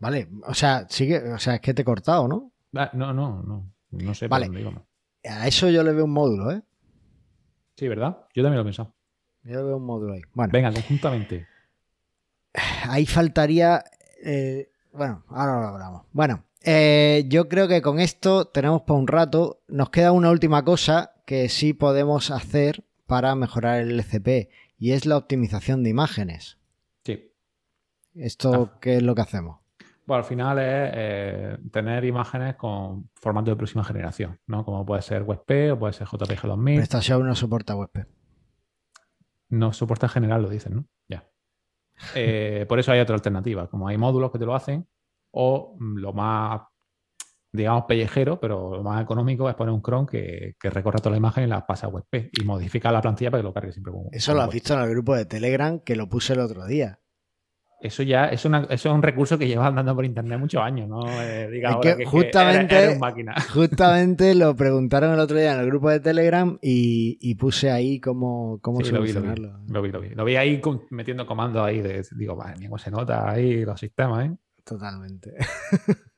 Vale, 0.00 0.28
o 0.44 0.54
sea, 0.54 0.86
sigue, 0.88 1.32
o 1.32 1.38
sea, 1.38 1.56
es 1.56 1.60
que 1.60 1.74
te 1.74 1.82
he 1.82 1.84
cortado, 1.84 2.28
¿no? 2.28 2.52
Ah, 2.74 2.90
no, 2.92 3.12
no, 3.12 3.42
no. 3.42 3.72
No 3.90 4.14
sé 4.14 4.28
vale. 4.28 4.48
A 5.24 5.48
eso 5.48 5.68
yo 5.70 5.82
le 5.82 5.92
veo 5.92 6.04
un 6.04 6.12
módulo, 6.12 6.52
¿eh? 6.52 6.62
Sí, 7.76 7.88
¿verdad? 7.88 8.18
Yo 8.34 8.42
también 8.42 8.56
lo 8.56 8.62
he 8.62 8.64
pensado. 8.64 8.94
Yo 9.42 9.56
le 9.56 9.62
veo 9.62 9.76
un 9.76 9.86
módulo 9.86 10.12
ahí. 10.12 10.22
Bueno. 10.34 10.52
Venga, 10.52 10.72
conjuntamente. 10.72 11.46
Ahí 12.88 13.06
faltaría. 13.06 13.82
Eh, 14.22 14.70
bueno, 14.92 15.24
ahora 15.28 15.60
lo 15.60 15.66
hablamos. 15.68 16.06
Bueno, 16.12 16.44
eh, 16.62 17.24
yo 17.28 17.48
creo 17.48 17.68
que 17.68 17.82
con 17.82 17.98
esto 18.00 18.46
tenemos 18.46 18.82
para 18.82 18.98
un 18.98 19.06
rato. 19.06 19.62
Nos 19.68 19.90
queda 19.90 20.12
una 20.12 20.30
última 20.30 20.64
cosa 20.64 21.14
que 21.24 21.48
sí 21.48 21.72
podemos 21.72 22.30
hacer 22.30 22.84
para 23.08 23.34
mejorar 23.34 23.80
el 23.80 23.98
LCP 23.98 24.50
y 24.78 24.92
es 24.92 25.06
la 25.06 25.16
optimización 25.16 25.82
de 25.82 25.88
imágenes. 25.88 26.58
Sí. 27.04 27.32
¿Esto 28.14 28.70
ah. 28.70 28.78
qué 28.80 28.98
es 28.98 29.02
lo 29.02 29.14
que 29.14 29.22
hacemos? 29.22 29.60
Bueno, 30.06 30.18
al 30.18 30.28
final 30.28 30.58
es 30.58 30.90
eh, 30.94 31.58
tener 31.72 32.04
imágenes 32.04 32.56
con 32.56 33.08
formato 33.14 33.50
de 33.50 33.56
próxima 33.56 33.82
generación, 33.82 34.38
¿no? 34.46 34.62
Como 34.64 34.84
puede 34.84 35.00
ser 35.00 35.22
WebP 35.22 35.72
o 35.72 35.78
puede 35.78 35.94
ser 35.94 36.06
JPG 36.06 36.46
2000. 36.46 36.76
PrestaShop 36.76 37.22
no 37.22 37.34
soporta 37.34 37.74
WebP. 37.74 38.06
No 39.48 39.72
soporta 39.72 40.06
en 40.06 40.10
general, 40.10 40.42
lo 40.42 40.50
dicen, 40.50 40.76
¿no? 40.76 40.84
Ya. 41.08 41.26
Eh, 42.14 42.66
por 42.68 42.78
eso 42.78 42.92
hay 42.92 43.00
otra 43.00 43.16
alternativa. 43.16 43.68
Como 43.68 43.88
hay 43.88 43.96
módulos 43.96 44.30
que 44.30 44.38
te 44.38 44.44
lo 44.46 44.54
hacen, 44.54 44.86
o 45.30 45.76
mm, 45.78 45.96
lo 45.96 46.12
más, 46.12 46.60
digamos, 47.52 47.84
pellejero, 47.86 48.38
pero 48.40 48.76
lo 48.76 48.82
más 48.82 49.02
económico 49.02 49.48
es 49.48 49.54
poner 49.54 49.72
un 49.72 49.80
cron 49.80 50.06
que, 50.06 50.54
que 50.60 50.70
recorra 50.70 50.98
toda 50.98 51.12
la 51.12 51.18
imagen 51.18 51.44
y 51.44 51.46
la 51.46 51.66
pasa 51.66 51.86
a 51.86 51.90
WebP 51.90 52.30
y 52.32 52.44
modifica 52.44 52.92
la 52.92 53.00
plantilla 53.00 53.30
para 53.30 53.42
que 53.42 53.48
lo 53.48 53.54
cargue 53.54 53.72
siempre 53.72 53.92
como. 53.92 54.08
Eso 54.12 54.34
lo 54.34 54.42
has 54.42 54.50
visto 54.50 54.74
en 54.74 54.80
el 54.80 54.90
grupo 54.90 55.14
de 55.14 55.24
Telegram 55.24 55.80
que 55.80 55.96
lo 55.96 56.08
puse 56.08 56.34
el 56.34 56.40
otro 56.40 56.66
día. 56.66 57.00
Eso 57.80 58.02
ya 58.02 58.26
es, 58.26 58.44
una, 58.44 58.66
es 58.70 58.84
un 58.86 59.02
recurso 59.02 59.38
que 59.38 59.46
lleva 59.46 59.68
andando 59.68 59.94
por 59.94 60.04
internet 60.04 60.36
muchos 60.40 60.60
años, 60.60 60.88
¿no? 60.88 61.00
Eh, 61.22 61.62
que, 61.80 62.04
justamente, 62.06 62.98
justamente 63.52 64.34
lo 64.34 64.56
preguntaron 64.56 65.14
el 65.14 65.20
otro 65.20 65.36
día 65.38 65.54
en 65.54 65.60
el 65.60 65.66
grupo 65.66 65.88
de 65.88 66.00
Telegram 66.00 66.58
y, 66.60 67.34
puse 67.36 67.70
ahí 67.70 68.00
cómo, 68.00 68.58
cómo 68.62 68.82
solucionarlo. 68.82 69.60
Lo 69.68 69.80
vi, 69.80 69.92
lo 69.92 70.00
vi, 70.00 70.08
lo 70.08 70.24
vi. 70.24 70.34
ahí 70.34 70.60
metiendo 70.90 71.24
comandos 71.24 71.64
ahí 71.64 71.80
de, 71.80 72.04
digo, 72.16 72.34
vale, 72.34 72.66
cómo 72.66 72.78
se 72.78 72.90
nota 72.90 73.30
ahí 73.30 73.64
los 73.64 73.78
sistemas, 73.78 74.26
¿eh? 74.26 74.36
Totalmente. 74.64 75.34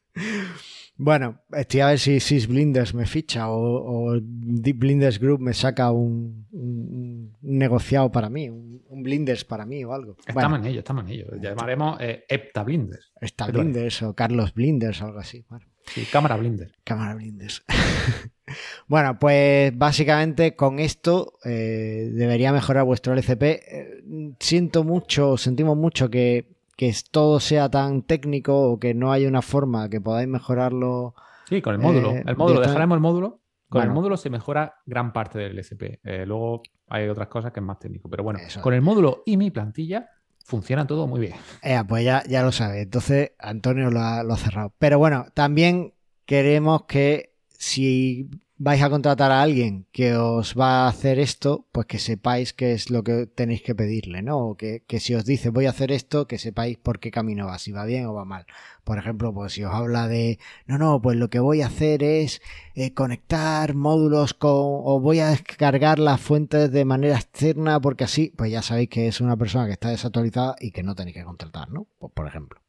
Bueno, 1.03 1.41
estoy 1.53 1.81
a 1.81 1.87
ver 1.87 1.99
si 1.99 2.21
SysBlinders 2.21 2.93
me 2.93 3.07
ficha 3.07 3.51
o, 3.51 4.19
Deep 4.21 4.77
Blinders 4.77 5.19
Group 5.19 5.41
me 5.41 5.55
saca 5.55 5.91
un, 5.91 7.35
negociado 7.41 8.13
para 8.13 8.29
mí, 8.29 8.51
un, 8.51 9.03
Blinders 9.03 9.47
para 9.47 9.65
mí 9.65 9.83
o 9.83 9.95
algo. 9.95 10.17
Estamos 10.27 10.59
en 10.59 10.67
ello, 10.67 10.81
estamos 10.81 11.05
en 11.05 11.11
ello. 11.11 11.27
Llamaremos 11.41 11.99
eh, 12.03 12.27
Epta 12.29 12.65
Blinders. 12.65 13.13
Epta 13.19 13.47
Blinders 13.47 14.03
o 14.03 14.15
Carlos 14.15 14.53
Blinders 14.53 15.01
o 15.01 15.07
algo 15.07 15.21
así. 15.21 15.43
Sí, 15.87 16.07
Cámara 16.13 16.37
Blinders. 16.37 16.73
Cámara 16.85 17.15
Blinders. 17.15 17.65
bueno, 18.87 19.19
pues 19.19 19.77
básicamente 19.79 20.55
con 20.55 20.81
esto 20.81 21.39
eh, 21.47 22.11
debería 22.13 22.53
mejorar 22.53 22.85
vuestro 22.85 23.15
LCP. 23.15 23.43
Eh, 23.43 24.05
siento 24.39 24.85
mucho, 24.85 25.39
sentimos 25.39 25.79
mucho 25.79 26.11
que 26.11 26.60
que 26.81 26.97
todo 27.11 27.41
sea 27.41 27.69
tan 27.69 28.01
técnico 28.01 28.59
o 28.59 28.81
que 28.81 28.95
no 28.95 29.13
haya 29.13 29.29
una 29.29 29.43
forma 29.43 29.91
que 29.91 30.01
podáis 30.01 30.27
mejorarlo. 30.27 31.15
Sí, 31.47 31.61
con 31.61 31.75
el 31.75 31.79
módulo. 31.79 32.13
Eh, 32.13 32.25
el 32.27 32.37
módulo, 32.39 32.61
dejaremos 32.63 32.97
el 32.97 33.03
módulo. 33.03 33.41
Con 33.69 33.83
el 33.83 33.91
módulo 33.91 34.17
se 34.17 34.31
mejora 34.31 34.77
gran 34.87 35.13
parte 35.13 35.39
del 35.41 35.59
SP. 35.61 36.01
Eh, 36.03 36.25
luego 36.25 36.63
hay 36.89 37.07
otras 37.11 37.29
cosas 37.29 37.53
que 37.53 37.61
es 37.61 37.67
más 37.67 37.79
técnico. 37.79 38.09
Pero 38.09 38.25
bueno, 38.25 38.39
con 38.63 38.73
el 38.73 38.81
módulo 38.81 39.23
y 39.27 39.37
mi 39.37 39.51
plantilla 39.51 40.09
funciona 40.43 40.87
todo 40.87 41.07
muy 41.07 41.21
bien. 41.21 41.35
Eh, 41.63 41.83
pues 41.87 42.03
ya, 42.03 42.23
ya 42.27 42.43
lo 42.43 42.51
sabe. 42.51 42.81
Entonces, 42.81 43.33
Antonio 43.39 43.91
lo 43.91 44.01
ha, 44.01 44.23
lo 44.23 44.33
ha 44.33 44.39
cerrado. 44.39 44.73
Pero 44.79 44.99
bueno, 44.99 45.27
también 45.35 45.93
queremos 46.25 46.85
que 46.85 47.35
si 47.51 48.31
vais 48.63 48.83
a 48.83 48.91
contratar 48.91 49.33
a 49.33 49.41
alguien 49.41 49.87
que 49.91 50.17
os 50.17 50.55
va 50.55 50.85
a 50.85 50.89
hacer 50.89 51.19
esto, 51.19 51.67
pues 51.73 51.87
que 51.87 51.99
sepáis 51.99 52.53
qué 52.53 52.73
es 52.73 52.91
lo 52.91 53.03
que 53.03 53.27
tenéis 53.27 53.63
que 53.63 53.75
pedirle, 53.75 54.21
¿no? 54.21 54.37
O 54.39 54.57
que, 54.59 54.85
si 55.01 55.15
os 55.15 55.25
dice 55.25 55.49
voy 55.49 55.65
a 55.65 55.71
hacer 55.71 55.91
esto, 55.91 56.27
que 56.27 56.37
sepáis 56.37 56.77
por 56.77 57.01
qué 57.01 57.11
camino 57.11 57.47
va, 57.47 57.59
si 57.59 57.73
va 57.73 57.87
bien 57.87 58.05
o 58.05 58.13
va 58.13 58.27
mal. 58.27 58.45
Por 58.85 58.99
ejemplo, 58.99 59.33
pues 59.33 59.55
si 59.55 59.65
os 59.65 59.73
habla 59.73 60.09
de, 60.09 60.39
no, 60.67 60.77
no, 60.77 61.01
pues 61.01 61.17
lo 61.17 61.31
que 61.31 61.41
voy 61.41 61.63
a 61.63 61.69
hacer 61.69 62.03
es 62.03 62.43
eh, 62.75 62.93
conectar 62.93 63.75
módulos 63.75 64.35
con, 64.35 64.53
o 64.53 65.01
voy 65.01 65.21
a 65.21 65.31
descargar 65.31 65.99
las 65.99 66.21
fuentes 66.21 66.71
de 66.71 66.85
manera 66.85 67.17
externa, 67.17 67.81
porque 67.81 68.05
así, 68.05 68.31
pues 68.37 68.51
ya 68.53 68.61
sabéis 68.61 68.91
que 68.91 69.09
es 69.09 69.23
una 69.23 69.39
persona 69.39 69.67
que 69.67 69.73
está 69.73 69.89
desactualizada 69.89 70.57
y 70.61 70.71
que 70.73 70.83
no 70.83 70.95
tenéis 70.95 71.17
que 71.17 71.25
contratar, 71.25 71.71
¿no? 71.71 71.87
Pues, 71.99 72.13
por 72.13 72.27
ejemplo. 72.27 72.61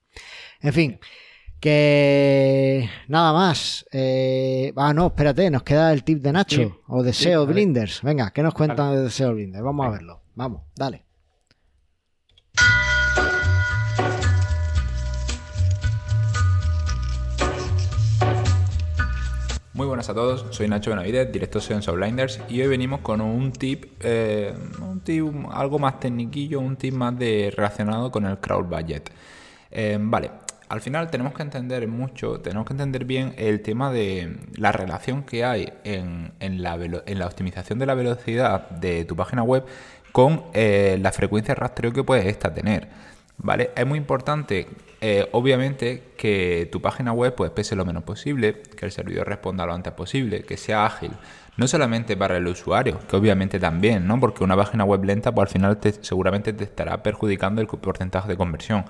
En 0.62 0.72
fin. 0.72 1.00
Que 1.62 2.90
nada 3.08 3.34
más. 3.34 3.86
Eh, 3.92 4.74
ah, 4.76 4.96
no, 4.96 5.08
espérate, 5.08 5.52
nos 5.52 5.62
queda 5.62 5.94
el 5.94 6.04
tip 6.04 6.20
de 6.20 6.32
Nacho 6.32 6.82
o 6.88 7.04
de 7.04 7.14
SEO 7.14 7.46
Blinders. 7.46 8.02
Venga, 8.02 8.32
¿qué 8.32 8.42
nos 8.42 8.56
cuentan 8.56 9.04
de 9.04 9.12
SEO 9.12 9.36
Blinders? 9.36 9.64
Vamos 9.64 9.86
a 9.86 9.90
verlo. 9.92 10.22
Vamos, 10.34 10.64
dale. 10.76 11.06
Muy 19.74 19.86
buenas 19.86 20.10
a 20.10 20.16
todos, 20.16 20.48
soy 20.50 20.68
Nacho 20.68 20.90
Benavides, 20.90 21.32
director 21.32 21.62
SEO 21.62 21.80
en 21.80 21.96
Blinders 21.96 22.42
y 22.50 22.60
hoy 22.62 22.70
venimos 22.70 23.02
con 23.02 23.22
un 23.22 23.52
tip, 23.52 23.86
eh, 24.00 24.52
un 24.82 25.02
tip 25.02 25.26
algo 25.52 25.78
más 25.78 26.00
tecniquillo, 26.00 26.60
un 26.60 26.76
tip 26.76 26.96
más 26.96 27.18
de 27.20 27.54
relacionado 27.56 28.12
con 28.12 28.26
el 28.26 28.40
crowd 28.40 28.66
budget. 28.66 29.12
Eh, 29.70 29.98
vale, 30.00 30.32
al 30.72 30.80
final 30.80 31.12
tenemos 31.12 31.34
que 31.34 31.42
entender 31.42 31.86
mucho, 31.90 32.40
tenemos 32.40 32.66
que 32.66 32.72
entender 32.72 33.04
bien 33.04 33.34
el 33.38 33.62
tema 33.62 33.92
de 33.92 34.38
la 34.56 34.72
relación 34.72 35.24
que 35.24 35.44
hay 35.44 35.74
en, 35.84 36.32
la, 36.64 36.76
optimización 37.26 37.78
de 37.78 37.86
la 37.86 37.94
velocidad 37.94 38.70
de 38.70 39.04
tu 39.04 39.18
página 39.18 39.44
web 39.44 39.66
con 40.14 40.46
eh, 40.54 40.98
la 41.02 41.12
frecuencia 41.12 41.54
de 41.56 41.60
rastreo 41.60 41.92
que 41.92 42.06
puedes 42.06 42.26
esta 42.26 42.54
tener. 42.54 42.88
¿Vale? 43.38 43.72
Es 43.76 43.86
muy 43.86 43.98
importante, 43.98 44.70
eh, 45.02 45.28
obviamente, 45.34 46.14
que 46.16 46.70
tu 46.72 46.82
página 46.82 47.12
web 47.12 47.36
pues, 47.36 47.52
pese 47.52 47.76
lo 47.76 47.84
menos 47.84 48.04
posible, 48.04 48.62
que 48.62 48.86
el 48.86 48.94
servidor 48.94 49.28
responda 49.28 49.66
lo 49.66 49.74
antes 49.74 49.92
posible, 49.92 50.44
que 50.44 50.56
sea 50.56 50.86
ágil. 50.86 51.12
No 51.58 51.68
solamente 51.68 52.16
para 52.16 52.38
el 52.38 52.48
usuario, 52.48 52.98
que 53.10 53.18
obviamente 53.18 53.60
también, 53.60 54.08
¿no? 54.08 54.22
Porque 54.22 54.46
una 54.46 54.56
página 54.56 54.86
web 54.86 55.04
lenta, 55.04 55.34
pues 55.34 55.50
al 55.50 55.52
final 55.52 55.80
seguramente 56.00 56.54
te 56.54 56.64
estará 56.64 57.04
perjudicando 57.04 57.60
el 57.60 57.68
porcentaje 57.68 58.30
de 58.30 58.38
conversión. 58.38 58.86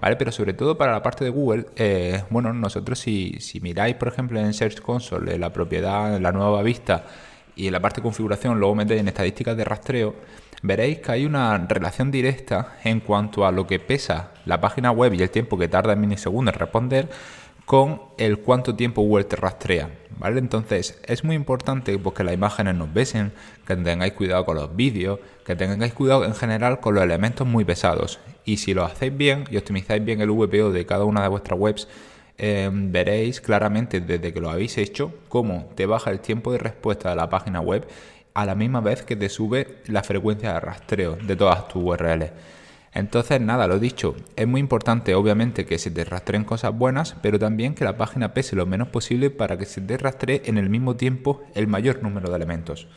¿Vale? 0.00 0.16
Pero 0.16 0.32
sobre 0.32 0.52
todo 0.54 0.76
para 0.78 0.92
la 0.92 1.02
parte 1.02 1.24
de 1.24 1.30
Google, 1.30 1.66
eh, 1.76 2.22
bueno, 2.30 2.52
nosotros 2.52 2.98
si, 2.98 3.36
si, 3.40 3.60
miráis, 3.60 3.96
por 3.96 4.08
ejemplo, 4.08 4.38
en 4.40 4.54
Search 4.54 4.80
Console, 4.80 5.38
la 5.38 5.52
propiedad, 5.52 6.18
la 6.20 6.32
nueva 6.32 6.62
vista 6.62 7.04
y 7.56 7.66
en 7.66 7.72
la 7.72 7.80
parte 7.80 8.00
de 8.00 8.02
configuración, 8.04 8.58
luego 8.58 8.74
metéis 8.74 9.00
en 9.00 9.08
estadísticas 9.08 9.56
de 9.56 9.64
rastreo, 9.64 10.14
veréis 10.62 10.98
que 10.98 11.12
hay 11.12 11.26
una 11.26 11.58
relación 11.58 12.10
directa 12.10 12.76
en 12.84 13.00
cuanto 13.00 13.46
a 13.46 13.52
lo 13.52 13.66
que 13.66 13.78
pesa 13.78 14.30
la 14.44 14.60
página 14.60 14.90
web 14.90 15.14
y 15.14 15.22
el 15.22 15.30
tiempo 15.30 15.58
que 15.58 15.68
tarda 15.68 15.92
en 15.92 16.00
milisegundos 16.00 16.54
en 16.54 16.60
responder 16.60 17.08
con 17.68 18.00
el 18.16 18.38
cuánto 18.38 18.74
tiempo 18.76 19.02
Google 19.02 19.24
te 19.24 19.36
rastrea. 19.36 19.90
¿Vale? 20.18 20.38
Entonces 20.38 20.98
es 21.04 21.22
muy 21.22 21.36
importante 21.36 21.98
pues, 21.98 22.16
que 22.16 22.24
las 22.24 22.32
imágenes 22.32 22.74
nos 22.74 22.94
besen, 22.94 23.30
que 23.66 23.76
tengáis 23.76 24.14
cuidado 24.14 24.46
con 24.46 24.56
los 24.56 24.74
vídeos, 24.74 25.20
que 25.44 25.54
tengáis 25.54 25.92
cuidado 25.92 26.24
en 26.24 26.34
general 26.34 26.80
con 26.80 26.94
los 26.94 27.04
elementos 27.04 27.46
muy 27.46 27.66
pesados. 27.66 28.20
Y 28.46 28.56
si 28.56 28.72
lo 28.72 28.86
hacéis 28.86 29.14
bien 29.14 29.44
y 29.50 29.58
optimizáis 29.58 30.02
bien 30.02 30.22
el 30.22 30.30
VPO 30.30 30.72
de 30.72 30.86
cada 30.86 31.04
una 31.04 31.20
de 31.20 31.28
vuestras 31.28 31.60
webs, 31.60 31.88
em, 32.38 32.90
veréis 32.90 33.42
claramente 33.42 34.00
desde 34.00 34.32
que 34.32 34.40
lo 34.40 34.48
habéis 34.48 34.78
hecho 34.78 35.12
cómo 35.28 35.68
te 35.74 35.84
baja 35.84 36.10
el 36.10 36.20
tiempo 36.20 36.50
de 36.52 36.58
respuesta 36.58 37.10
de 37.10 37.16
la 37.16 37.28
página 37.28 37.60
web 37.60 37.86
a 38.32 38.46
la 38.46 38.54
misma 38.54 38.80
vez 38.80 39.02
que 39.02 39.14
te 39.14 39.28
sube 39.28 39.82
la 39.88 40.02
frecuencia 40.02 40.54
de 40.54 40.60
rastreo 40.60 41.16
de 41.16 41.36
todas 41.36 41.68
tus 41.68 41.82
URLs. 41.82 42.30
Entonces, 42.92 43.40
nada, 43.40 43.66
lo 43.66 43.78
dicho, 43.78 44.16
es 44.36 44.46
muy 44.46 44.60
importante 44.60 45.14
obviamente 45.14 45.66
que 45.66 45.78
se 45.78 45.90
te 45.90 46.04
rastreen 46.04 46.44
cosas 46.44 46.76
buenas, 46.76 47.16
pero 47.22 47.38
también 47.38 47.74
que 47.74 47.84
la 47.84 47.96
página 47.96 48.34
pese 48.34 48.56
lo 48.56 48.66
menos 48.66 48.88
posible 48.88 49.30
para 49.30 49.58
que 49.58 49.66
se 49.66 49.80
te 49.80 49.96
rastree 49.98 50.42
en 50.46 50.58
el 50.58 50.70
mismo 50.70 50.96
tiempo 50.96 51.42
el 51.54 51.66
mayor 51.66 52.02
número 52.02 52.30
de 52.30 52.36
elementos. 52.36 52.88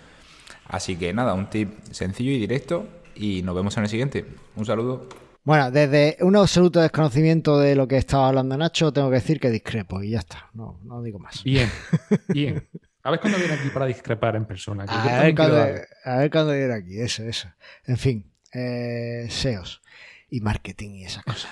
Así 0.66 0.96
que 0.96 1.14
nada, 1.14 1.34
un 1.34 1.50
tip 1.50 1.72
sencillo 1.92 2.32
y 2.32 2.40
directo 2.40 2.88
y 3.16 3.42
nos 3.44 3.56
vemos 3.56 3.76
en 3.78 3.84
el 3.84 3.90
siguiente. 3.90 4.26
Un 4.56 4.66
saludo. 4.66 5.08
Bueno, 5.44 5.72
desde 5.72 6.18
un 6.22 6.36
absoluto 6.36 6.80
desconocimiento 6.80 7.60
de 7.60 7.76
lo 7.76 7.88
que 7.88 7.98
estaba 7.98 8.28
hablando 8.28 8.56
Nacho, 8.58 8.94
tengo 8.94 9.10
que 9.10 9.16
decir 9.16 9.40
que 9.40 9.50
discrepo 9.50 10.02
y 10.04 10.12
ya 10.12 10.20
está, 10.20 10.50
no, 10.54 10.80
no 10.84 11.02
digo 11.02 11.18
más. 11.18 11.44
Bien, 11.44 11.70
bien. 12.30 12.68
A 13.04 13.10
ver 13.10 13.20
cuándo 13.20 13.40
viene 13.40 13.56
aquí 13.56 13.70
para 13.70 13.88
discrepar 13.88 14.36
en 14.36 14.46
persona. 14.46 14.84
A 14.88 15.24
ver, 15.24 15.36
cuando, 15.36 15.58
a 15.58 16.18
ver 16.18 16.30
cuándo 16.30 16.54
viene 16.54 16.74
aquí, 16.74 17.00
eso, 17.00 17.24
eso. 17.24 17.50
En 17.86 17.98
fin, 17.98 18.31
eh, 18.54 19.28
SEOs 19.30 19.82
y 20.30 20.42
marketing 20.42 20.92
y 20.96 21.06
esas 21.06 21.24
cosas. 21.24 21.52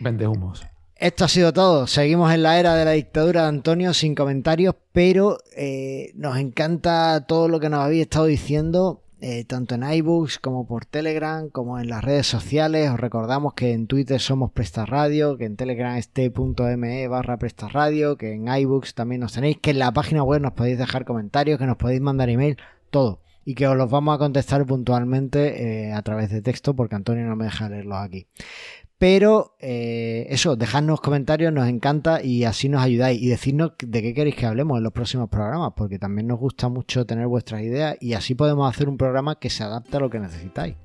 Vende 0.00 0.26
humos. 0.26 0.66
Esto 0.98 1.24
ha 1.24 1.28
sido 1.28 1.52
todo. 1.52 1.86
Seguimos 1.86 2.32
en 2.34 2.42
la 2.42 2.58
era 2.58 2.74
de 2.74 2.84
la 2.84 2.90
dictadura 2.90 3.42
de 3.42 3.48
Antonio 3.48 3.94
sin 3.94 4.16
comentarios, 4.16 4.74
pero 4.92 5.38
eh, 5.56 6.10
nos 6.16 6.36
encanta 6.38 7.24
todo 7.26 7.46
lo 7.48 7.60
que 7.60 7.68
nos 7.68 7.84
habéis 7.84 8.02
estado 8.02 8.26
diciendo, 8.26 9.04
eh, 9.20 9.44
tanto 9.44 9.76
en 9.76 9.84
iBooks 9.84 10.40
como 10.40 10.66
por 10.66 10.86
Telegram, 10.86 11.50
como 11.50 11.78
en 11.78 11.88
las 11.88 12.02
redes 12.02 12.26
sociales. 12.26 12.90
Os 12.90 12.98
recordamos 12.98 13.54
que 13.54 13.72
en 13.72 13.86
Twitter 13.86 14.20
somos 14.20 14.50
Presta 14.50 14.86
Radio, 14.86 15.38
que 15.38 15.44
en 15.44 15.54
Telegram 15.54 15.96
es 15.96 16.08
t.me 16.08 17.06
barra 17.06 17.36
Presta 17.38 17.68
Radio, 17.68 18.16
que 18.16 18.32
en 18.32 18.48
iBooks 18.48 18.94
también 18.94 19.20
nos 19.20 19.34
tenéis, 19.34 19.58
que 19.58 19.70
en 19.70 19.78
la 19.78 19.92
página 19.92 20.24
web 20.24 20.40
nos 20.40 20.54
podéis 20.54 20.78
dejar 20.78 21.04
comentarios, 21.04 21.60
que 21.60 21.66
nos 21.66 21.76
podéis 21.76 22.00
mandar 22.00 22.28
email, 22.28 22.56
todo. 22.90 23.20
Y 23.48 23.54
que 23.54 23.66
os 23.66 23.74
los 23.78 23.90
vamos 23.90 24.14
a 24.14 24.18
contestar 24.18 24.66
puntualmente 24.66 25.86
eh, 25.88 25.92
a 25.94 26.02
través 26.02 26.28
de 26.28 26.42
texto, 26.42 26.76
porque 26.76 26.96
Antonio 26.96 27.24
no 27.24 27.34
me 27.34 27.46
deja 27.46 27.70
leerlos 27.70 27.96
aquí. 27.96 28.26
Pero 28.98 29.56
eh, 29.58 30.26
eso, 30.28 30.54
dejadnos 30.54 31.00
comentarios, 31.00 31.50
nos 31.50 31.66
encanta 31.66 32.22
y 32.22 32.44
así 32.44 32.68
nos 32.68 32.82
ayudáis. 32.82 33.22
Y 33.22 33.28
decirnos 33.28 33.72
de 33.80 34.02
qué 34.02 34.12
queréis 34.12 34.36
que 34.36 34.44
hablemos 34.44 34.76
en 34.76 34.84
los 34.84 34.92
próximos 34.92 35.30
programas, 35.30 35.72
porque 35.74 35.98
también 35.98 36.26
nos 36.26 36.38
gusta 36.38 36.68
mucho 36.68 37.06
tener 37.06 37.26
vuestras 37.26 37.62
ideas 37.62 37.96
y 38.02 38.12
así 38.12 38.34
podemos 38.34 38.68
hacer 38.68 38.86
un 38.86 38.98
programa 38.98 39.38
que 39.38 39.48
se 39.48 39.64
adapte 39.64 39.96
a 39.96 40.00
lo 40.00 40.10
que 40.10 40.20
necesitáis. 40.20 40.76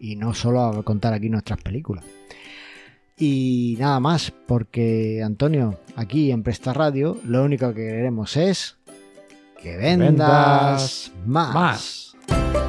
Y 0.00 0.16
no 0.16 0.34
solo 0.34 0.64
a 0.64 0.82
contar 0.82 1.14
aquí 1.14 1.28
nuestras 1.28 1.62
películas. 1.62 2.04
Y 3.16 3.76
nada 3.78 4.00
más, 4.00 4.32
porque 4.48 5.22
Antonio, 5.24 5.78
aquí 5.94 6.32
en 6.32 6.42
Presta 6.42 6.72
Radio, 6.72 7.16
lo 7.24 7.44
único 7.44 7.68
que 7.68 7.86
queremos 7.86 8.36
es 8.36 8.76
que 9.62 9.76
vendas, 9.76 10.08
Vendas 10.08 11.12
más. 11.24 11.54
más. 11.54 12.07
Thank 12.28 12.56
you. 12.56 12.67